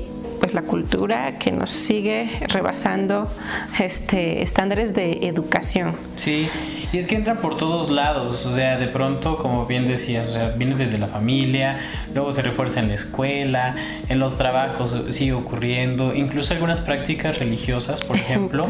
Pues 0.50 0.54
la 0.54 0.68
cultura 0.68 1.38
que 1.38 1.52
nos 1.52 1.70
sigue 1.70 2.30
rebasando 2.48 3.32
este 3.80 4.42
estándares 4.42 4.94
de 4.96 5.28
educación. 5.28 5.96
Sí, 6.16 6.48
y 6.92 6.98
es 6.98 7.08
que 7.08 7.16
entra 7.16 7.36
por 7.36 7.58
todos 7.58 7.92
lados, 7.92 8.46
o 8.46 8.56
sea, 8.56 8.78
de 8.78 8.88
pronto, 8.88 9.38
como 9.38 9.68
bien 9.68 9.88
decías, 9.88 10.30
o 10.30 10.34
sea, 10.34 10.50
viene 10.50 10.76
desde 10.76 10.98
la 10.98 11.08
familia, 11.08 11.80
luego 12.14 12.34
se 12.34 12.42
refuerza 12.42 12.80
en 12.80 12.88
la 12.88 12.96
escuela, 12.96 13.76
en 14.08 14.20
los 14.20 14.38
trabajos 14.38 14.96
sigue 15.10 15.34
ocurriendo, 15.34 16.16
incluso 16.16 16.54
algunas 16.54 16.82
prácticas 16.82 17.38
religiosas, 17.38 18.02
por 18.02 18.16
ejemplo, 18.16 18.68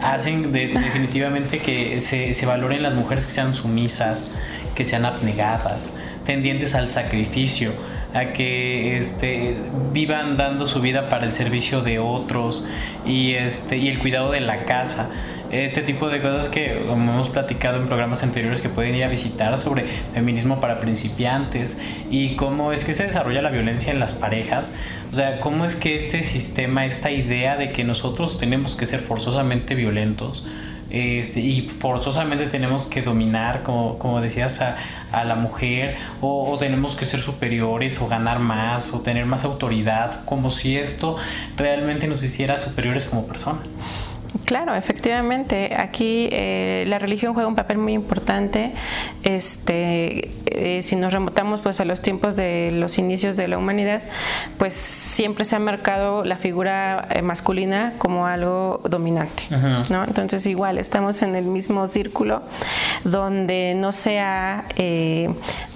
hacen 0.00 0.52
definitivamente 0.52 1.58
que 1.58 2.00
se, 2.00 2.32
se 2.32 2.46
valoren 2.46 2.82
las 2.82 2.94
mujeres 2.94 3.26
que 3.26 3.32
sean 3.32 3.52
sumisas, 3.52 4.34
que 4.74 4.84
sean 4.84 5.04
abnegadas, 5.04 5.98
tendientes 6.24 6.74
al 6.74 6.88
sacrificio 6.88 7.72
a 8.14 8.32
que 8.32 8.96
este, 8.98 9.56
vivan 9.92 10.36
dando 10.36 10.66
su 10.66 10.80
vida 10.80 11.08
para 11.08 11.24
el 11.24 11.32
servicio 11.32 11.82
de 11.82 11.98
otros 11.98 12.68
y, 13.06 13.34
este, 13.34 13.76
y 13.76 13.88
el 13.88 13.98
cuidado 13.98 14.32
de 14.32 14.40
la 14.40 14.64
casa. 14.64 15.10
Este 15.50 15.82
tipo 15.82 16.08
de 16.08 16.22
cosas 16.22 16.48
que 16.48 16.78
hemos 16.78 17.28
platicado 17.28 17.76
en 17.78 17.88
programas 17.88 18.22
anteriores 18.22 18.60
que 18.60 18.68
pueden 18.68 18.94
ir 18.94 19.02
a 19.02 19.08
visitar 19.08 19.58
sobre 19.58 19.84
feminismo 20.14 20.60
para 20.60 20.78
principiantes 20.78 21.82
y 22.08 22.36
cómo 22.36 22.72
es 22.72 22.84
que 22.84 22.94
se 22.94 23.06
desarrolla 23.06 23.42
la 23.42 23.50
violencia 23.50 23.92
en 23.92 23.98
las 23.98 24.14
parejas. 24.14 24.76
O 25.10 25.16
sea, 25.16 25.40
cómo 25.40 25.64
es 25.64 25.74
que 25.74 25.96
este 25.96 26.22
sistema, 26.22 26.86
esta 26.86 27.10
idea 27.10 27.56
de 27.56 27.72
que 27.72 27.82
nosotros 27.82 28.38
tenemos 28.38 28.76
que 28.76 28.86
ser 28.86 29.00
forzosamente 29.00 29.74
violentos, 29.74 30.46
este, 30.90 31.40
y 31.40 31.62
forzosamente 31.68 32.46
tenemos 32.46 32.88
que 32.88 33.02
dominar, 33.02 33.62
como, 33.62 33.98
como 33.98 34.20
decías, 34.20 34.60
a, 34.60 34.76
a 35.12 35.24
la 35.24 35.34
mujer, 35.36 35.96
o, 36.20 36.50
o, 36.50 36.58
tenemos 36.58 36.96
que 36.96 37.06
ser 37.06 37.20
superiores, 37.20 38.00
o 38.00 38.08
ganar 38.08 38.38
más, 38.38 38.92
o 38.92 39.00
tener 39.00 39.26
más 39.26 39.44
autoridad, 39.44 40.24
como 40.24 40.50
si 40.50 40.76
esto 40.76 41.16
realmente 41.56 42.06
nos 42.06 42.22
hiciera 42.22 42.58
superiores 42.58 43.04
como 43.04 43.26
personas. 43.26 43.78
Claro, 44.50 44.74
efectivamente. 44.74 45.76
Aquí 45.78 46.28
eh, 46.32 46.82
la 46.88 46.98
religión 46.98 47.34
juega 47.34 47.46
un 47.46 47.54
papel 47.54 47.78
muy 47.78 47.92
importante. 47.92 48.72
Este, 49.22 50.32
eh, 50.46 50.82
si 50.82 50.96
nos 50.96 51.12
remontamos 51.12 51.60
pues 51.60 51.78
a 51.78 51.84
los 51.84 52.02
tiempos 52.02 52.34
de 52.34 52.72
los 52.72 52.98
inicios 52.98 53.36
de 53.36 53.46
la 53.46 53.58
humanidad, 53.58 54.02
pues 54.58 54.74
siempre 54.74 55.44
se 55.44 55.54
ha 55.54 55.60
marcado 55.60 56.24
la 56.24 56.34
figura 56.34 57.06
eh, 57.10 57.22
masculina 57.22 57.92
como 57.98 58.26
algo 58.26 58.80
dominante, 58.90 59.44
¿no? 59.88 60.02
Entonces 60.02 60.44
igual 60.48 60.78
estamos 60.78 61.22
en 61.22 61.36
el 61.36 61.44
mismo 61.44 61.86
círculo 61.86 62.42
donde 63.04 63.74
no 63.76 63.92
se 63.92 64.18
ha 64.18 64.64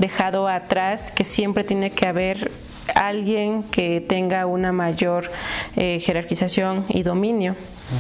dejado 0.01 0.49
atrás 0.49 1.13
que 1.13 1.23
siempre 1.23 1.63
tiene 1.63 1.91
que 1.91 2.09
haber 2.09 2.51
alguien 2.95 3.65
que 3.65 4.01
tenga 4.01 4.47
una 4.47 4.73
mayor 4.73 5.31
jerarquización 5.75 6.85
y 6.89 7.03
dominio 7.03 7.57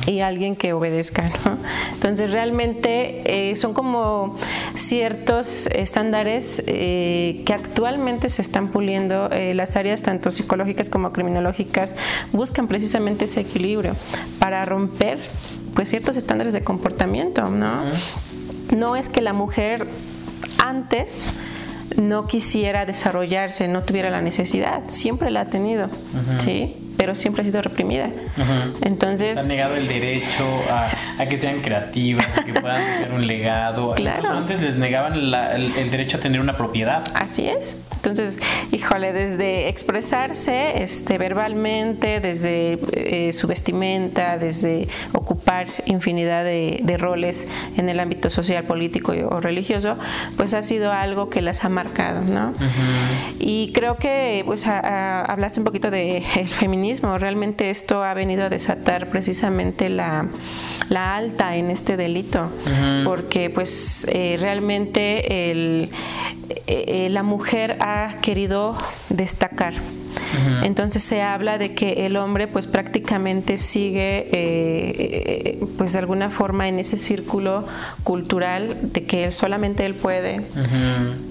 y 0.06 0.20
alguien 0.20 0.56
que 0.56 0.72
obedezca. 0.72 1.30
¿no? 1.44 1.58
Entonces 1.92 2.32
realmente 2.32 3.50
eh, 3.50 3.56
son 3.56 3.74
como 3.74 4.36
ciertos 4.74 5.66
estándares 5.68 6.62
eh, 6.66 7.42
que 7.46 7.52
actualmente 7.52 8.28
se 8.28 8.42
están 8.42 8.68
puliendo. 8.68 9.30
Eh, 9.30 9.54
las 9.54 9.76
áreas 9.76 10.02
tanto 10.02 10.30
psicológicas 10.30 10.88
como 10.88 11.12
criminológicas 11.12 11.96
buscan 12.32 12.68
precisamente 12.68 13.26
ese 13.26 13.40
equilibrio 13.40 13.94
para 14.38 14.64
romper 14.64 15.18
pues 15.74 15.88
ciertos 15.88 16.16
estándares 16.16 16.52
de 16.52 16.64
comportamiento. 16.64 17.48
¿no? 17.48 17.82
no 18.74 18.96
es 18.96 19.08
que 19.08 19.20
la 19.20 19.32
mujer 19.32 19.86
antes 20.64 21.28
no 21.96 22.26
quisiera 22.26 22.86
desarrollarse, 22.86 23.68
no 23.68 23.82
tuviera 23.82 24.10
la 24.10 24.20
necesidad, 24.20 24.84
siempre 24.88 25.30
la 25.30 25.42
ha 25.42 25.46
tenido, 25.46 25.88
¿sí? 26.38 26.76
Pero 26.96 27.14
siempre 27.14 27.42
ha 27.42 27.44
sido 27.44 27.60
reprimida. 27.62 28.10
Entonces... 28.80 29.38
Han 29.38 29.48
negado 29.48 29.76
el 29.76 29.88
derecho 29.88 30.46
a, 30.70 31.26
que 31.26 31.36
sean 31.38 31.60
creativas, 31.60 32.26
a 32.38 32.44
que 32.44 32.52
puedan 32.52 33.02
tener 33.02 33.12
un 33.12 33.26
legado. 33.26 33.94
Claro. 34.04 34.30
Antes 34.30 34.60
les 34.60 34.76
negaban 34.76 35.14
el, 35.14 35.90
derecho 35.90 36.18
a 36.18 36.20
tener 36.20 36.40
una 36.40 36.56
propiedad. 36.56 37.04
Así 37.14 37.46
es. 37.46 37.78
Entonces, 37.94 38.38
híjole, 38.70 39.12
desde 39.12 39.68
expresarse 39.68 40.82
este, 40.82 41.16
verbalmente, 41.16 42.20
desde 42.20 42.78
eh, 42.92 43.32
su 43.32 43.46
vestimenta, 43.46 44.36
desde 44.36 44.88
ocupar 45.12 45.68
infinidad 45.86 46.44
de, 46.44 46.96
roles 46.98 47.48
en 47.76 47.88
el 47.88 47.98
ámbito 47.98 48.30
social, 48.30 48.64
político 48.64 49.12
o 49.12 49.40
religioso, 49.40 49.96
pues 50.36 50.52
ha 50.54 50.62
sido 50.62 50.92
algo 50.92 51.30
que 51.30 51.40
las 51.40 51.64
ha 51.64 51.68
marcado, 51.68 52.20
¿no? 52.22 52.52
Y 53.38 53.72
creo 53.72 53.96
que, 53.96 54.42
pues, 54.44 54.66
hablaste 54.66 55.60
un 55.60 55.64
poquito 55.64 55.90
del 55.90 56.20
de 56.22 56.46
feminismo 56.46 56.83
Realmente 57.18 57.70
esto 57.70 58.02
ha 58.02 58.14
venido 58.14 58.44
a 58.44 58.48
desatar 58.50 59.08
precisamente 59.08 59.88
la, 59.88 60.28
alta 60.90 61.56
en 61.56 61.70
este 61.70 61.96
delito, 61.96 62.50
porque 63.04 63.50
pues 63.50 64.06
eh, 64.10 64.36
realmente 64.38 65.50
el, 65.50 65.90
eh, 66.66 67.08
la 67.10 67.22
mujer 67.22 67.78
ha 67.80 68.16
querido 68.20 68.76
destacar. 69.08 69.74
Entonces 70.62 71.02
se 71.02 71.22
habla 71.22 71.58
de 71.58 71.74
que 71.74 72.06
el 72.06 72.16
hombre 72.16 72.48
pues 72.48 72.66
prácticamente 72.66 73.58
sigue 73.58 74.28
eh, 74.32 75.64
pues 75.78 75.92
de 75.92 76.00
alguna 76.00 76.30
forma 76.30 76.68
en 76.68 76.78
ese 76.78 76.96
círculo 76.96 77.66
cultural 78.02 78.92
de 78.92 79.04
que 79.04 79.24
él 79.24 79.32
solamente 79.32 79.84
él 79.84 79.94
puede. 79.94 80.42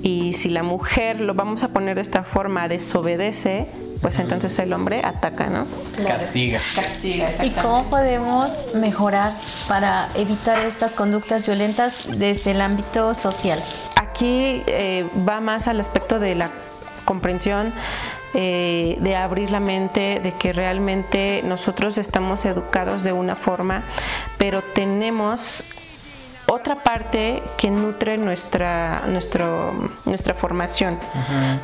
Y 0.04 0.34
si 0.34 0.50
la 0.50 0.64
mujer 0.64 1.22
lo 1.22 1.34
vamos 1.34 1.64
a 1.64 1.70
poner 1.70 1.96
de 1.96 2.02
esta 2.02 2.24
forma 2.24 2.68
desobedece 2.68 3.68
pues 4.04 4.20
entonces 4.20 4.60
el 4.60 4.74
hombre 4.74 5.02
ataca, 5.04 5.48
¿no? 5.48 5.66
Castiga. 6.06 6.60
Castiga, 6.76 7.30
¿Y 7.42 7.52
cómo 7.52 7.86
podemos 7.86 8.50
mejorar 8.76 9.34
para 9.70 10.10
evitar 10.14 10.66
estas 10.66 10.92
conductas 10.92 11.48
violentas 11.48 12.06
desde 12.10 12.52
el 12.52 12.60
ámbito 12.60 13.16
social? 13.16 13.64
Aquí 13.96 14.62
eh, 14.68 15.10
va 15.28 15.40
más 15.40 15.70
al 15.70 15.80
aspecto 15.80 16.20
de 16.20 16.36
la 16.36 16.52
comprensión, 17.06 17.74
eh, 18.34 18.98
de 19.00 19.16
abrir 19.16 19.52
la 19.52 19.62
mente, 19.62 20.20
de 20.22 20.34
que 20.34 20.52
realmente 20.52 21.42
nosotros 21.46 21.98
estamos 21.98 22.44
educados 22.44 23.04
de 23.04 23.14
una 23.14 23.38
forma, 23.38 23.84
pero 24.38 24.62
tenemos 24.62 25.64
otra 26.54 26.84
parte 26.84 27.42
que 27.58 27.72
nutre 27.72 28.18
nuestra, 28.18 29.04
nuestro, 29.08 29.74
nuestra 30.06 30.34
formación, 30.34 31.00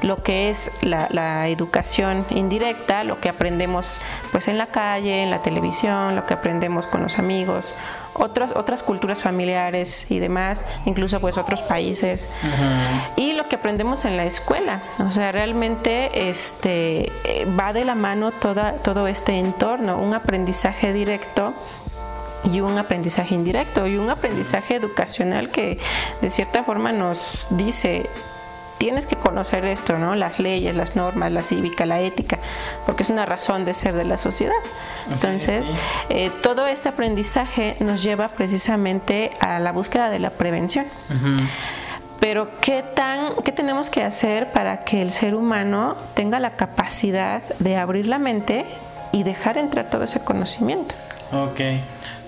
lo 0.02 0.17
que 0.23 0.49
es 0.49 0.71
la, 0.82 1.47
educación 1.47 2.25
indirecta, 2.32 3.04
lo 3.04 3.19
que 3.19 3.30
aprendemos 3.30 3.99
pues 4.32 4.47
en 4.47 4.58
la 4.58 4.65
calle, 4.65 5.23
en 5.23 5.30
la 5.30 5.41
televisión, 5.41 6.15
lo 6.15 6.25
que 6.25 6.34
aprendemos 6.34 6.88
con 6.88 7.04
los 7.04 7.19
amigos, 7.19 7.73
otras, 8.13 8.54
otras 8.56 8.84
culturas 8.84 9.21
familiares 9.21 10.10
y 10.10 10.19
demás, 10.19 10.65
incluso 10.86 11.19
pues 11.19 11.38
otros 11.38 11.62
países, 11.62 12.28
y 13.15 13.34
lo 13.34 13.47
que 13.47 13.56
aprendemos 13.56 14.06
en 14.06 14.17
la 14.17 14.25
escuela. 14.25 14.82
O 14.99 15.12
sea, 15.12 15.32
realmente 15.32 16.30
este, 16.30 17.12
eh, 17.23 17.47
va 17.58 17.73
de 17.73 17.86
la 17.86 17.95
mano 17.95 18.32
toda, 18.32 18.73
todo 18.78 19.08
este 19.08 19.34
entorno, 19.34 19.97
un 19.97 20.13
aprendizaje 20.13 20.93
directo 20.93 21.54
y 22.43 22.62
un 22.62 22.78
aprendizaje 22.78 23.36
indirecto 23.36 23.88
y 23.88 23.97
un 23.97 24.10
aprendizaje 24.10 24.75
educacional 24.75 25.52
que 25.52 25.80
de 26.21 26.30
cierta 26.30 26.63
forma 26.63 26.91
nos 26.91 27.47
dice 27.49 28.10
tienes 28.80 29.06
que 29.06 29.17
conocer 29.17 29.65
esto, 29.65 29.99
¿no? 29.99 30.15
Las 30.15 30.39
leyes, 30.39 30.73
las 30.73 30.95
normas, 30.95 31.32
la 31.34 31.43
cívica, 31.43 31.86
la 31.86 31.99
ética, 31.99 32.39
porque 32.86 33.04
es 33.04 33.10
una 33.10 33.25
razón 33.25 33.65
de 33.65 33.73
ser 33.75 33.93
de 33.93 34.06
la 34.06 34.17
sociedad. 34.17 34.56
Entonces, 35.12 35.71
eh, 36.10 36.32
todo 36.41 36.65
este 36.65 36.89
aprendizaje 36.89 37.75
nos 37.82 38.02
lleva 38.02 38.30
precisamente 38.30 39.32
a 39.41 39.60
la 39.60 39.73
búsqueda 39.73 40.10
de 40.10 40.19
la 40.19 40.32
prevención. 40.32 40.86
Pero 42.21 42.60
¿qué, 42.62 42.84
tan, 42.84 43.36
¿qué 43.43 43.52
tenemos 43.52 43.89
que 43.89 44.04
hacer 44.04 44.52
para 44.52 44.84
que 44.84 45.02
el 45.02 45.12
ser 45.12 45.36
humano 45.36 45.95
tenga 46.13 46.39
la 46.39 46.52
capacidad 46.52 47.43
de 47.60 47.75
abrir 47.75 48.08
la 48.08 48.17
mente 48.17 48.65
y 49.12 49.23
dejar 49.23 49.58
entrar 49.58 49.89
todo 49.89 50.06
ese 50.06 50.21
conocimiento? 50.21 50.95
Ok. 51.32 51.60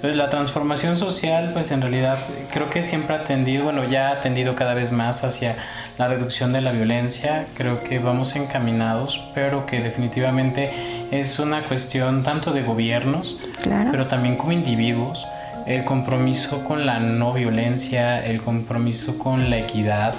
Entonces 0.01 0.17
la 0.17 0.31
transformación 0.31 0.97
social, 0.97 1.51
pues 1.53 1.69
en 1.71 1.79
realidad 1.79 2.17
creo 2.51 2.71
que 2.71 2.81
siempre 2.81 3.15
ha 3.15 3.23
tendido, 3.23 3.65
bueno, 3.65 3.83
ya 3.83 4.09
ha 4.09 4.19
tendido 4.19 4.55
cada 4.55 4.73
vez 4.73 4.91
más 4.91 5.23
hacia 5.23 5.57
la 5.99 6.07
reducción 6.07 6.53
de 6.53 6.61
la 6.61 6.71
violencia. 6.71 7.45
Creo 7.55 7.83
que 7.83 7.99
vamos 7.99 8.35
encaminados, 8.35 9.23
pero 9.35 9.67
que 9.67 9.79
definitivamente 9.79 10.71
es 11.11 11.37
una 11.37 11.65
cuestión 11.67 12.23
tanto 12.23 12.51
de 12.51 12.63
gobiernos, 12.63 13.37
pero 13.91 14.07
también 14.07 14.37
como 14.37 14.53
individuos. 14.53 15.27
El 15.67 15.85
compromiso 15.85 16.63
con 16.63 16.87
la 16.87 16.99
no 16.99 17.33
violencia, 17.33 18.25
el 18.25 18.41
compromiso 18.41 19.19
con 19.19 19.51
la 19.51 19.59
equidad, 19.59 20.15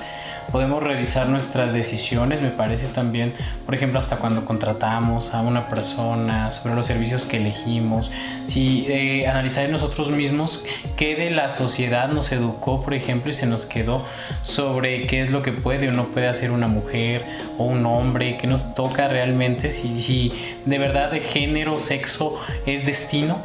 podemos 0.53 0.83
revisar 0.83 1.29
nuestras 1.29 1.73
decisiones, 1.73 2.43
me 2.43 2.51
parece 2.51 2.87
también, 2.87 3.33
por 3.65 3.75
ejemplo, 3.75 3.99
hasta 3.99 4.17
cuando 4.17 4.45
contratamos 4.45 5.35
a 5.35 5.41
una 5.41 5.69
persona, 5.69 6.51
sobre 6.51 6.75
los 6.75 6.87
servicios 6.87 7.25
que 7.25 7.39
elegimos, 7.39 8.11
si 8.47 8.85
eh, 8.89 9.27
analizar 9.27 9.65
en 9.65 9.73
nosotros 9.73 10.11
mismos 10.11 10.65
qué 10.97 11.17
de 11.17 11.31
la 11.31 11.49
sociedad 11.49 12.09
nos 12.09 12.31
educó, 12.33 12.83
por 12.83 12.93
ejemplo, 12.93 13.31
y 13.31 13.35
se 13.35 13.47
nos 13.47 13.65
quedó 13.65 14.05
sobre 14.45 15.07
qué 15.07 15.21
es 15.21 15.31
lo 15.31 15.43
que 15.43 15.53
puede 15.53 15.89
o 15.89 15.93
no 15.93 16.09
puede 16.09 16.29
hacer 16.29 16.51
una 16.51 16.67
mujer 16.67 17.25
o 17.57 17.65
un 17.65 17.87
hombre, 17.87 18.37
qué 18.39 18.47
nos 18.47 18.75
toca 18.75 19.09
realmente, 19.09 19.71
si, 19.71 20.01
si 20.03 20.33
de 20.67 20.79
verdad 20.79 21.11
de 21.11 21.21
género, 21.21 21.77
sexo 21.77 22.39
es 22.67 22.85
destino 22.85 23.39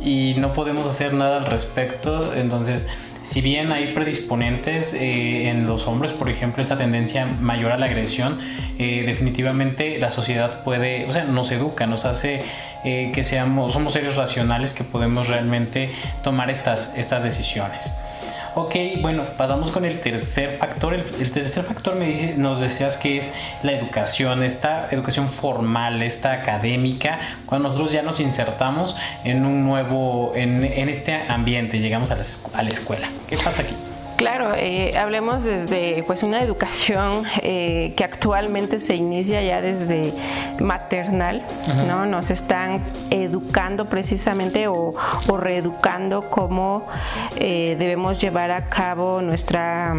y 0.00 0.34
no 0.38 0.52
podemos 0.52 0.86
hacer 0.86 1.12
nada 1.12 1.38
al 1.38 1.46
respecto, 1.46 2.34
entonces 2.34 2.88
si 3.22 3.40
bien 3.40 3.70
hay 3.70 3.94
predisponentes 3.94 4.94
eh, 4.94 5.48
en 5.48 5.66
los 5.66 5.86
hombres, 5.86 6.12
por 6.12 6.28
ejemplo, 6.28 6.62
esa 6.62 6.76
tendencia 6.76 7.26
mayor 7.26 7.72
a 7.72 7.78
la 7.78 7.86
agresión, 7.86 8.38
eh, 8.78 9.04
definitivamente 9.06 9.98
la 9.98 10.10
sociedad 10.10 10.64
puede, 10.64 11.06
o 11.06 11.12
sea, 11.12 11.24
nos 11.24 11.50
educa, 11.52 11.86
nos 11.86 12.04
hace 12.04 12.42
eh, 12.84 13.12
que 13.14 13.22
seamos, 13.22 13.72
somos 13.72 13.92
seres 13.92 14.16
racionales 14.16 14.74
que 14.74 14.82
podemos 14.84 15.28
realmente 15.28 15.90
tomar 16.24 16.50
estas, 16.50 16.94
estas 16.96 17.22
decisiones. 17.22 17.96
Ok, 18.54 18.74
bueno, 19.00 19.24
pasamos 19.38 19.70
con 19.70 19.86
el 19.86 20.00
tercer 20.00 20.58
factor. 20.58 20.94
El, 20.94 21.30
tercer 21.30 21.64
factor 21.64 21.94
me 21.94 22.06
dice, 22.06 22.34
nos 22.36 22.60
decías 22.60 22.98
que 22.98 23.16
es 23.16 23.34
la 23.62 23.72
educación, 23.72 24.42
esta 24.42 24.88
educación 24.90 25.30
formal, 25.30 26.02
esta 26.02 26.32
académica, 26.32 27.18
cuando 27.46 27.68
nosotros 27.68 27.92
ya 27.92 28.02
nos 28.02 28.20
insertamos 28.20 28.94
en 29.24 29.46
un 29.46 29.64
nuevo, 29.64 30.32
en, 30.34 30.62
este 30.88 31.14
ambiente, 31.14 31.78
llegamos 31.78 32.10
a 32.10 32.62
la 32.62 32.68
escuela. 32.68 33.08
¿Qué 33.28 33.38
pasa 33.38 33.62
aquí? 33.62 33.74
Claro, 34.16 34.54
eh, 34.56 34.96
hablemos 34.96 35.42
desde 35.42 36.04
pues 36.06 36.22
una 36.22 36.42
educación 36.42 37.24
eh, 37.42 37.92
que 37.96 38.04
actualmente 38.04 38.78
se 38.78 38.94
inicia 38.94 39.42
ya 39.42 39.60
desde 39.60 40.12
maternal, 40.60 41.44
¿no? 41.86 42.06
Nos 42.06 42.30
están 42.30 42.82
educando 43.10 43.88
precisamente 43.88 44.68
o, 44.68 44.94
reeducando 45.36 46.30
cómo 46.30 46.86
eh, 47.36 47.76
debemos 47.78 48.20
llevar 48.20 48.50
a 48.50 48.68
cabo 48.68 49.22
nuestra 49.22 49.94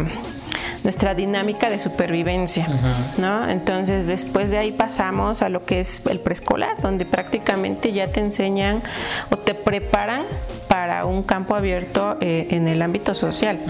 nuestra 0.84 1.14
dinámica 1.14 1.70
de 1.70 1.80
supervivencia, 1.80 2.68
¿no? 3.16 3.48
Entonces 3.48 4.06
después 4.06 4.50
de 4.50 4.58
ahí 4.58 4.70
pasamos 4.70 5.40
a 5.40 5.48
lo 5.48 5.64
que 5.64 5.80
es 5.80 6.04
el 6.06 6.20
preescolar, 6.20 6.78
donde 6.82 7.06
prácticamente 7.06 7.90
ya 7.92 8.12
te 8.12 8.20
enseñan 8.20 8.82
o 9.30 9.38
te 9.38 9.54
preparan 9.54 10.26
un 11.04 11.22
campo 11.22 11.54
abierto 11.54 12.16
eh, 12.20 12.48
en 12.50 12.68
el 12.68 12.82
ámbito 12.82 13.14
social. 13.14 13.60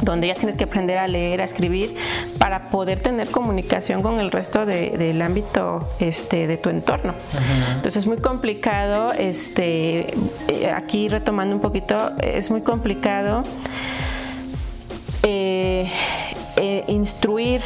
donde 0.00 0.26
ya 0.26 0.34
tienes 0.34 0.56
que 0.56 0.64
aprender 0.64 0.98
a 0.98 1.06
leer, 1.06 1.40
a 1.40 1.44
escribir, 1.44 1.96
para 2.38 2.68
poder 2.68 2.98
tener 2.98 3.30
comunicación 3.30 4.02
con 4.02 4.18
el 4.18 4.32
resto 4.32 4.66
del 4.66 5.22
ámbito 5.22 5.88
este, 5.98 6.46
de 6.46 6.58
tu 6.58 6.68
entorno. 6.68 7.14
Entonces 7.68 7.98
es 7.98 8.06
muy 8.06 8.18
complicado, 8.18 9.12
este, 9.16 10.12
eh, 10.48 10.70
aquí 10.74 11.08
retomando 11.08 11.54
un 11.54 11.62
poquito, 11.62 12.12
es 12.20 12.50
muy 12.50 12.60
complicado 12.60 13.44
eh, 15.26 15.90
eh, 16.56 16.84
instruir 16.86 17.62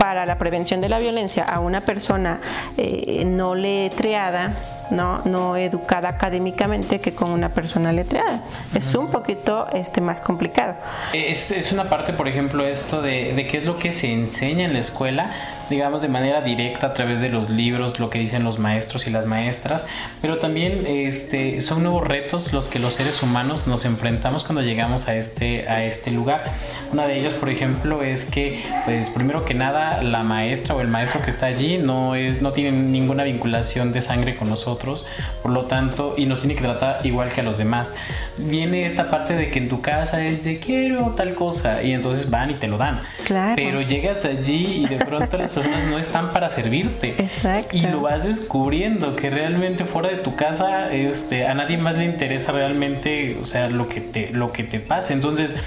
para 0.00 0.26
la 0.26 0.36
prevención 0.36 0.80
de 0.80 0.88
la 0.88 0.98
violencia 0.98 1.44
a 1.44 1.60
una 1.60 1.84
persona 1.84 2.40
eh, 2.76 3.24
no 3.24 3.54
letreada, 3.54 4.56
¿no? 4.90 5.22
no 5.24 5.56
educada 5.56 6.08
académicamente 6.08 7.00
que 7.00 7.14
con 7.14 7.30
una 7.30 7.52
persona 7.52 7.92
letreada. 7.92 8.42
Es 8.74 8.94
un 8.94 9.10
poquito 9.10 9.66
este, 9.72 10.00
más 10.00 10.20
complicado. 10.20 10.76
Es, 11.12 11.50
es 11.50 11.72
una 11.72 11.88
parte, 11.88 12.12
por 12.12 12.28
ejemplo, 12.28 12.66
esto 12.66 13.02
de, 13.02 13.32
de 13.34 13.46
qué 13.46 13.58
es 13.58 13.64
lo 13.64 13.76
que 13.76 13.92
se 13.92 14.12
enseña 14.12 14.64
en 14.64 14.72
la 14.72 14.80
escuela 14.80 15.30
digamos, 15.70 16.02
de 16.02 16.08
manera 16.08 16.40
directa 16.40 16.88
a 16.88 16.92
través 16.92 17.20
de 17.20 17.28
los 17.28 17.50
libros, 17.50 18.00
lo 18.00 18.10
que 18.10 18.18
dicen 18.18 18.44
los 18.44 18.58
maestros 18.58 19.06
y 19.06 19.10
las 19.10 19.26
maestras, 19.26 19.86
pero 20.20 20.38
también 20.38 20.86
este, 20.86 21.60
son 21.60 21.82
nuevos 21.82 22.06
retos 22.06 22.52
los 22.52 22.68
que 22.68 22.78
los 22.78 22.94
seres 22.94 23.22
humanos 23.22 23.66
nos 23.66 23.84
enfrentamos 23.84 24.44
cuando 24.44 24.62
llegamos 24.62 25.08
a 25.08 25.16
este, 25.16 25.68
a 25.68 25.84
este 25.84 26.10
lugar. 26.10 26.44
Una 26.92 27.06
de 27.06 27.16
ellas, 27.16 27.34
por 27.34 27.50
ejemplo, 27.50 28.02
es 28.02 28.30
que, 28.30 28.62
pues, 28.84 29.08
primero 29.10 29.44
que 29.44 29.54
nada, 29.54 30.02
la 30.02 30.22
maestra 30.22 30.74
o 30.74 30.80
el 30.80 30.88
maestro 30.88 31.22
que 31.22 31.30
está 31.30 31.46
allí 31.46 31.78
no, 31.78 32.14
es, 32.14 32.40
no 32.42 32.52
tiene 32.52 32.72
ninguna 32.72 33.24
vinculación 33.24 33.92
de 33.92 34.02
sangre 34.02 34.36
con 34.36 34.48
nosotros, 34.48 35.06
por 35.42 35.52
lo 35.52 35.66
tanto, 35.66 36.14
y 36.16 36.26
nos 36.26 36.40
tiene 36.40 36.54
que 36.54 36.62
tratar 36.62 37.04
igual 37.04 37.30
que 37.30 37.40
a 37.40 37.44
los 37.44 37.58
demás. 37.58 37.94
Viene 38.36 38.86
esta 38.86 39.10
parte 39.10 39.34
de 39.34 39.50
que 39.50 39.58
en 39.58 39.68
tu 39.68 39.80
casa 39.80 40.24
es 40.24 40.44
de 40.44 40.58
quiero 40.58 41.14
tal 41.16 41.34
cosa, 41.34 41.82
y 41.82 41.92
entonces 41.92 42.30
van 42.30 42.50
y 42.50 42.54
te 42.54 42.68
lo 42.68 42.78
dan. 42.78 43.02
Claro. 43.24 43.54
Pero 43.56 43.82
llegas 43.82 44.24
allí 44.24 44.84
y 44.84 44.86
de 44.86 44.96
pronto 44.96 45.38
personas 45.62 45.90
no 45.90 45.98
están 45.98 46.32
para 46.32 46.50
servirte. 46.50 47.14
Exacto. 47.18 47.76
Y 47.76 47.80
lo 47.82 48.00
vas 48.02 48.24
descubriendo 48.24 49.16
que 49.16 49.30
realmente 49.30 49.84
fuera 49.84 50.08
de 50.08 50.16
tu 50.16 50.36
casa 50.36 50.92
este, 50.92 51.46
a 51.46 51.54
nadie 51.54 51.76
más 51.76 51.96
le 51.96 52.04
interesa 52.04 52.52
realmente, 52.52 53.38
o 53.42 53.46
sea, 53.46 53.68
lo 53.68 53.88
que 53.88 54.00
te, 54.00 54.30
lo 54.30 54.52
que 54.52 54.64
te 54.64 54.80
pasa. 54.80 55.12
Entonces, 55.12 55.62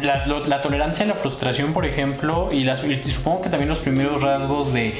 la, 0.00 0.26
la 0.26 0.62
tolerancia 0.62 1.04
a 1.04 1.08
la 1.08 1.14
frustración, 1.14 1.72
por 1.72 1.84
ejemplo, 1.84 2.48
y, 2.50 2.64
las, 2.64 2.84
y 2.84 2.96
supongo 3.10 3.42
que 3.42 3.48
también 3.50 3.68
los 3.68 3.78
primeros 3.78 4.22
rasgos 4.22 4.72
de 4.72 4.94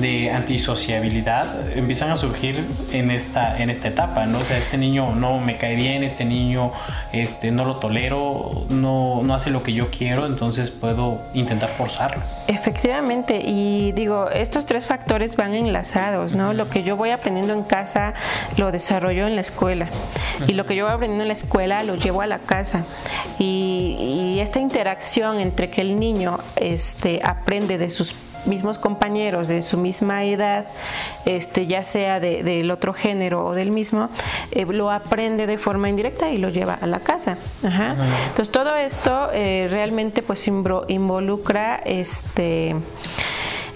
de 0.00 0.30
antisociabilidad 0.30 1.76
empiezan 1.76 2.10
a 2.10 2.16
surgir 2.16 2.64
en 2.92 3.10
esta, 3.10 3.60
en 3.60 3.70
esta 3.70 3.88
etapa, 3.88 4.26
¿no? 4.26 4.38
O 4.38 4.44
sea, 4.44 4.58
este 4.58 4.78
niño 4.78 5.14
no 5.14 5.40
me 5.40 5.56
cae 5.56 5.74
bien, 5.74 6.02
este 6.02 6.24
niño 6.24 6.72
este, 7.12 7.50
no 7.50 7.64
lo 7.64 7.76
tolero, 7.76 8.66
no, 8.70 9.22
no 9.22 9.34
hace 9.34 9.50
lo 9.50 9.62
que 9.62 9.72
yo 9.72 9.90
quiero, 9.90 10.26
entonces 10.26 10.70
puedo 10.70 11.20
intentar 11.34 11.68
forzarlo. 11.70 12.22
Efectivamente, 12.46 13.40
y 13.44 13.92
digo, 13.92 14.30
estos 14.30 14.66
tres 14.66 14.86
factores 14.86 15.36
van 15.36 15.54
enlazados, 15.54 16.34
¿no? 16.34 16.52
Lo 16.52 16.68
que 16.68 16.82
yo 16.82 16.96
voy 16.96 17.10
aprendiendo 17.10 17.52
en 17.54 17.62
casa 17.62 18.14
lo 18.56 18.72
desarrollo 18.72 19.26
en 19.26 19.34
la 19.34 19.40
escuela, 19.40 19.88
y 20.46 20.52
lo 20.54 20.66
que 20.66 20.76
yo 20.76 20.84
voy 20.84 20.94
aprendiendo 20.94 21.22
en 21.22 21.28
la 21.28 21.34
escuela 21.34 21.82
lo 21.82 21.96
llevo 21.96 22.22
a 22.22 22.26
la 22.26 22.38
casa, 22.38 22.84
y, 23.38 24.34
y 24.36 24.40
esta 24.40 24.60
interacción 24.60 25.40
entre 25.40 25.70
que 25.70 25.80
el 25.80 25.98
niño 25.98 26.38
este, 26.56 27.20
aprende 27.24 27.78
de 27.78 27.90
sus 27.90 28.14
mismos 28.46 28.78
compañeros 28.78 29.48
de 29.48 29.62
su 29.62 29.76
misma 29.76 30.24
edad, 30.24 30.66
este, 31.24 31.66
ya 31.66 31.84
sea 31.84 32.20
del 32.20 32.70
otro 32.70 32.92
género 32.94 33.46
o 33.46 33.52
del 33.52 33.70
mismo, 33.70 34.10
eh, 34.50 34.64
lo 34.66 34.90
aprende 34.90 35.46
de 35.46 35.58
forma 35.58 35.88
indirecta 35.88 36.30
y 36.30 36.38
lo 36.38 36.48
lleva 36.48 36.74
a 36.74 36.86
la 36.86 37.00
casa. 37.00 37.38
Entonces 37.62 38.50
todo 38.50 38.76
esto 38.76 39.30
eh, 39.32 39.68
realmente 39.70 40.22
pues 40.22 40.46
involucra 40.48 41.76
este 41.76 42.76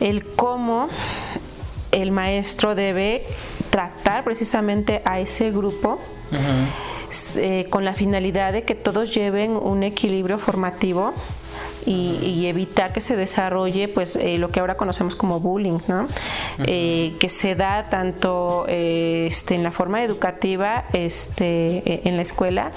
el 0.00 0.24
cómo 0.24 0.88
el 1.92 2.12
maestro 2.12 2.74
debe 2.74 3.26
tratar 3.70 4.24
precisamente 4.24 5.02
a 5.04 5.20
ese 5.20 5.50
grupo 5.50 5.98
eh, 7.36 7.66
con 7.70 7.84
la 7.84 7.94
finalidad 7.94 8.52
de 8.52 8.62
que 8.62 8.74
todos 8.74 9.14
lleven 9.14 9.56
un 9.56 9.82
equilibrio 9.82 10.38
formativo 10.38 11.12
y, 11.86 12.46
evitar 12.46 12.92
que 12.92 13.00
se 13.00 13.16
desarrolle 13.16 13.88
pues 13.88 14.16
eh, 14.16 14.38
lo 14.38 14.50
que 14.50 14.60
ahora 14.60 14.76
conocemos 14.76 15.14
como 15.14 15.40
bullying, 15.40 15.78
¿no? 15.86 16.08
Eh, 16.64 17.14
que 17.20 17.28
se 17.28 17.54
da 17.54 17.88
tanto 17.88 18.64
eh, 18.68 19.26
este, 19.28 19.54
en 19.54 19.62
la 19.62 19.70
forma 19.70 20.02
educativa 20.02 20.84
este, 20.92 22.08
en 22.08 22.16
la 22.16 22.22
escuela 22.22 22.72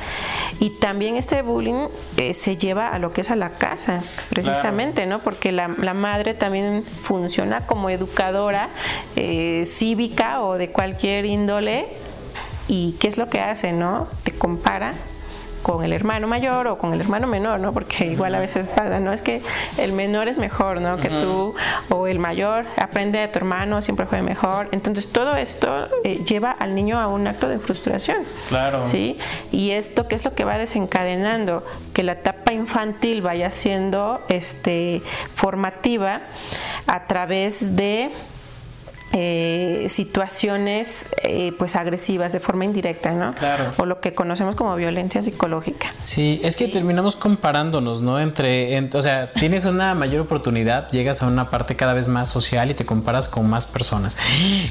y 0.60 0.72
también 0.72 1.16
este 1.16 1.42
bullying 1.42 1.88
se 2.34 2.58
lleva 2.58 2.90
a 2.90 3.00
lo 3.00 3.14
que 3.14 3.22
es 3.22 3.32
a 3.32 3.36
la 3.36 3.52
casa, 3.52 4.04
precisamente, 4.30 5.06
¿no? 5.06 5.24
Porque 5.24 5.52
la, 5.52 5.70
la, 5.70 5.94
madre 5.94 6.34
también 6.34 6.84
funciona 7.02 7.66
como 7.66 7.90
educadora 7.90 8.70
cívica 9.66 10.42
o 10.42 10.58
de 10.58 10.70
cualquier 10.72 11.26
índole 11.26 11.88
y 12.68 12.94
qué 13.00 13.08
es 13.08 13.18
lo 13.18 13.30
que 13.30 13.40
hace, 13.40 13.72
¿no? 13.72 14.08
Te 14.24 14.32
compara 14.32 14.94
con 15.64 15.84
el 15.84 15.94
hermano 15.94 16.28
mayor 16.28 16.68
o 16.68 16.78
con 16.78 16.94
el 16.94 17.02
hermano 17.02 17.26
menor, 17.26 17.60
¿no? 17.60 17.74
Porque 17.74 18.06
igual 18.06 18.36
a 18.36 18.40
veces 18.40 18.68
pasa, 18.68 19.00
¿no? 19.00 19.14
Es 19.14 19.22
que 19.22 19.42
el 19.78 19.94
menor 19.94 20.28
es 20.28 20.38
mejor, 20.38 20.82
¿no? 20.82 20.98
Que 20.98 21.10
tú 21.10 21.56
o 21.90 22.08
el 22.08 22.20
mayor 22.20 22.66
aprende 22.78 23.20
de 23.20 23.28
tu 23.30 23.40
hermano, 23.40 23.82
siempre 23.82 24.06
fue 24.06 24.22
mejor. 24.22 24.68
Entonces 24.72 25.12
todo 25.12 25.36
esto 25.36 25.88
eh, 26.04 26.24
lleva 26.26 26.52
al 26.52 26.76
niño 26.76 27.00
a 27.00 27.08
un 27.08 27.26
acto 27.26 27.48
de 27.48 27.60
frustración. 27.60 28.26
Claro. 28.50 28.86
¿Sí? 28.88 29.18
Y 29.52 29.72
esto, 29.72 30.08
¿qué 30.08 30.16
es 30.16 30.26
lo 30.26 30.36
que 30.36 30.44
va 30.44 30.58
desencadenando? 30.58 31.66
Que 31.94 32.04
la 32.04 32.12
etapa 32.14 32.52
infantil 32.52 33.22
vaya 33.22 33.52
siendo 33.52 34.22
este, 34.28 35.02
formativa 35.34 36.24
a 36.88 37.08
través 37.08 37.76
de 37.76 38.12
eh, 39.16 39.86
situaciones 39.90 41.06
eh, 41.22 41.54
pues 41.60 41.76
agresivas 41.76 42.34
de 42.34 42.40
forma 42.40 42.66
indirecta, 42.66 43.12
¿no? 43.12 43.36
Claro. 43.36 43.74
O 43.78 43.86
lo 43.86 44.02
que 44.02 44.16
conocemos 44.16 44.56
como 44.56 44.76
violencia 44.76 45.22
psicológica. 45.22 45.94
Sí, 46.04 46.42
es 46.44 46.58
que 46.58 46.68
terminamos 46.68 47.16
comparándonos, 47.16 48.02
¿no? 48.02 48.20
Entre, 48.20 48.80
o 48.92 49.02
sea, 49.04 49.32
tienes 49.32 49.66
una 49.66 49.94
mayor 49.94 50.22
oportunidad, 50.22 50.90
llegas 50.90 51.22
a 51.22 51.28
una 51.28 51.52
parte 51.52 51.76
cada 51.76 51.94
vez 51.94 52.08
más 52.08 52.30
social 52.30 52.72
y 52.72 52.74
te 52.74 52.86
comparas 52.86 53.30
con 53.30 53.48
más 53.48 53.68
personas. 53.68 54.18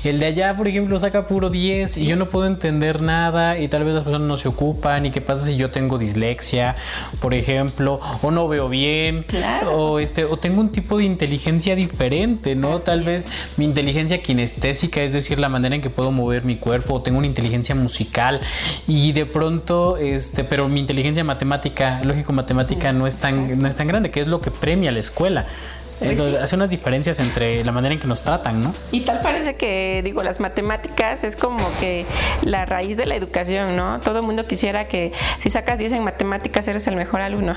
El 0.02 0.18
de 0.18 0.26
allá, 0.26 0.56
por 0.56 0.66
ejemplo, 0.66 0.98
saca 0.98 1.28
puro 1.28 1.48
10 1.48 1.98
y 1.98 2.06
yo 2.06 2.16
no 2.16 2.28
puedo 2.28 2.46
entender 2.46 3.00
nada 3.00 3.58
y 3.58 3.68
tal 3.68 3.84
vez 3.84 3.94
las 3.94 4.02
personas 4.02 4.26
no 4.26 4.36
se 4.36 4.48
ocupan 4.48 5.06
y 5.06 5.12
qué 5.12 5.20
pasa 5.20 5.46
si 5.46 5.56
yo 5.56 5.70
tengo 5.70 5.98
dislexia, 5.98 6.74
por 7.20 7.32
ejemplo, 7.34 8.00
o 8.22 8.30
no 8.32 8.48
veo 8.48 8.68
bien, 8.68 9.24
o 9.72 10.00
este, 10.00 10.24
o 10.24 10.36
tengo 10.36 10.60
un 10.60 10.72
tipo 10.72 10.98
de 10.98 11.04
inteligencia 11.04 11.76
diferente, 11.76 12.56
¿no? 12.56 12.80
tal 12.80 13.02
vez 13.02 13.28
mi 13.56 13.64
inteligencia 13.64 14.20
que 14.20 14.31
kinestésica, 14.32 15.02
es 15.02 15.12
decir, 15.12 15.38
la 15.38 15.50
manera 15.50 15.74
en 15.74 15.82
que 15.82 15.90
puedo 15.90 16.10
mover 16.10 16.42
mi 16.44 16.56
cuerpo, 16.56 17.02
tengo 17.02 17.18
una 17.18 17.26
inteligencia 17.26 17.74
musical 17.74 18.40
y 18.88 19.12
de 19.12 19.26
pronto, 19.26 19.98
este, 19.98 20.42
pero 20.42 20.68
mi 20.68 20.80
inteligencia 20.80 21.22
matemática, 21.22 21.98
lógico 22.02 22.32
matemática 22.32 22.92
no 22.94 23.06
es 23.06 23.16
tan, 23.16 23.58
no 23.58 23.68
es 23.68 23.76
tan 23.76 23.86
grande, 23.86 24.10
que 24.10 24.20
es 24.20 24.26
lo 24.26 24.40
que 24.40 24.50
premia 24.50 24.90
la 24.90 25.00
escuela. 25.00 25.46
Pues 26.02 26.18
Entonces, 26.18 26.42
hace 26.42 26.56
unas 26.56 26.70
diferencias 26.70 27.20
entre 27.20 27.64
la 27.64 27.72
manera 27.72 27.94
en 27.94 28.00
que 28.00 28.06
nos 28.06 28.22
tratan, 28.22 28.62
¿no? 28.62 28.74
Y 28.90 29.00
tal 29.00 29.20
parece 29.20 29.54
que, 29.54 30.00
digo, 30.04 30.22
las 30.22 30.40
matemáticas 30.40 31.24
es 31.24 31.36
como 31.36 31.64
que 31.78 32.06
la 32.42 32.66
raíz 32.66 32.96
de 32.96 33.06
la 33.06 33.14
educación, 33.14 33.76
¿no? 33.76 34.00
Todo 34.00 34.18
el 34.18 34.24
mundo 34.24 34.46
quisiera 34.46 34.88
que 34.88 35.12
si 35.40 35.50
sacas 35.50 35.78
10 35.78 35.92
en 35.92 36.04
matemáticas 36.04 36.66
eres 36.68 36.86
el 36.86 36.96
mejor 36.96 37.20
alumno, 37.20 37.56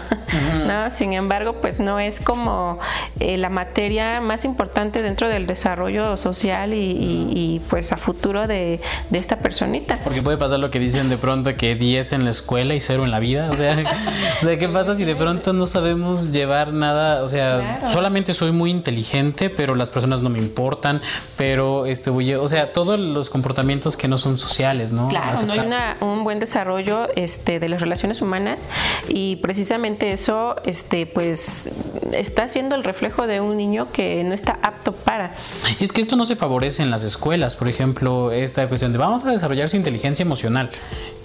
¿no? 0.65 0.89
Sin 0.89 1.13
embargo, 1.13 1.61
pues 1.61 1.79
no 1.79 1.99
es 1.99 2.19
como 2.19 2.79
eh, 3.19 3.37
la 3.37 3.49
materia 3.49 4.21
más 4.21 4.45
importante 4.45 5.01
dentro 5.01 5.27
del 5.27 5.47
desarrollo 5.47 6.17
social 6.17 6.73
y, 6.73 7.61
pues 7.69 7.91
a 7.91 7.97
futuro 7.97 8.47
de, 8.47 8.79
esta 9.11 9.37
personita. 9.37 9.97
Porque 10.03 10.21
puede 10.21 10.37
pasar 10.37 10.59
lo 10.59 10.69
que 10.69 10.79
dicen 10.79 11.09
de 11.09 11.17
pronto 11.17 11.55
que 11.55 11.75
10 11.75 12.13
en 12.13 12.25
la 12.25 12.31
escuela 12.31 12.75
y 12.75 12.81
0 12.81 13.05
en 13.05 13.11
la 13.11 13.19
vida, 13.19 13.49
o 13.49 13.55
sea, 13.55 13.77
o 14.41 14.43
sea 14.43 14.57
¿qué 14.57 14.67
pasa 14.67 14.93
si 14.93 15.05
de 15.05 15.15
pronto 15.15 15.53
no 15.53 15.65
sabemos 15.65 16.31
llevar 16.31 16.73
nada, 16.73 17.23
o 17.23 17.27
sea, 17.27 17.87
solamente 17.87 18.33
soy 18.35 18.51
muy 18.51 18.69
inteligente, 18.69 19.49
pero 19.49 19.75
las 19.75 19.89
personas 19.89 20.21
no 20.21 20.29
me 20.29 20.39
importan, 20.39 21.01
pero 21.37 21.85
este 21.85 22.09
voy, 22.09 22.33
o 22.33 22.47
sea, 22.47 22.73
todos 22.73 22.99
los 22.99 23.29
comportamientos 23.29 23.97
que 23.97 24.07
no 24.07 24.17
son 24.17 24.37
sociales, 24.37 24.91
¿no? 24.91 25.07
Claro, 25.07 25.41
no 25.45 25.53
hay 25.53 25.95
un 26.01 26.23
buen 26.23 26.39
desarrollo 26.39 27.07
este, 27.15 27.59
de 27.59 27.69
las 27.69 27.81
relaciones 27.81 28.21
humanas 28.21 28.69
y 29.07 29.37
precisamente 29.37 30.11
eso, 30.11 30.55
este, 30.63 31.05
pues, 31.05 31.69
está 32.11 32.47
siendo 32.47 32.75
el 32.75 32.83
reflejo 32.83 33.27
de 33.27 33.41
un 33.41 33.57
niño 33.57 33.91
que 33.91 34.23
no 34.23 34.33
está 34.33 34.59
apto 34.61 34.93
para. 34.93 35.35
Y 35.79 35.83
es 35.83 35.91
que 35.91 36.01
esto 36.01 36.15
no 36.15 36.25
se 36.25 36.35
favorece 36.35 36.83
en 36.83 36.91
las 36.91 37.03
escuelas, 37.03 37.55
por 37.55 37.67
ejemplo, 37.67 38.31
esta 38.31 38.67
cuestión 38.67 38.91
de 38.91 38.97
vamos 38.97 39.25
a 39.25 39.31
desarrollar 39.31 39.69
su 39.69 39.77
inteligencia 39.77 40.23
emocional. 40.23 40.69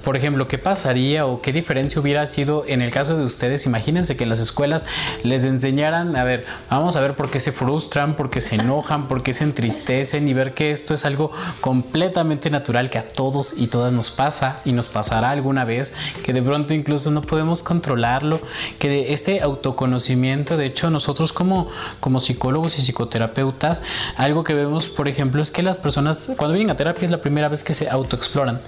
Por 0.04 0.16
ejemplo, 0.16 0.48
¿qué 0.48 0.56
pasaría 0.56 1.26
o 1.26 1.42
qué 1.42 1.52
diferencia 1.52 2.00
hubiera 2.00 2.26
sido 2.26 2.64
en 2.66 2.80
el 2.80 2.90
caso 2.90 3.16
de 3.16 3.24
ustedes? 3.24 3.66
Imagínense 3.66 4.16
que 4.16 4.24
en 4.24 4.30
las 4.30 4.40
escuelas 4.40 4.86
les 5.22 5.44
enseñaran, 5.44 6.16
a 6.16 6.24
ver, 6.24 6.46
vamos 6.70 6.96
a 6.96 7.00
ver 7.00 7.14
por 7.14 7.30
qué 7.30 7.38
se 7.38 7.52
frustran, 7.52 8.16
por 8.16 8.30
qué 8.30 8.40
se 8.40 8.54
enojan, 8.54 9.08
por 9.08 9.22
qué 9.22 9.34
se 9.34 9.44
entristecen 9.44 10.26
y 10.26 10.32
ver 10.32 10.54
que 10.54 10.70
esto 10.70 10.94
es 10.94 11.04
algo 11.04 11.30
completamente 11.60 12.50
natural 12.50 12.88
que 12.88 12.98
a 12.98 13.12
todos 13.12 13.54
y 13.58 13.66
todas 13.66 13.92
nos 13.92 14.10
pasa 14.10 14.60
y 14.64 14.72
nos 14.72 14.88
pasará 14.88 15.30
alguna 15.30 15.64
vez, 15.64 15.94
que 16.24 16.32
de 16.32 16.42
pronto 16.42 16.72
incluso 16.72 17.10
no 17.10 17.20
podemos 17.20 17.62
controlarlo, 17.62 18.40
que 18.78 18.88
de 18.88 19.12
este 19.12 19.42
autoconocimiento, 19.42 20.56
de 20.56 20.66
hecho 20.66 20.88
nosotros 20.88 21.32
como, 21.32 21.68
como 22.00 22.20
psicólogos 22.20 22.78
y 22.78 22.82
psicoterapeutas, 22.82 23.82
algo 24.16 24.44
que 24.44 24.54
vemos, 24.54 24.88
por 24.88 25.08
ejemplo, 25.08 25.42
es 25.42 25.50
que 25.50 25.62
las 25.62 25.76
personas 25.76 26.30
cuando 26.36 26.54
vienen 26.54 26.70
a 26.70 26.76
terapia 26.76 27.04
es 27.04 27.10
la 27.10 27.20
primera 27.20 27.48
vez 27.48 27.62
que 27.62 27.74
se 27.74 27.88
autoexploran, 27.90 28.60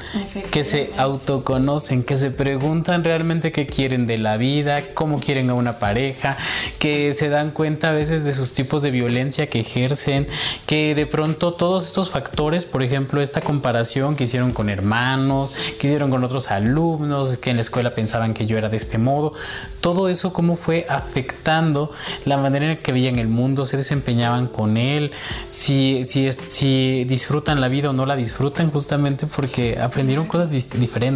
que 0.51 0.65
se 0.65 0.93
auto 0.97 1.22
autoconocen, 1.23 2.03
que 2.03 2.17
se 2.17 2.31
preguntan 2.31 3.05
realmente 3.05 3.53
qué 3.53 3.67
quieren 3.67 4.07
de 4.07 4.19
la 4.19 4.37
vida, 4.37 4.83
cómo 4.95 5.21
quieren 5.21 5.51
a 5.51 5.55
una 5.55 5.79
pareja, 5.79 6.37
que 6.79 7.13
se 7.13 7.29
dan 7.29 7.51
cuenta 7.51 7.91
a 7.91 7.93
veces 7.93 8.25
de 8.25 8.33
sus 8.33 8.55
tipos 8.55 8.83
de 8.83 8.91
violencia 8.91 9.49
que 9.49 9.61
ejercen, 9.61 10.27
que 10.67 10.95
de 10.95 11.07
pronto 11.07 11.53
todos 11.53 11.87
estos 11.87 12.11
factores, 12.11 12.65
por 12.65 12.83
ejemplo, 12.83 13.23
esta 13.23 13.41
comparación 13.41 14.17
que 14.17 14.25
hicieron 14.25 14.53
con 14.53 14.69
hermanos, 14.69 15.55
que 15.79 15.87
hicieron 15.87 16.11
con 16.11 16.25
otros 16.25 16.51
alumnos, 16.51 17.39
que 17.39 17.51
en 17.51 17.57
la 17.57 17.63
escuela 17.63 17.95
pensaban 17.95 18.35
que 18.35 18.47
yo 18.47 18.59
era 18.59 18.69
de 18.69 18.77
este 18.77 18.99
modo, 18.99 19.35
todo 19.81 20.09
eso 20.09 20.33
cómo 20.33 20.57
fue 20.57 20.87
afectando 20.89 21.91
la 22.25 22.37
manera 22.37 22.73
en 22.73 22.79
que 22.79 22.93
veían 22.93 23.19
el 23.19 23.29
mundo, 23.29 23.67
se 23.67 23.77
desempeñaban 23.77 24.47
con 24.49 24.77
él, 24.77 25.13
si, 25.51 26.05
si, 26.05 26.31
si 26.49 27.05
disfrutan 27.05 27.61
la 27.61 27.69
vida 27.69 27.91
o 27.91 27.93
no 27.93 28.07
la 28.07 28.17
disfrutan, 28.17 28.71
justamente 28.71 29.27
porque 29.27 29.79
aprendieron 29.81 30.27
cosas 30.27 30.51
diferentes 30.51 31.12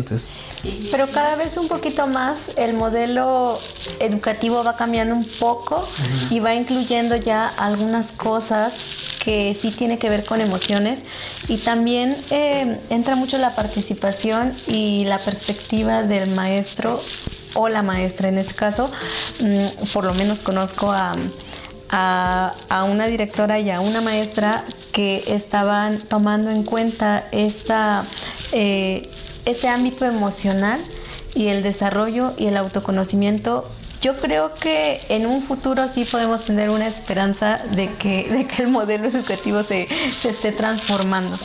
pero 0.91 1.07
cada 1.09 1.37
vez 1.37 1.57
un 1.57 1.69
poquito 1.69 2.07
más 2.07 2.51
el 2.57 2.75
modelo 2.75 3.59
educativo 4.01 4.63
va 4.65 4.77
cambiando 4.77 5.15
un 5.15 5.25
poco 5.25 5.87
y 6.31 6.41
va 6.41 6.55
incluyendo 6.55 7.17
ya 7.17 7.49
algunas 7.49 8.13
cosas 8.13 8.75
que 9.23 9.57
sí 9.61 9.73
tiene 9.73 9.99
que 9.99 10.09
ver 10.09 10.25
con 10.25 10.41
emociones. 10.41 11.01
Y 11.49 11.59
también 11.59 12.17
eh, 12.31 12.79
entra 12.91 13.17
mucho 13.17 13.39
la 13.39 13.57
participación 13.57 14.55
y 14.69 15.05
la 15.05 15.19
perspectiva 15.19 16.05
del 16.05 16.31
maestro 16.31 17.01
o 17.55 17.69
la 17.69 17.83
maestra 17.83 18.29
en 18.29 18.39
este 18.39 18.55
caso. 18.55 18.91
Mm, 19.41 19.87
por 19.93 20.05
lo 20.05 20.15
menos 20.15 20.41
conozco 20.41 20.93
a, 20.93 21.15
a, 21.91 22.85
una 22.85 23.07
directora 23.07 23.59
y 23.59 23.71
a 23.71 23.81
una 23.81 24.01
maestra 24.01 24.65
que 24.93 25.25
estaban 25.27 25.99
tomando 25.99 26.51
en 26.51 26.63
cuenta 26.63 27.27
esta 27.33 28.05
eh, 28.53 29.11
ese 29.47 29.69
ámbito 29.69 30.05
emocional 30.05 30.85
y 31.35 31.49
el 31.49 31.63
desarrollo 31.63 32.35
y 32.37 32.47
el 32.47 32.57
autoconocimiento, 32.57 33.69
yo 34.03 34.17
creo 34.19 34.55
que 34.55 35.01
en 35.09 35.27
un 35.27 35.43
futuro 35.43 35.89
sí 35.93 36.05
podemos 36.05 36.45
tener 36.45 36.69
una 36.69 36.87
esperanza 36.87 37.61
de 37.71 37.93
que, 37.95 38.29
de 38.31 38.47
que 38.47 38.63
el 38.63 38.69
modelo 38.69 39.09
educativo 39.09 39.63
se, 39.63 39.89
se 40.21 40.31
esté 40.31 40.53
transformando. 40.53 41.39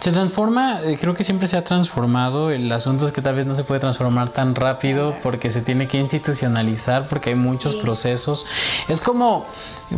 Se 0.00 0.10
transforma, 0.10 0.80
eh, 0.82 0.98
creo 1.00 1.14
que 1.14 1.22
siempre 1.22 1.46
se 1.46 1.56
ha 1.56 1.62
transformado. 1.62 2.50
El 2.50 2.72
asunto 2.72 3.06
es 3.06 3.12
que 3.12 3.22
tal 3.22 3.36
vez 3.36 3.46
no 3.46 3.54
se 3.54 3.62
puede 3.62 3.78
transformar 3.78 4.30
tan 4.30 4.56
rápido 4.56 5.16
porque 5.22 5.48
se 5.48 5.62
tiene 5.62 5.86
que 5.86 5.96
institucionalizar, 5.96 7.06
porque 7.06 7.30
hay 7.30 7.36
muchos 7.36 7.76
procesos. 7.76 8.46
Es 8.88 9.00
como 9.00 9.46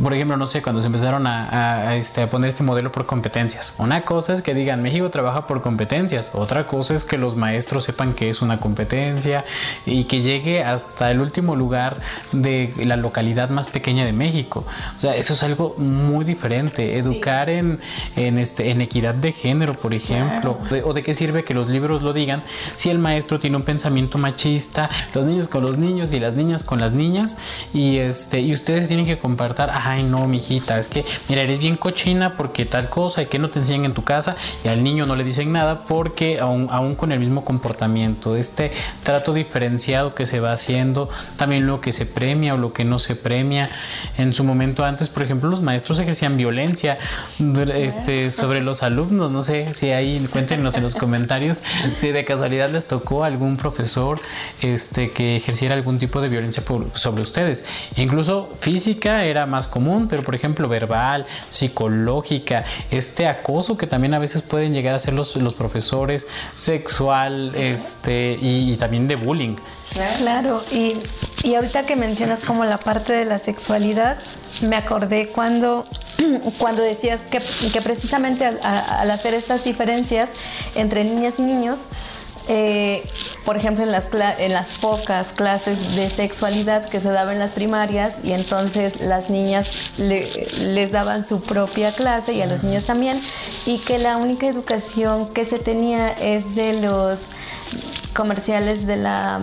por 0.03 0.15
ejemplo, 0.15 0.37
no 0.37 0.47
sé, 0.47 0.63
cuando 0.63 0.81
se 0.81 0.87
empezaron 0.87 1.27
a, 1.27 1.97
este, 1.97 2.23
a, 2.23 2.31
poner 2.31 2.49
este 2.49 2.63
modelo 2.63 2.93
por 2.93 3.07
competencias. 3.07 3.75
Una 3.79 4.05
cosa 4.05 4.35
es 4.35 4.43
que 4.43 4.55
digan 4.55 4.83
México 4.83 5.11
trabaja 5.11 5.47
por 5.47 5.63
competencias, 5.63 6.33
otra 6.35 6.67
cosa 6.67 6.95
es 6.95 7.05
que 7.05 7.19
los 7.19 7.37
maestros 7.37 7.85
sepan 7.85 8.15
que 8.15 8.31
es 8.31 8.43
una 8.43 8.61
competencia 8.61 9.45
y 9.87 10.05
que 10.05 10.21
llegue 10.21 10.63
hasta 10.63 11.11
el 11.11 11.21
último 11.21 11.57
lugar 11.57 12.01
de 12.33 12.73
la 12.85 12.97
localidad 12.97 13.51
más 13.51 13.69
pequeña 13.69 14.05
de 14.05 14.13
México. 14.13 14.65
O 14.97 15.01
sea, 15.01 15.17
eso 15.17 15.35
es 15.35 15.43
algo 15.43 15.75
muy 15.79 16.25
diferente. 16.25 16.97
Educar 16.99 17.49
en, 17.49 17.79
en, 18.17 18.39
este, 18.39 18.71
en 18.71 18.81
equidad 18.81 19.15
de 19.15 19.33
género, 19.33 19.75
por 19.75 19.95
ejemplo. 19.95 20.59
o 20.85 20.93
de 20.93 21.03
qué 21.03 21.15
sirve 21.15 21.45
que 21.45 21.55
los 21.55 21.69
libros 21.69 22.03
lo 22.03 22.13
digan 22.13 22.43
si 22.77 22.91
el 22.91 22.99
maestro 22.99 23.39
tiene 23.39 23.57
un 23.57 23.63
pensamiento 23.63 24.19
machista, 24.19 24.91
los 25.15 25.27
niños 25.27 25.49
con 25.49 25.63
los 25.63 25.79
niños 25.79 26.13
y 26.13 26.21
las 26.21 26.35
niñas 26.35 26.65
con 26.65 26.81
las 26.81 26.93
niñas 26.93 27.37
y, 27.73 27.99
este, 27.99 28.41
y 28.41 28.53
ustedes 28.53 28.89
tienen 28.89 29.07
que 29.07 29.19
compartir, 29.19 29.45
ay 29.85 30.03
no, 30.03 30.27
mijita, 30.27 30.79
es 30.79 30.89
que, 30.89 31.05
mira, 31.29 31.43
eres 31.43 31.59
bien 31.59 31.77
cochina 31.77 32.37
porque 32.37 32.65
tal 32.65 32.89
cosa 32.89 33.23
y 33.23 33.27
que 33.27 33.39
no 33.39 33.51
te 33.51 33.59
enseñan 33.59 33.87
en 33.87 33.95
tu 33.95 34.03
casa 34.03 34.37
y 34.65 34.69
al 34.69 34.83
niño 34.83 35.07
no 35.07 35.15
le 35.15 35.25
dicen 35.25 35.53
nada 35.53 35.79
porque 35.79 36.41
aún, 36.41 36.69
aún 36.71 36.95
con 36.95 37.13
el 37.13 37.19
mismo 37.19 37.45
comportamiento, 37.45 38.37
este 38.37 38.73
trato 39.03 39.33
diferenciado 39.33 40.15
que 40.15 40.27
se 40.27 40.41
va 40.41 40.53
haciendo, 40.53 41.11
también 41.37 41.67
lo 41.67 41.81
que 41.81 41.93
se 41.93 42.07
premia 42.07 42.55
o 42.55 42.57
lo 42.57 42.73
que 42.73 42.85
no 42.85 42.99
se 42.99 43.17
premia. 43.17 43.71
En 44.17 44.33
su 44.33 44.45
momento 44.45 44.85
antes, 44.85 45.09
por 45.09 45.23
ejemplo, 45.23 45.49
los 45.49 45.63
maestros 45.63 45.99
ejercían 45.99 46.37
violencia 46.37 46.99
este, 47.75 48.31
sobre 48.31 48.61
los 48.63 48.83
alumnos, 48.83 49.31
no 49.31 49.43
sé 49.43 49.75
si 49.75 49.91
ahí 49.91 50.27
cuéntenos 50.31 50.77
en 50.77 50.83
los 50.83 50.95
comentarios 50.95 51.63
si 51.97 52.11
de 52.11 52.25
casualidad 52.25 52.71
les 52.71 52.87
tocó 52.87 53.25
algún 53.25 53.57
profesor 53.57 54.21
este, 54.61 55.11
que 55.11 55.37
ejerciera 55.37 55.75
algún 55.75 55.99
tipo 55.99 56.21
de 56.21 56.29
violencia 56.29 56.63
sobre 56.95 57.23
ustedes. 57.23 57.65
Incluso 57.97 58.51
física 58.59 59.25
era 59.25 59.47
más 59.47 59.64
común, 59.67 60.09
pero 60.09 60.23
por 60.23 60.35
ejemplo 60.35 60.69
verbal, 60.69 61.27
psicológica, 61.49 62.65
este 62.91 63.27
acoso 63.27 63.77
que 63.77 63.87
también 63.87 64.15
a 64.15 64.19
veces 64.19 64.43
pueden 64.43 64.73
llegar 64.73 64.95
a 64.95 64.99
ser 64.99 65.15
los, 65.15 65.37
los 65.37 65.55
profesores, 65.55 66.27
sexual 66.55 67.55
este, 67.57 68.39
y, 68.41 68.77
también 68.77 69.09
de 69.09 69.17
bullying. 69.17 69.57
Claro, 70.19 70.63
y, 70.73 70.97
y 71.45 71.55
ahorita 71.55 71.87
que 71.87 71.95
mencionas 71.95 72.41
como 72.41 72.65
la 72.65 72.79
parte 72.79 73.13
de 73.13 73.25
la 73.25 73.39
sexualidad, 73.39 74.19
me 74.63 74.77
acordé 74.77 75.29
cuando 75.29 75.87
cuando 76.59 76.83
decías 76.83 77.21
que, 77.31 77.41
que 77.71 77.81
precisamente 77.81 78.45
al, 78.45 78.61
al, 78.63 79.11
hacer 79.11 79.35
estas 79.35 79.65
diferencias 79.65 80.31
entre 80.75 81.05
niñas 81.05 81.35
y 81.39 81.43
niños, 81.43 81.79
eh, 82.49 83.03
por 83.45 83.57
ejemplo, 83.57 83.85
en 83.85 83.93
las, 83.93 84.07
en 84.39 84.53
las 84.53 84.69
pocas 84.79 85.29
clases 85.33 85.97
de 85.97 86.09
sexualidad 86.09 86.89
que 86.89 87.01
se 87.01 87.11
daban 87.11 87.35
en 87.35 87.39
las 87.41 87.53
primarias 87.53 88.15
y 88.23 88.33
entonces 88.33 89.01
las 89.01 89.29
niñas 89.29 89.93
les 89.99 90.93
daban 90.93 91.27
su 91.27 91.41
propia 91.41 91.93
clase 91.93 92.33
y 92.33 92.43
a 92.43 92.47
los 92.47 92.63
niños 92.63 92.85
también 92.85 93.21
y 93.67 93.79
que 93.79 93.99
la 93.99 94.17
única 94.17 94.47
educación 94.47 95.33
que 95.35 95.45
se 95.45 95.59
tenía 95.59 96.09
es 96.13 96.55
de 96.55 96.81
los 96.81 97.21
comerciales 98.15 98.87
de 98.87 98.97
la 98.97 99.41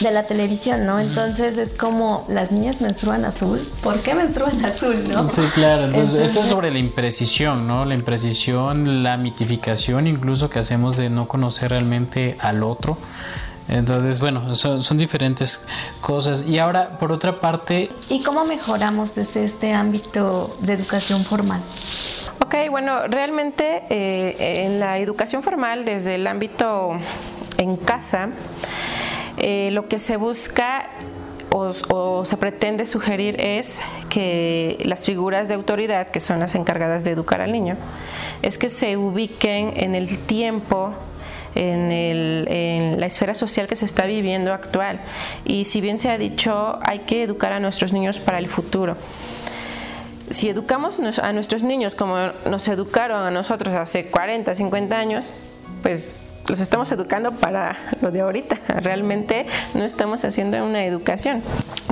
de 0.00 0.10
la 0.10 0.26
televisión, 0.26 0.86
¿no? 0.86 0.98
Entonces 0.98 1.56
es 1.58 1.70
como 1.70 2.24
las 2.28 2.50
niñas 2.50 2.80
menstruan 2.80 3.24
azul. 3.24 3.60
¿Por 3.82 4.00
qué 4.00 4.14
menstruan 4.14 4.64
azul, 4.64 5.04
no? 5.08 5.28
Sí, 5.28 5.42
claro. 5.54 5.84
Entonces, 5.84 6.20
esto 6.20 6.40
es 6.40 6.46
sobre 6.46 6.70
la 6.70 6.78
imprecisión, 6.78 7.66
¿no? 7.66 7.84
La 7.84 7.94
imprecisión, 7.94 9.02
la 9.02 9.16
mitificación, 9.16 10.06
incluso 10.06 10.50
que 10.50 10.58
hacemos 10.58 10.96
de 10.96 11.10
no 11.10 11.28
conocer 11.28 11.70
realmente 11.70 12.36
al 12.40 12.62
otro. 12.62 12.98
Entonces, 13.68 14.18
bueno, 14.18 14.54
son, 14.54 14.80
son, 14.80 14.98
diferentes 14.98 15.66
cosas. 16.00 16.46
Y 16.46 16.58
ahora, 16.58 16.98
por 16.98 17.12
otra 17.12 17.38
parte... 17.40 17.90
¿Y 18.08 18.22
cómo 18.22 18.44
mejoramos 18.44 19.14
desde 19.14 19.44
este 19.44 19.72
ámbito 19.72 20.56
de 20.60 20.72
educación 20.72 21.24
formal? 21.24 21.60
Ok, 22.40 22.54
bueno, 22.70 23.06
realmente 23.06 23.84
eh, 23.88 24.64
en 24.66 24.80
la 24.80 24.98
educación 24.98 25.42
formal, 25.42 25.84
desde 25.84 26.16
el 26.16 26.26
ámbito 26.26 26.98
en 27.56 27.76
casa, 27.76 28.30
eh, 29.42 29.70
lo 29.72 29.88
que 29.88 29.98
se 29.98 30.16
busca 30.16 30.88
o, 31.50 32.24
se 32.24 32.36
pretende 32.36 32.86
sugerir 32.86 33.36
es 33.40 33.82
que 34.08 34.78
las 34.84 35.04
figuras 35.04 35.48
de 35.48 35.54
autoridad, 35.54 36.08
que 36.08 36.20
son 36.20 36.40
las 36.40 36.54
encargadas 36.54 37.04
de 37.04 37.10
educar 37.10 37.40
al 37.40 37.52
niño, 37.52 37.76
es 38.42 38.56
que 38.56 38.68
se 38.68 38.96
ubiquen 38.96 39.74
en 39.76 39.94
el 39.94 40.18
tiempo 40.20 40.94
en, 41.54 42.98
la 42.98 43.06
esfera 43.06 43.34
social 43.34 43.66
que 43.66 43.76
se 43.76 43.84
está 43.84 44.06
viviendo 44.06 44.52
actual. 44.52 45.00
Y 45.44 45.64
si 45.64 45.80
bien 45.80 45.98
se 45.98 46.08
ha 46.10 46.18
dicho, 46.18 46.78
hay 46.82 47.00
que 47.00 47.22
educar 47.24 47.52
a 47.52 47.60
nuestros 47.60 47.92
niños 47.92 48.20
para 48.20 48.38
el 48.38 48.48
futuro. 48.48 48.96
Si 50.30 50.48
educamos 50.48 50.98
a 51.18 51.32
nuestros 51.32 51.62
niños 51.62 51.94
como 51.94 52.16
nos 52.48 52.68
educaron 52.68 53.24
a 53.26 53.30
nosotros 53.30 53.74
hace 53.74 54.06
40, 54.06 54.54
50 54.54 54.96
años, 54.96 55.30
pues 55.82 56.14
los 56.52 56.60
estamos 56.60 56.92
educando 56.92 57.32
para 57.32 57.78
lo 58.02 58.10
de 58.10 58.20
ahorita. 58.20 58.60
Realmente 58.68 59.46
no 59.72 59.84
estamos 59.84 60.22
haciendo 60.22 60.62
una 60.62 60.84
educación. 60.84 61.42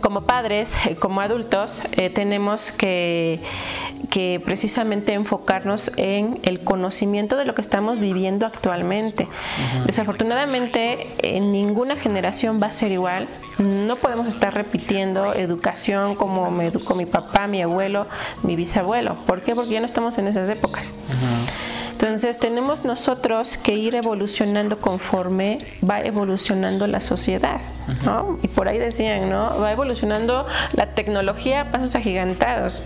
Como 0.02 0.24
padres, 0.24 0.76
eh, 0.86 0.96
como 0.96 1.22
adultos, 1.22 1.80
eh, 1.92 2.10
tenemos 2.10 2.70
que, 2.70 3.40
que, 4.10 4.38
precisamente 4.44 5.14
enfocarnos 5.14 5.92
en 5.96 6.40
el 6.42 6.60
conocimiento 6.60 7.38
de 7.38 7.46
lo 7.46 7.54
que 7.54 7.62
estamos 7.62 8.00
viviendo 8.00 8.44
actualmente. 8.44 9.28
Desafortunadamente, 9.86 11.06
en 11.22 11.52
ninguna 11.52 11.96
generación 11.96 12.60
va 12.62 12.66
a 12.66 12.72
ser 12.74 12.92
igual. 12.92 13.28
No 13.56 13.96
podemos 13.96 14.26
estar 14.26 14.52
repitiendo 14.52 15.32
educación 15.32 16.16
como 16.16 16.50
me 16.50 16.66
educó 16.66 16.94
mi 16.94 17.06
papá, 17.06 17.46
mi 17.46 17.62
abuelo, 17.62 18.08
mi 18.42 18.56
bisabuelo. 18.56 19.24
¿Por 19.24 19.40
qué? 19.40 19.54
Porque 19.54 19.70
ya 19.70 19.80
no 19.80 19.86
estamos 19.86 20.18
en 20.18 20.28
esas 20.28 20.50
épocas. 20.50 20.92
Entonces 22.00 22.38
tenemos 22.38 22.82
nosotros 22.82 23.58
que 23.58 23.74
ir 23.74 23.94
evolucionando 23.94 24.80
conforme 24.80 25.58
va 25.86 26.00
evolucionando 26.00 26.86
la 26.86 26.98
sociedad, 26.98 27.60
¿no? 28.06 28.38
Y 28.42 28.48
por 28.48 28.68
ahí 28.68 28.78
decían, 28.78 29.28
¿no? 29.28 29.60
Va 29.60 29.70
evolucionando 29.70 30.46
la 30.72 30.94
tecnología 30.94 31.60
a 31.60 31.70
pasos 31.70 31.94
agigantados, 31.96 32.82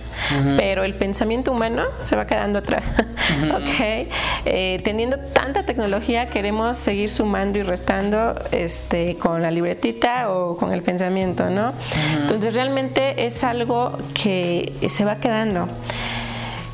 pero 0.57 0.83
el 0.83 0.97
pensamiento 0.97 1.53
humano 1.53 1.85
se 2.03 2.17
va 2.17 2.27
quedando 2.27 2.59
atrás, 2.59 2.91
¿ok? 3.55 4.09
Eh, 4.47 4.81
teniendo 4.83 5.17
tanta 5.19 5.65
tecnología 5.65 6.29
queremos 6.29 6.77
seguir 6.77 7.13
sumando 7.13 7.61
y 7.61 7.63
restando 7.63 8.35
este, 8.51 9.17
con 9.17 9.43
la 9.43 9.53
libretita 9.53 10.29
o 10.33 10.57
con 10.57 10.73
el 10.73 10.83
pensamiento, 10.83 11.51
¿no? 11.51 11.73
Entonces 12.17 12.53
realmente 12.53 13.27
es 13.27 13.45
algo 13.45 13.97
que 14.13 14.73
se 14.89 15.05
va 15.05 15.15
quedando. 15.15 15.69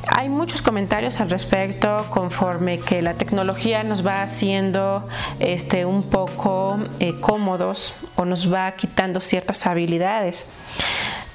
Hay 0.07 0.29
muchos 0.29 0.61
comentarios 0.61 1.19
al 1.19 1.29
respecto 1.29 2.05
conforme 2.09 2.79
que 2.79 3.01
la 3.01 3.13
tecnología 3.13 3.83
nos 3.83 4.05
va 4.05 4.23
haciendo 4.23 5.07
este, 5.39 5.85
un 5.85 6.03
poco 6.03 6.79
eh, 6.99 7.19
cómodos 7.19 7.93
o 8.15 8.25
nos 8.25 8.51
va 8.51 8.71
quitando 8.73 9.21
ciertas 9.21 9.65
habilidades 9.65 10.47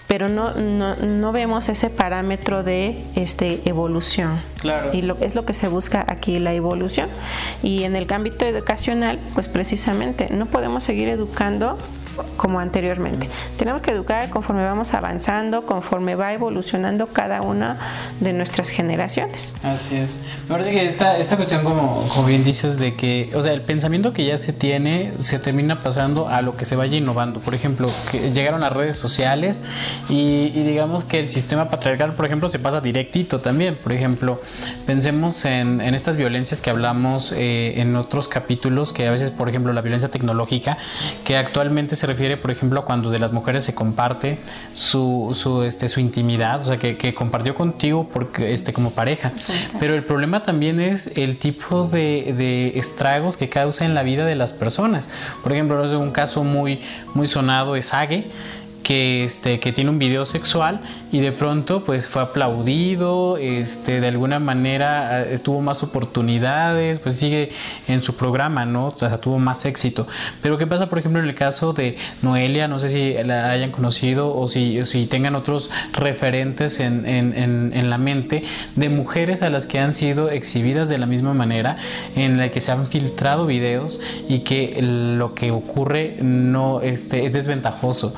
pero 0.08 0.28
no, 0.28 0.54
no, 0.54 1.32
vemos 1.32 1.68
ese 1.68 1.90
parámetro 1.90 2.62
de 2.62 3.04
este, 3.16 3.68
evolución. 3.68 4.40
Claro. 4.60 4.90
Y 4.92 5.02
lo, 5.02 5.16
es 5.20 5.34
lo 5.34 5.44
que 5.44 5.52
se 5.52 5.66
busca 5.66 6.04
aquí, 6.06 6.38
la 6.38 6.52
evolución. 6.52 7.10
Y 7.62 7.82
en 7.82 7.96
el 7.96 8.10
ámbito 8.12 8.46
educacional, 8.46 9.18
pues 9.34 9.48
precisamente 9.48 10.28
no 10.30 10.46
podemos 10.46 10.84
seguir 10.84 11.08
educando 11.08 11.76
como 12.36 12.60
anteriormente. 12.60 13.28
Tenemos 13.56 13.82
que 13.82 13.90
educar 13.90 14.30
conforme 14.30 14.64
vamos 14.64 14.94
avanzando, 14.94 15.66
conforme 15.66 16.14
va 16.14 16.32
evolucionando 16.32 17.08
cada 17.08 17.42
una 17.42 17.78
de 18.20 18.32
nuestras 18.32 18.70
generaciones. 18.70 19.52
Así 19.62 19.96
es. 19.96 20.10
Me 20.48 20.54
parece 20.54 20.70
que 20.70 20.84
esta, 20.84 21.18
esta 21.18 21.36
cuestión, 21.36 21.64
como, 21.64 22.06
como 22.08 22.26
bien 22.26 22.44
dices, 22.44 22.78
de 22.78 22.94
que, 22.94 23.30
o 23.34 23.42
sea, 23.42 23.52
el 23.52 23.62
pensamiento 23.62 24.12
que 24.12 24.24
ya 24.24 24.38
se 24.38 24.52
tiene 24.52 25.12
se 25.18 25.38
termina 25.38 25.80
pasando 25.80 26.28
a 26.28 26.42
lo 26.42 26.56
que 26.56 26.64
se 26.64 26.76
vaya 26.76 26.96
innovando. 26.96 27.40
Por 27.40 27.54
ejemplo, 27.54 27.88
que 28.10 28.30
llegaron 28.30 28.60
las 28.60 28.72
redes 28.72 28.96
sociales 28.96 29.62
y, 30.08 30.50
digamos 30.50 31.04
que 31.04 31.18
el 31.18 31.30
sistema 31.30 31.68
patriarcal, 31.68 32.14
por 32.14 32.26
ejemplo, 32.26 32.48
se 32.48 32.58
pasa 32.58 32.80
directito 32.80 33.40
también. 33.40 33.76
Por 33.76 33.92
ejemplo, 33.92 34.40
pensemos 34.86 35.44
en, 35.44 35.80
en 35.80 35.94
estas 35.94 36.16
violencias 36.16 36.60
que 36.60 36.70
hablamos 36.70 37.32
eh, 37.32 37.80
en 37.80 37.96
otros 37.96 38.28
capítulos, 38.28 38.92
que 38.92 39.06
a 39.06 39.10
veces, 39.10 39.30
por 39.30 39.48
ejemplo, 39.48 39.72
la 39.72 39.80
violencia 39.80 40.08
tecnológica, 40.08 40.78
que 41.24 41.36
actualmente 41.36 41.96
se 41.96 42.05
refiere, 42.06 42.36
por 42.36 42.50
ejemplo, 42.50 42.80
a 42.80 42.84
cuando 42.84 43.10
de 43.10 43.18
las 43.18 43.32
mujeres 43.32 43.64
se 43.64 43.74
comparte 43.74 44.38
su, 44.72 45.36
su, 45.38 45.62
este, 45.62 45.88
su 45.88 46.00
intimidad, 46.00 46.60
o 46.60 46.62
sea, 46.62 46.78
que, 46.78 46.96
que, 46.96 47.14
compartió 47.14 47.54
contigo 47.54 48.08
porque, 48.12 48.52
este, 48.52 48.72
como 48.72 48.90
pareja. 48.90 49.32
Pero 49.78 49.94
el 49.94 50.04
problema 50.04 50.42
también 50.42 50.80
es 50.80 51.16
el 51.16 51.36
tipo 51.36 51.86
de, 51.86 52.34
de, 52.36 52.78
estragos 52.78 53.36
que 53.36 53.48
causa 53.48 53.84
en 53.84 53.94
la 53.94 54.02
vida 54.02 54.24
de 54.24 54.34
las 54.34 54.52
personas. 54.52 55.08
Por 55.42 55.52
ejemplo, 55.52 55.76
un 55.98 56.10
caso 56.10 56.44
muy, 56.44 56.80
muy 57.14 57.26
sonado 57.26 57.76
es 57.76 57.92
Age 57.92 58.26
que, 58.86 59.24
este, 59.24 59.58
que 59.58 59.72
tiene 59.72 59.90
un 59.90 59.98
video 59.98 60.24
sexual 60.24 60.80
y 61.10 61.18
de 61.18 61.32
pronto 61.32 61.82
pues 61.82 62.06
fue 62.06 62.22
aplaudido, 62.22 63.36
este, 63.36 64.00
de 64.00 64.06
alguna 64.06 64.38
manera 64.38 65.22
eh, 65.22 65.36
tuvo 65.38 65.60
más 65.60 65.82
oportunidades, 65.82 67.00
pues 67.00 67.16
sigue 67.16 67.50
en 67.88 68.04
su 68.04 68.14
programa, 68.14 68.64
¿no? 68.64 68.86
O 68.86 68.96
sea, 68.96 69.20
tuvo 69.20 69.40
más 69.40 69.64
éxito. 69.64 70.06
Pero 70.40 70.56
¿qué 70.56 70.68
pasa, 70.68 70.88
por 70.88 71.00
ejemplo, 71.00 71.20
en 71.20 71.28
el 71.28 71.34
caso 71.34 71.72
de 71.72 71.96
Noelia? 72.22 72.68
No 72.68 72.78
sé 72.78 72.88
si 72.90 73.14
la 73.24 73.50
hayan 73.50 73.72
conocido 73.72 74.32
o 74.32 74.46
si, 74.46 74.86
si 74.86 75.06
tengan 75.06 75.34
otros 75.34 75.68
referentes 75.92 76.78
en, 76.78 77.06
en, 77.06 77.72
en, 77.74 77.90
la 77.90 77.98
mente 77.98 78.44
de 78.76 78.88
mujeres 78.88 79.42
a 79.42 79.50
las 79.50 79.66
que 79.66 79.80
han 79.80 79.94
sido 79.94 80.30
exhibidas 80.30 80.88
de 80.88 80.98
la 80.98 81.06
misma 81.06 81.34
manera, 81.34 81.76
en 82.14 82.38
la 82.38 82.50
que 82.50 82.60
se 82.60 82.70
han 82.70 82.86
filtrado 82.86 83.46
videos 83.46 84.00
y 84.28 84.40
que 84.40 84.78
lo 84.80 85.34
que 85.34 85.50
ocurre 85.50 86.18
no 86.20 86.82
este, 86.82 87.24
es 87.24 87.32
desventajoso. 87.32 88.14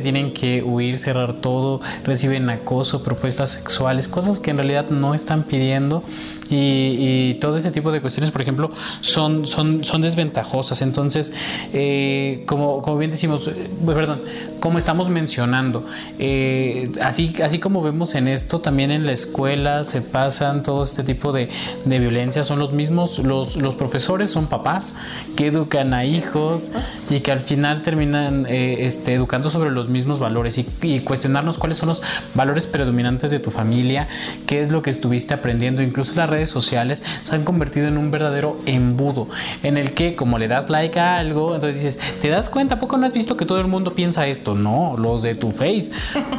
Tienen 0.00 0.32
que 0.32 0.62
huir, 0.62 0.98
cerrar 0.98 1.34
todo, 1.34 1.80
reciben 2.04 2.50
acoso, 2.50 3.02
propuestas 3.02 3.50
sexuales, 3.50 4.08
cosas 4.08 4.40
que 4.40 4.50
en 4.50 4.58
realidad 4.58 4.90
no 4.90 5.14
están 5.14 5.44
pidiendo 5.44 6.02
y, 6.50 7.34
todo 7.40 7.56
ese 7.56 7.70
tipo 7.70 7.92
de 7.92 8.00
cuestiones, 8.00 8.30
por 8.30 8.42
ejemplo, 8.42 8.70
son, 9.00 9.46
son, 9.46 9.84
son 9.84 10.02
desventajosas. 10.02 10.82
Entonces, 10.82 11.32
eh, 11.72 12.42
como, 12.46 12.82
como 12.82 12.98
bien 12.98 13.10
decimos, 13.10 13.48
eh, 13.48 13.70
perdón, 13.86 14.22
como 14.58 14.78
estamos 14.78 15.08
mencionando, 15.08 15.86
eh, 16.18 16.90
así, 17.00 17.34
así 17.42 17.58
como 17.58 17.82
vemos 17.82 18.14
en 18.14 18.28
esto, 18.28 18.60
también 18.60 18.90
en 18.90 19.06
la 19.06 19.12
escuela 19.12 19.84
se 19.84 20.02
pasan 20.02 20.62
todo 20.62 20.82
este 20.82 21.04
tipo 21.04 21.32
de, 21.32 21.48
de 21.84 21.98
violencia, 21.98 22.44
son 22.44 22.58
los 22.58 22.72
mismos, 22.72 23.18
los, 23.20 23.56
los 23.56 23.74
profesores 23.74 24.30
son 24.30 24.46
papás 24.46 24.98
que 25.36 25.46
educan 25.46 25.94
a 25.94 26.04
hijos 26.04 26.72
y 27.08 27.20
que 27.20 27.32
al 27.32 27.40
final 27.40 27.82
terminan 27.82 28.46
este, 28.48 29.14
educando 29.14 29.50
sobre 29.50 29.70
los 29.70 29.88
mismos 29.88 30.18
valores 30.18 30.58
y, 30.58 30.66
y 30.82 31.00
cuestionarnos 31.00 31.58
cuáles 31.58 31.78
son 31.78 31.88
los 31.88 32.02
valores 32.34 32.66
predominantes 32.66 33.30
de 33.30 33.38
tu 33.38 33.50
familia, 33.50 34.08
qué 34.46 34.60
es 34.60 34.70
lo 34.70 34.82
que 34.82 34.90
estuviste 34.90 35.32
aprendiendo, 35.34 35.82
incluso 35.82 36.12
las 36.14 36.28
sociales 36.48 37.04
se 37.22 37.36
han 37.36 37.44
convertido 37.44 37.88
en 37.88 37.98
un 37.98 38.10
verdadero 38.10 38.58
embudo 38.64 39.28
en 39.62 39.76
el 39.76 39.92
que 39.92 40.16
como 40.16 40.38
le 40.38 40.48
das 40.48 40.70
like 40.70 40.98
a 40.98 41.18
algo, 41.18 41.54
entonces 41.54 41.82
dices, 41.82 42.20
¿te 42.20 42.28
das 42.28 42.48
cuenta? 42.48 42.76
¿A 42.76 42.78
poco 42.78 42.96
no 42.96 43.06
has 43.06 43.12
visto 43.12 43.36
que 43.36 43.44
todo 43.44 43.60
el 43.60 43.66
mundo 43.66 43.94
piensa 43.94 44.26
esto? 44.26 44.54
No, 44.54 44.96
los 44.96 45.22
de 45.22 45.34
tu 45.34 45.50
Face, 45.50 45.90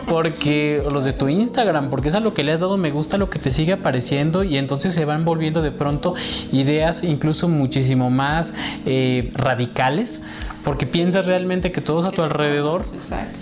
porque 0.08 0.84
los 0.92 1.04
de 1.04 1.14
tu 1.14 1.28
Instagram, 1.28 1.90
porque 1.90 2.10
es 2.10 2.16
a 2.16 2.20
lo 2.20 2.34
que 2.34 2.44
le 2.44 2.54
has 2.54 2.62
dado 2.62 2.78
me 2.78 2.92
gusta, 2.92 3.18
lo 3.18 3.30
que 3.30 3.40
te 3.40 3.52
sigue 3.52 3.74
apareciendo 3.74 4.44
y 4.44 4.58
entonces 4.58 4.94
se 4.94 5.06
van 5.06 5.26
volviendo 5.26 5.62
de 5.62 5.72
pronto 5.72 6.16
ideas 6.52 7.04
incluso 7.04 7.48
muchísimo 7.48 8.10
más 8.10 8.56
eh, 8.86 9.30
radicales 9.34 10.26
porque 10.64 10.86
piensas 10.86 11.26
realmente 11.26 11.72
que 11.72 11.82
todos 11.82 12.06
a 12.06 12.12
tu 12.12 12.22
alrededor 12.22 12.86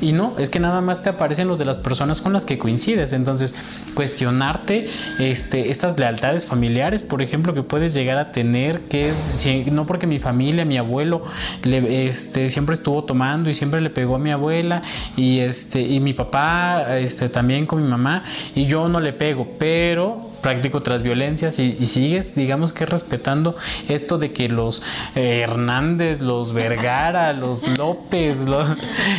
y 0.01 0.13
no, 0.13 0.33
es 0.37 0.49
que 0.49 0.59
nada 0.59 0.81
más 0.81 1.01
te 1.01 1.09
aparecen 1.09 1.47
los 1.47 1.59
de 1.59 1.65
las 1.65 1.77
personas 1.77 2.21
con 2.21 2.33
las 2.33 2.45
que 2.45 2.57
coincides. 2.57 3.13
Entonces, 3.13 3.55
cuestionarte 3.93 4.87
este, 5.19 5.69
estas 5.69 5.97
lealtades 5.99 6.45
familiares, 6.45 7.03
por 7.03 7.21
ejemplo, 7.21 7.53
que 7.53 7.63
puedes 7.63 7.93
llegar 7.93 8.17
a 8.17 8.31
tener, 8.31 8.81
que 8.81 9.13
si, 9.31 9.65
no 9.65 9.85
porque 9.85 10.07
mi 10.07 10.19
familia, 10.19 10.65
mi 10.65 10.77
abuelo, 10.77 11.23
le, 11.63 12.07
este, 12.07 12.47
siempre 12.47 12.75
estuvo 12.75 13.03
tomando 13.03 13.49
y 13.49 13.53
siempre 13.53 13.81
le 13.81 13.89
pegó 13.89 14.15
a 14.15 14.19
mi 14.19 14.31
abuela 14.31 14.81
y, 15.17 15.39
este, 15.39 15.81
y 15.81 15.99
mi 15.99 16.13
papá 16.13 16.97
este, 16.97 17.29
también 17.29 17.65
con 17.65 17.81
mi 17.83 17.89
mamá 17.89 18.23
y 18.55 18.65
yo 18.65 18.87
no 18.87 18.99
le 18.99 19.13
pego, 19.13 19.47
pero 19.57 20.29
práctico 20.39 20.77
otras 20.77 21.01
violencias 21.01 21.59
y, 21.59 21.85
sigues, 21.85 22.35
digamos 22.35 22.73
que 22.73 22.85
respetando 22.85 23.55
esto 23.87 24.17
de 24.17 24.31
que 24.31 24.47
los 24.47 24.81
eh, 25.15 25.41
Hernández, 25.41 26.21
los 26.21 26.53
Vergara, 26.53 27.08
los 27.33 27.67
López, 27.77 28.45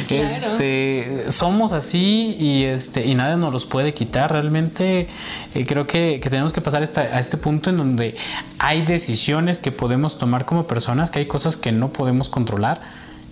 este, 0.09 1.31
somos 1.31 1.73
así 1.73 2.37
y, 2.39 2.65
este, 2.65 3.07
y 3.07 3.15
nadie 3.15 3.37
nos 3.37 3.53
los 3.53 3.65
puede 3.65 3.95
quitar. 3.95 4.33
Realmente 4.33 5.09
eh, 5.55 5.67
creo 5.67 5.87
que, 5.87 6.21
tenemos 6.23 6.53
que 6.53 6.61
pasar 6.61 6.83
a 6.83 7.21
este 7.21 7.37
punto 7.37 7.71
en 7.71 7.77
donde 7.77 8.17
hay 8.59 8.83
decisiones 8.83 9.59
que 9.59 9.73
podemos 9.73 10.19
tomar 10.19 10.45
como 10.45 10.67
personas, 10.67 11.11
que 11.11 11.21
hay 11.21 11.27
cosas 11.27 11.57
que 11.57 11.73
no 11.73 11.93
podemos 11.93 12.29
controlar 12.29 12.81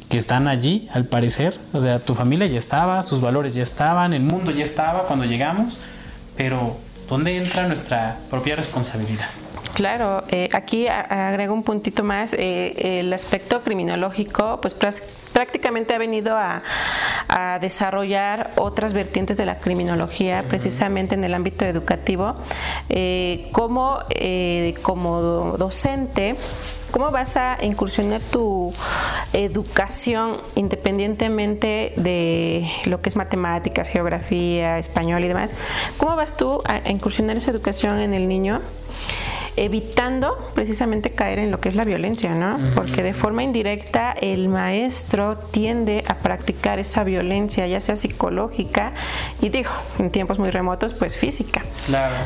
que 0.09 0.17
están 0.17 0.49
allí, 0.49 0.89
al 0.93 1.05
parecer. 1.05 1.59
O 1.73 1.81
sea, 1.81 1.99
tu 1.99 2.15
familia 2.15 2.47
ya 2.47 2.59
estaba, 2.59 3.03
sus 3.03 3.21
valores 3.21 3.55
ya 3.55 3.63
estaban, 3.63 4.15
el 4.15 4.23
mundo 4.23 4.51
ya 4.51 4.65
estaba 4.65 5.03
cuando 5.03 5.27
llegamos, 5.27 5.83
pero 6.37 6.79
¿Dónde 7.09 7.39
entra 7.39 7.67
nuestra 7.67 8.19
propia 8.29 8.55
responsabilidad? 8.55 9.29
Claro, 9.79 10.25
eh, 10.27 10.49
aquí 10.55 10.89
agrego 10.89 11.55
un 11.55 11.63
puntito 11.63 12.03
más. 12.03 12.35
Eh, 12.35 12.99
el 12.99 13.13
aspecto 13.13 13.63
criminológico, 13.63 14.61
pues 14.61 14.75
prácticamente 14.75 15.95
ha 15.95 15.99
venido 15.99 16.37
a, 16.37 16.65
desarrollar 17.61 18.51
otras 18.57 18.93
vertientes 18.93 19.37
de 19.37 19.47
la 19.47 19.61
criminología, 19.61 20.45
precisamente 20.49 21.15
en 21.15 21.23
el 21.23 21.33
ámbito 21.33 21.65
educativo. 21.65 22.35
Eh, 22.89 23.49
como, 23.53 24.01
como 24.83 25.57
docente, 25.57 26.35
¿Cómo 26.91 27.11
vas 27.11 27.37
a 27.37 27.59
incursionar 27.61 28.23
tu 28.23 28.73
educación 29.35 30.39
independientemente 30.55 31.93
de 31.97 32.67
lo 32.87 33.03
que 33.03 33.11
es 33.11 33.15
matemáticas, 33.17 33.91
geografía, 33.91 34.79
español 34.79 35.23
y 35.23 35.29
demás? 35.29 35.55
¿Cómo 35.99 36.17
vas 36.17 36.35
tú 36.39 36.63
a 36.65 36.91
incursionar 36.91 37.37
esa 37.37 37.51
educación 37.51 38.01
en 38.01 38.15
el 38.15 38.27
niño? 38.27 38.63
Evitando 39.65 40.51
precisamente 40.55 41.11
caer 41.11 41.39
en 41.39 41.51
lo 41.51 41.61
que 41.61 41.69
es 41.69 41.75
la 41.75 41.85
violencia, 41.85 42.35
¿no? 42.35 42.59
Porque 42.75 43.03
de 43.03 43.15
forma 43.15 43.43
indirecta 43.43 44.13
el 44.13 44.49
maestro 44.49 45.37
tiende 45.51 46.05
a 46.07 46.17
practicar 46.17 46.79
esa 46.79 47.05
violencia, 47.05 47.67
ya 47.67 47.81
sea 47.81 47.97
psicológica 47.97 48.95
y 49.41 49.49
digo, 49.49 49.71
en 49.99 50.11
tiempos 50.11 50.39
muy 50.39 50.51
remotos, 50.51 50.95
pues 50.95 51.17
física. 51.17 51.65
Claro. 51.87 52.17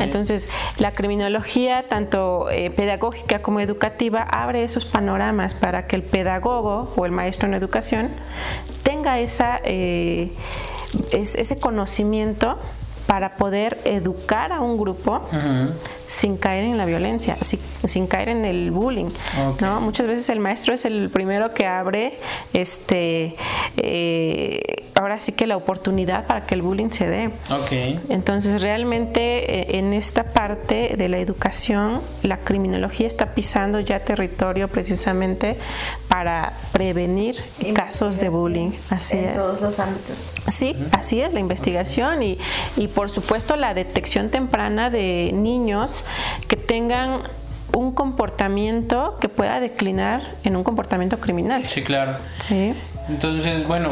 Entonces, 0.00 0.48
la 0.78 0.92
criminología, 0.92 1.86
tanto 1.88 2.48
eh, 2.50 2.70
pedagógica 2.70 3.42
como 3.42 3.60
educativa, 3.60 4.22
abre 4.22 4.64
esos 4.64 4.84
panoramas 4.84 5.54
para 5.54 5.86
que 5.86 5.96
el 5.96 6.02
pedagogo 6.02 6.92
o 6.96 7.06
el 7.06 7.12
maestro 7.12 7.48
en 7.48 7.54
educación 7.54 8.10
tenga 8.82 9.18
esa, 9.18 9.60
eh, 9.64 10.32
ese 11.12 11.58
conocimiento 11.58 12.58
para 13.06 13.36
poder 13.36 13.80
educar 13.84 14.52
a 14.52 14.60
un 14.60 14.76
grupo 14.76 15.26
sin 16.08 16.38
caer 16.38 16.64
en 16.64 16.78
la 16.78 16.86
violencia, 16.86 17.36
sin, 17.42 18.06
caer 18.06 18.30
en 18.30 18.44
el 18.44 18.70
bullying. 18.70 19.10
¿no? 19.60 19.80
Muchas 19.80 20.06
veces 20.06 20.28
el 20.30 20.40
maestro 20.40 20.74
es 20.74 20.84
el 20.84 21.10
primero 21.10 21.54
que 21.54 21.66
abre 21.66 22.18
este 22.52 23.36
eh, 23.76 24.77
ahora 24.98 25.20
sí 25.20 25.30
que 25.30 25.46
la 25.46 25.56
oportunidad 25.56 26.26
para 26.26 26.44
que 26.44 26.56
el 26.56 26.62
bullying 26.62 26.90
se 26.90 27.06
dé. 27.06 27.30
Entonces 28.08 28.60
realmente 28.60 29.60
eh, 29.60 29.78
en 29.78 29.92
esta 29.92 30.24
parte 30.24 30.96
de 30.98 31.08
la 31.08 31.18
educación 31.18 32.02
la 32.24 32.38
criminología 32.38 33.06
está 33.06 33.32
pisando 33.34 33.78
ya 33.78 34.00
territorio 34.00 34.66
precisamente 34.66 35.56
para 36.08 36.54
prevenir 36.72 37.36
casos 37.74 38.18
de 38.18 38.28
bullying. 38.28 38.72
Así 38.90 39.18
en 39.18 39.34
todos 39.34 39.60
los 39.60 39.78
ámbitos. 39.78 40.26
Sí, 40.48 40.76
así 40.90 41.20
es 41.20 41.32
la 41.32 41.38
investigación 41.38 42.24
y, 42.24 42.38
y 42.76 42.88
por 42.88 43.08
supuesto 43.10 43.54
la 43.54 43.74
detección 43.74 44.30
temprana 44.30 44.90
de 44.90 45.30
niños 45.32 46.04
que 46.48 46.56
tengan 46.56 47.22
un 47.72 47.92
comportamiento 47.92 49.16
que 49.20 49.28
pueda 49.28 49.60
declinar 49.60 50.34
en 50.42 50.56
un 50.56 50.64
comportamiento 50.64 51.20
criminal. 51.20 51.64
Sí, 51.66 51.82
claro. 51.82 52.16
Sí. 52.48 52.74
Entonces, 53.08 53.66
bueno, 53.66 53.88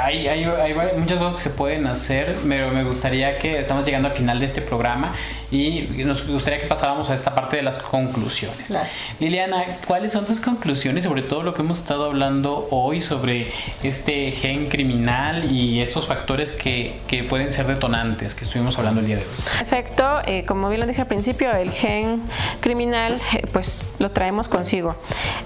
hay, 0.00 0.28
hay, 0.28 0.44
hay, 0.44 0.74
muchas 0.96 1.18
cosas 1.18 1.34
que 1.34 1.50
se 1.50 1.56
pueden 1.56 1.86
hacer, 1.86 2.36
pero 2.48 2.70
me 2.70 2.84
gustaría 2.84 3.38
que 3.38 3.58
estamos 3.58 3.84
llegando 3.84 4.08
al 4.08 4.14
final 4.14 4.38
de 4.38 4.46
este 4.46 4.60
programa 4.60 5.14
y 5.50 5.88
nos 6.04 6.26
gustaría 6.26 6.60
que 6.60 6.68
pasáramos 6.68 7.10
a 7.10 7.14
esta 7.14 7.34
parte 7.34 7.56
de 7.56 7.62
las 7.62 7.78
conclusiones. 7.78 8.72
Liliana, 9.18 9.64
¿cuáles 9.86 10.12
son 10.12 10.24
tus 10.24 10.40
conclusiones 10.40 11.04
sobre 11.04 11.22
todo 11.22 11.42
lo 11.42 11.54
que 11.54 11.62
hemos 11.62 11.80
estado 11.80 12.04
hablando 12.04 12.68
hoy 12.70 13.00
sobre 13.00 13.48
este 13.82 14.30
gen 14.30 14.68
criminal 14.68 15.50
y 15.50 15.80
estos 15.80 16.06
factores 16.06 16.52
que, 16.52 17.00
que 17.08 17.24
pueden 17.24 17.52
ser 17.52 17.66
detonantes 17.66 18.34
que 18.36 18.44
estuvimos 18.44 18.78
hablando 18.78 19.00
el 19.00 19.06
día 19.06 19.16
de 19.16 19.22
hoy? 19.22 19.28
Efecto, 19.60 20.20
eh, 20.26 20.44
como 20.46 20.68
bien 20.68 20.80
lo 20.80 20.86
dije 20.86 21.00
al 21.00 21.08
principio, 21.08 21.50
el 21.52 21.72
gen 21.72 22.22
criminal 22.60 23.20
eh, 23.32 23.46
pues 23.52 23.82
lo 23.98 24.12
traemos 24.12 24.46
consigo. 24.46 24.94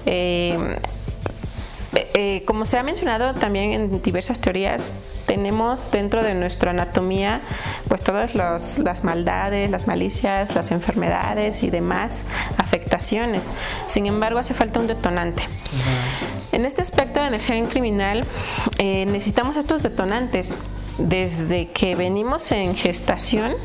Eh, 0.05 0.77
eh, 1.95 2.43
como 2.45 2.65
se 2.65 2.77
ha 2.77 2.83
mencionado 2.83 3.33
también 3.33 3.71
en 3.71 4.01
diversas 4.01 4.39
teorías, 4.39 4.95
tenemos 5.25 5.89
dentro 5.91 6.23
de 6.23 6.33
nuestra 6.33 6.71
anatomía 6.71 7.41
pues 7.87 8.03
todas 8.03 8.35
las 8.35 9.03
maldades, 9.03 9.69
las 9.71 9.87
malicias, 9.87 10.55
las 10.55 10.71
enfermedades 10.71 11.63
y 11.63 11.69
demás 11.69 12.25
afectaciones. 12.57 13.53
Sin 13.87 14.05
embargo, 14.05 14.39
hace 14.39 14.53
falta 14.53 14.79
un 14.79 14.87
detonante. 14.87 15.43
En 16.51 16.65
este 16.65 16.81
aspecto, 16.81 17.23
en 17.23 17.33
el 17.33 17.41
gen 17.41 17.65
criminal, 17.65 18.25
eh, 18.77 19.05
necesitamos 19.05 19.57
estos 19.57 19.81
detonantes. 19.81 20.57
Desde 20.97 21.67
que 21.71 21.95
venimos 21.95 22.51
en 22.51 22.75
gestación, 22.75 23.55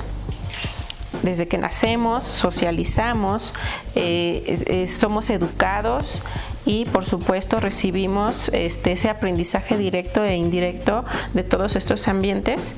desde 1.22 1.46
que 1.46 1.58
nacemos, 1.58 2.24
socializamos, 2.24 3.52
eh, 3.94 4.88
somos 4.88 5.30
educados 5.30 6.22
y 6.66 6.84
por 6.86 7.06
supuesto 7.06 7.58
recibimos 7.60 8.50
este, 8.52 8.92
ese 8.92 9.08
aprendizaje 9.08 9.76
directo 9.78 10.24
e 10.24 10.36
indirecto 10.36 11.04
de 11.32 11.42
todos 11.42 11.76
estos 11.76 12.08
ambientes, 12.08 12.76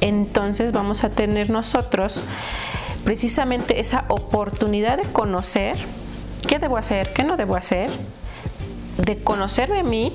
entonces 0.00 0.72
vamos 0.72 1.04
a 1.04 1.10
tener 1.10 1.50
nosotros 1.50 2.22
precisamente 3.04 3.80
esa 3.80 4.04
oportunidad 4.08 4.96
de 4.96 5.04
conocer 5.04 5.76
qué 6.46 6.58
debo 6.58 6.76
hacer, 6.76 7.12
qué 7.12 7.22
no 7.22 7.36
debo 7.36 7.56
hacer, 7.56 7.90
de 8.98 9.18
conocerme 9.18 9.80
a 9.80 9.82
mí, 9.82 10.14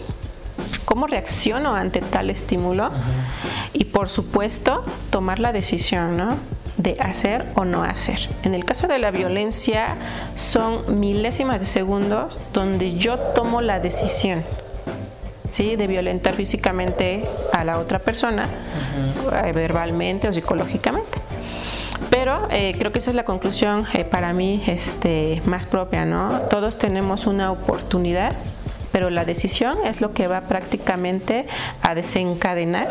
cómo 0.86 1.08
reacciono 1.08 1.76
ante 1.76 2.02
tal 2.02 2.30
estímulo 2.30 2.92
y 3.74 3.86
por 3.86 4.10
supuesto 4.10 4.84
tomar 5.10 5.40
la 5.40 5.52
decisión, 5.52 6.18
¿no? 6.18 6.38
De 6.80 6.96
hacer 7.02 7.46
o 7.56 7.66
no 7.66 7.84
hacer. 7.84 8.30
En 8.44 8.56
el 8.56 8.64
caso 8.64 8.88
de 8.88 9.00
la 9.00 9.12
violencia 9.12 9.98
son 10.36 11.00
milésimas 11.00 11.60
de 11.60 11.66
segundos 11.66 12.40
donde 12.54 12.96
yo 12.96 13.20
tomo 13.20 13.62
la 13.62 13.82
decisión 13.82 14.44
¿sí? 15.50 15.76
de 15.76 15.88
violentar 15.88 16.34
físicamente 16.36 17.26
a 17.52 17.66
la 17.66 17.80
otra 17.80 18.00
persona, 18.00 18.48
eh, 19.44 19.52
verbalmente 19.52 20.30
o 20.30 20.34
psicológicamente. 20.34 21.20
Pero 22.10 22.48
eh, 22.50 22.76
creo 22.80 22.94
que 22.94 23.00
esa 23.00 23.12
es 23.12 23.16
la 23.16 23.26
conclusión 23.26 23.86
eh, 23.94 24.06
para 24.06 24.32
mí 24.32 24.64
este, 24.66 25.42
más 25.46 25.66
propia, 25.66 26.06
¿no? 26.06 26.44
Todos 26.50 26.78
tenemos 26.78 27.28
una 27.28 27.52
oportunidad 27.52 28.32
pero 28.92 29.10
la 29.10 29.26
decisión 29.26 29.78
es 29.86 30.02
lo 30.02 30.14
que 30.14 30.28
va 30.28 30.42
prácticamente 30.42 31.48
a 31.82 31.96
desencadenar 31.96 32.90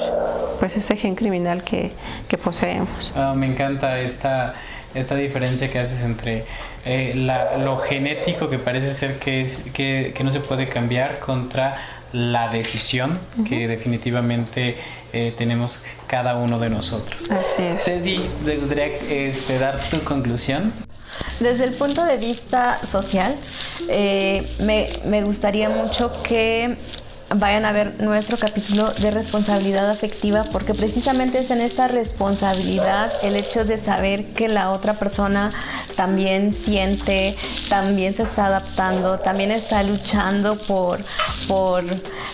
pues 0.59 0.77
ese 0.77 0.97
gen 0.97 1.15
criminal 1.15 1.65
que, 1.65 1.93
que 2.29 2.39
poseemos. 2.39 3.13
Ah, 3.15 3.35
me 3.37 3.47
encanta 3.47 3.99
esta, 4.01 4.55
esta 4.95 5.15
diferencia 5.15 5.71
que 5.71 5.79
haces 5.79 6.03
entre 6.03 6.45
eh, 6.85 7.15
lo 7.59 7.79
genético 7.79 8.49
que 8.49 8.59
parece 8.59 8.95
ser 8.95 9.19
que, 9.19 9.43
es, 9.43 9.67
que, 9.73 10.13
que, 10.17 10.25
no 10.25 10.33
se 10.33 10.41
puede 10.41 10.69
cambiar 10.69 11.19
contra 11.19 11.77
la 12.13 12.49
decisión 12.49 13.19
que 13.47 13.69
definitivamente 13.69 14.77
eh, 15.13 15.35
tenemos 15.37 15.85
cada 16.07 16.37
uno 16.37 16.59
de 16.59 16.71
nosotros. 16.71 17.31
Así 17.31 17.63
es. 17.63 17.85
Ceci, 17.85 18.21
¿te 18.45 18.57
gustaría 18.57 18.87
este, 18.87 19.59
dar 19.59 19.81
tu 19.91 20.01
conclusión? 20.01 20.73
Desde 21.41 21.65
el 21.65 21.73
punto 21.73 22.05
de 22.05 22.17
vista 22.17 22.85
social, 22.85 23.37
eh, 23.89 24.51
me, 24.59 24.89
me 25.05 25.23
gustaría 25.23 25.69
mucho 25.69 26.13
que 26.23 26.77
vayan 27.35 27.67
a 27.67 27.73
ver 27.73 28.01
nuestro 28.01 28.39
capítulo 28.39 28.89
de 29.01 29.11
responsabilidad 29.11 29.91
afectiva 29.91 30.45
porque 30.51 30.73
precisamente 30.73 31.39
es 31.39 31.51
en 31.51 31.61
esta 31.61 31.87
responsabilidad 31.87 33.13
el 33.23 33.37
hecho 33.37 33.65
de 33.65 33.79
saber 33.79 34.27
que 34.33 34.49
la 34.49 34.71
otra 34.71 34.95
persona 34.95 35.53
también 35.95 36.55
siente, 36.55 37.37
también 37.69 38.15
se 38.15 38.23
está 38.23 38.47
adaptando, 38.47 39.19
también 39.19 39.51
está 39.51 39.83
luchando 39.83 40.57
por, 40.57 41.05
por 41.47 41.85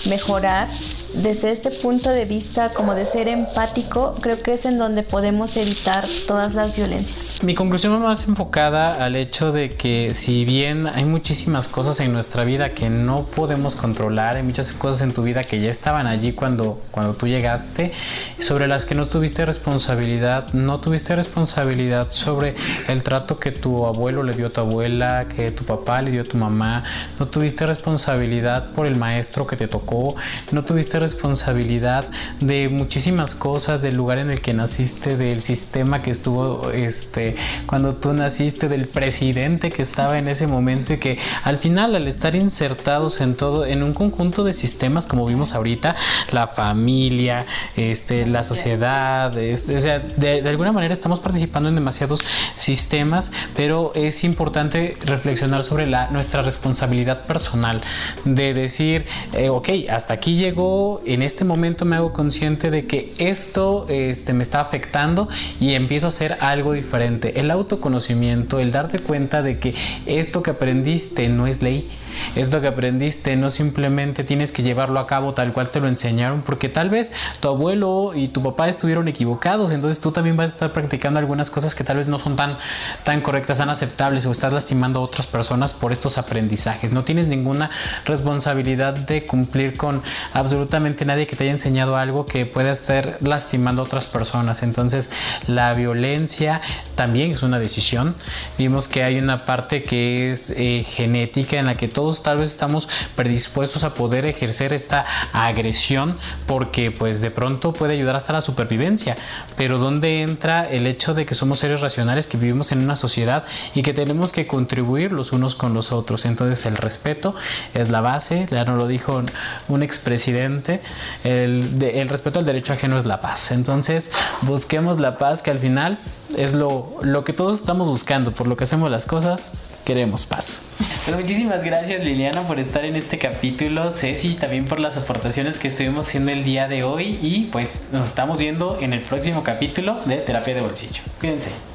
mejorar 0.07 0.69
desde 1.15 1.53
este 1.53 1.71
punto 1.71 2.11
de 2.11 2.25
vista 2.25 2.71
como 2.71 2.95
de 2.95 3.05
ser 3.05 3.29
empático, 3.29 4.17
creo 4.21 4.43
que 4.43 4.55
es 4.55 4.65
en 4.65 4.79
donde 4.79 5.03
podemos 5.03 5.57
evitar 5.57 6.05
todas 6.27 6.55
las 6.55 6.77
violencias. 6.77 7.34
Mi 7.45 7.55
conclusión 7.55 7.93
va 7.93 7.99
más 7.99 8.27
enfocada 8.27 9.05
al 9.05 9.17
hecho 9.17 9.53
de 9.53 9.75
que 9.75 10.15
si 10.15 10.47
bien 10.47 10.87
hay 10.87 11.05
muchísimas 11.05 11.69
cosas 11.69 12.01
en 12.01 12.11
nuestra 12.11 12.43
vida 12.43 12.71
que 12.71 12.89
no 12.89 13.25
podemos 13.25 13.77
controlar, 13.77 14.37
hay 14.37 14.43
muchas 14.43 14.73
cosas 14.73 15.03
en 15.03 15.13
tu 15.13 15.23
vida 15.23 15.45
que 15.45 15.61
ya 15.61 15.71
estaban 15.71 16.07
allí 16.07 16.33
cuando, 16.33 16.81
cuando 16.91 17.13
tú 17.13 17.29
llegaste, 17.29 17.93
sobre 18.39 18.67
las 18.67 18.87
que 18.87 18.95
no 18.95 19.07
tuviste 19.07 19.45
responsabilidad, 19.45 20.55
no 20.55 20.81
tuviste 20.81 21.15
responsabilidad 21.15 22.11
sobre 22.13 22.55
el 22.89 23.03
trato 23.03 23.39
que 23.39 23.51
tu 23.53 23.85
abuelo 23.85 24.23
le 24.23 24.33
dio 24.33 24.47
a 24.47 24.51
tu 24.51 24.63
abuela, 24.63 25.27
que 25.29 25.51
tu 25.51 25.65
papá 25.65 26.01
le 26.01 26.13
dio 26.13 26.23
a 26.23 26.25
tu 26.25 26.39
mamá, 26.39 26.83
no 27.19 27.27
tuviste 27.27 27.67
responsabilidad 27.67 28.71
por 28.71 28.87
el 28.87 28.97
maestro 28.97 29.47
que 29.47 29.57
te 29.57 29.69
tocó, 29.69 30.15
no 30.51 30.65
tuviste 30.65 30.99
responsabilidad 30.99 32.07
de 32.41 32.71
muchísimas 32.71 33.35
cosas, 33.35 33.83
del 33.83 33.97
lugar 33.97 34.17
en 34.17 34.31
el 34.31 34.41
que 34.41 34.55
naciste, 34.55 35.19
del 35.19 35.43
sistema 35.43 36.01
que 36.01 36.11
estuvo 36.11 36.71
este, 36.71 37.34
cuando 37.67 37.95
tú 37.95 38.13
naciste, 38.13 38.69
del 38.69 38.87
presidente 38.87 39.71
que 39.71 39.83
estaba 39.83 40.19
en 40.19 40.29
ese 40.29 40.47
momento 40.47 40.93
y 40.93 40.99
que 40.99 41.19
al 41.43 41.59
final 41.59 41.95
al 41.95 42.09
estar 42.09 42.35
insertados 42.35 43.21
en 43.21 43.35
todo, 43.35 43.67
en 43.67 43.83
un 43.83 43.95
conjunto 43.95 44.45
de 44.45 44.53
sistemas 44.53 45.07
como 45.07 45.27
vimos 45.27 45.55
ahorita, 45.55 45.97
la 46.33 46.47
familia, 46.47 47.47
este, 47.77 48.27
la 48.27 48.43
sociedad, 48.43 49.37
este, 49.39 49.77
o 49.77 49.81
sea, 49.81 49.99
de, 49.99 50.49
alguna 50.49 50.73
manera 50.73 50.93
estamos 50.93 51.21
participando 51.21 51.69
en 51.69 51.75
demasiados 51.75 52.21
sistemas, 52.55 53.33
pero 53.57 53.93
es 53.95 54.25
importante 54.25 54.97
reflexionar 55.05 55.65
sobre 55.65 55.87
la, 55.87 56.11
nuestra 56.11 56.43
responsabilidad 56.43 57.27
personal, 57.27 57.83
de 58.25 58.55
decir, 58.55 59.07
eh, 59.33 59.49
ok, 59.49 59.69
hasta 59.89 60.15
aquí 60.15 60.37
llegó 60.37 61.03
en 61.05 61.23
este 61.23 61.45
momento 61.45 61.85
me 61.85 61.97
hago 61.97 62.13
consciente 62.13 62.71
de 62.71 62.87
que 62.87 63.13
esto 63.19 63.87
este, 63.89 64.33
me 64.33 64.43
está 64.43 64.61
afectando 64.61 65.29
y 65.61 65.75
empiezo 65.75 66.07
a 66.07 66.09
hacer 66.09 66.39
algo 66.41 66.73
diferente. 66.73 67.14
El 67.23 67.51
autoconocimiento, 67.51 68.61
el 68.61 68.73
darte 68.73 68.99
cuenta 68.99 69.43
de 69.43 69.59
que 69.59 69.75
esto 70.07 70.43
que 70.43 70.51
aprendiste 70.51 71.29
no 71.29 71.47
es 71.47 71.63
ley, 71.63 71.89
esto 72.37 72.61
que 72.61 72.69
aprendiste 72.69 73.37
no 73.37 73.51
simplemente 73.51 74.25
tienes 74.25 74.53
que 74.53 74.63
llevarlo 74.63 75.01
a 75.01 75.07
cabo 75.07 75.35
tal 75.35 75.53
cual 75.53 75.71
te 75.71 75.81
lo 75.81 75.89
enseñaron, 75.89 76.43
porque 76.43 76.69
tal 76.69 76.91
vez 76.91 77.13
tu 77.41 77.49
abuelo 77.49 78.13
y 78.15 78.29
tu 78.29 78.43
papá 78.43 78.69
estuvieron 78.69 79.09
equivocados, 79.09 79.71
entonces 79.71 80.01
tú 80.01 80.13
también 80.13 80.37
vas 80.37 80.51
a 80.51 80.55
estar 80.55 80.73
practicando 80.73 81.19
algunas 81.19 81.51
cosas 81.51 81.75
que 81.75 81.85
tal 81.85 81.99
vez 81.99 82.07
no 82.07 82.19
son 82.19 82.37
tan, 82.37 82.59
tan 83.05 83.21
correctas, 83.21 83.59
tan 83.59 83.71
aceptables, 83.71 84.27
o 84.27 84.31
estás 84.31 84.53
lastimando 84.53 85.01
a 85.01 85.03
otras 85.03 85.27
personas 85.27 85.75
por 85.75 85.93
estos 85.93 86.19
aprendizajes. 86.19 86.93
No 86.93 87.05
tienes 87.05 87.27
ninguna 87.27 87.71
responsabilidad 88.05 88.95
de 88.95 89.27
cumplir 89.27 89.77
con 89.77 90.03
absolutamente 90.33 91.05
nadie 91.05 91.27
que 91.27 91.37
te 91.37 91.45
haya 91.45 91.53
enseñado 91.53 91.97
algo 91.97 92.27
que 92.27 92.47
pueda 92.47 92.73
estar 92.73 93.19
lastimando 93.21 93.83
a 93.83 93.85
otras 93.85 94.07
personas. 94.07 94.63
Entonces, 94.63 95.11
la 95.47 95.75
violencia 95.75 96.61
también 96.95 97.33
es 97.33 97.43
una 97.43 97.59
decisión. 97.59 98.15
Vimos 98.59 98.89
que 98.89 99.03
hay 99.03 99.19
una 99.19 99.47
parte 99.47 99.83
que 99.83 100.31
es 100.31 100.51
eh, 100.51 100.85
genética 100.87 101.59
en 101.59 101.67
la 101.67 101.75
que 101.75 101.89
todo 101.89 102.04
tal 102.13 102.39
vez 102.39 102.51
estamos 102.51 102.89
predispuestos 103.17 103.85
a 103.85 103.95
poder 103.95 104.27
ejercer 104.27 104.73
esta 104.73 105.05
agresión 105.33 106.17
porque 106.47 106.91
pues 106.91 107.21
de 107.21 107.31
pronto 107.31 107.73
puede 107.73 107.95
ayudar 107.95 108.17
hasta 108.17 108.33
la 108.33 108.41
supervivencia. 108.41 109.17
Pero 109.57 109.79
¿dónde 109.79 110.23
entra 110.23 110.69
el 110.69 110.87
hecho 110.87 111.15
de 111.15 111.27
que 111.27 111.35
somos 111.35 111.59
seres 111.59 111.81
racionales 111.81 112.27
que 112.27 112.37
vivimos 112.37 112.73
en 112.73 112.83
una 112.83 112.97
sociedad 112.97 113.45
y 113.75 113.83
que 113.83 113.93
tenemos 113.93 114.33
que 114.33 114.47
contribuir 114.47 115.13
los 115.13 115.33
unos 115.33 115.55
con 115.55 115.75
los 115.75 115.93
otros? 115.93 116.25
Entonces 116.25 116.67
el 116.67 116.77
respeto 116.77 117.35
es 117.73 117.91
la 117.91 118.01
base, 118.01 118.47
ya 118.51 118.65
nos 118.65 118.79
lo 118.79 118.87
dijo 118.87 119.23
un 119.69 119.83
expresidente, 119.83 120.81
el, 121.23 121.83
el 121.83 122.09
respeto 122.09 122.39
al 122.39 122.45
derecho 122.45 122.73
ajeno 122.73 122.99
es 122.99 123.05
la 123.05 123.21
paz. 123.21 123.53
Entonces 123.53 124.13
busquemos 124.43 124.99
la 124.99 125.17
paz 125.17 125.43
que 125.43 125.51
al 125.51 125.59
final 125.59 125.99
es 126.37 126.53
lo, 126.53 126.97
lo 127.03 127.25
que 127.25 127.33
todos 127.33 127.61
estamos 127.61 127.89
buscando, 127.89 128.33
por 128.33 128.47
lo 128.47 128.57
que 128.57 128.65
hacemos 128.65 128.91
las 128.91 129.07
cosas, 129.07 129.53
queremos 129.85 130.27
paz. 130.27 130.67
Pues 131.05 131.17
muchísimas 131.17 131.63
gracias 131.63 132.05
Liliana 132.05 132.47
por 132.47 132.59
estar 132.59 132.85
en 132.85 132.97
este 132.97 133.19
capítulo, 133.19 133.91
Ceci 133.91 134.35
también 134.35 134.67
por 134.67 134.81
las 134.81 134.97
aportaciones 134.97 135.59
que 135.59 135.69
estuvimos 135.69 136.09
haciendo 136.09 136.33
el 136.33 136.45
día 136.45 136.69
de 136.69 136.83
hoy 136.83 137.19
y 137.21 137.45
pues 137.53 137.85
nos 137.93 138.09
estamos 138.09 138.39
viendo 138.39 138.79
en 138.81 138.93
el 138.93 139.01
próximo 139.01 139.43
capítulo 139.43 139.95
de 140.07 140.17
Terapia 140.17 140.55
de 140.55 140.63
Bolsillo. 140.63 141.03
Cuídense. 141.21 141.74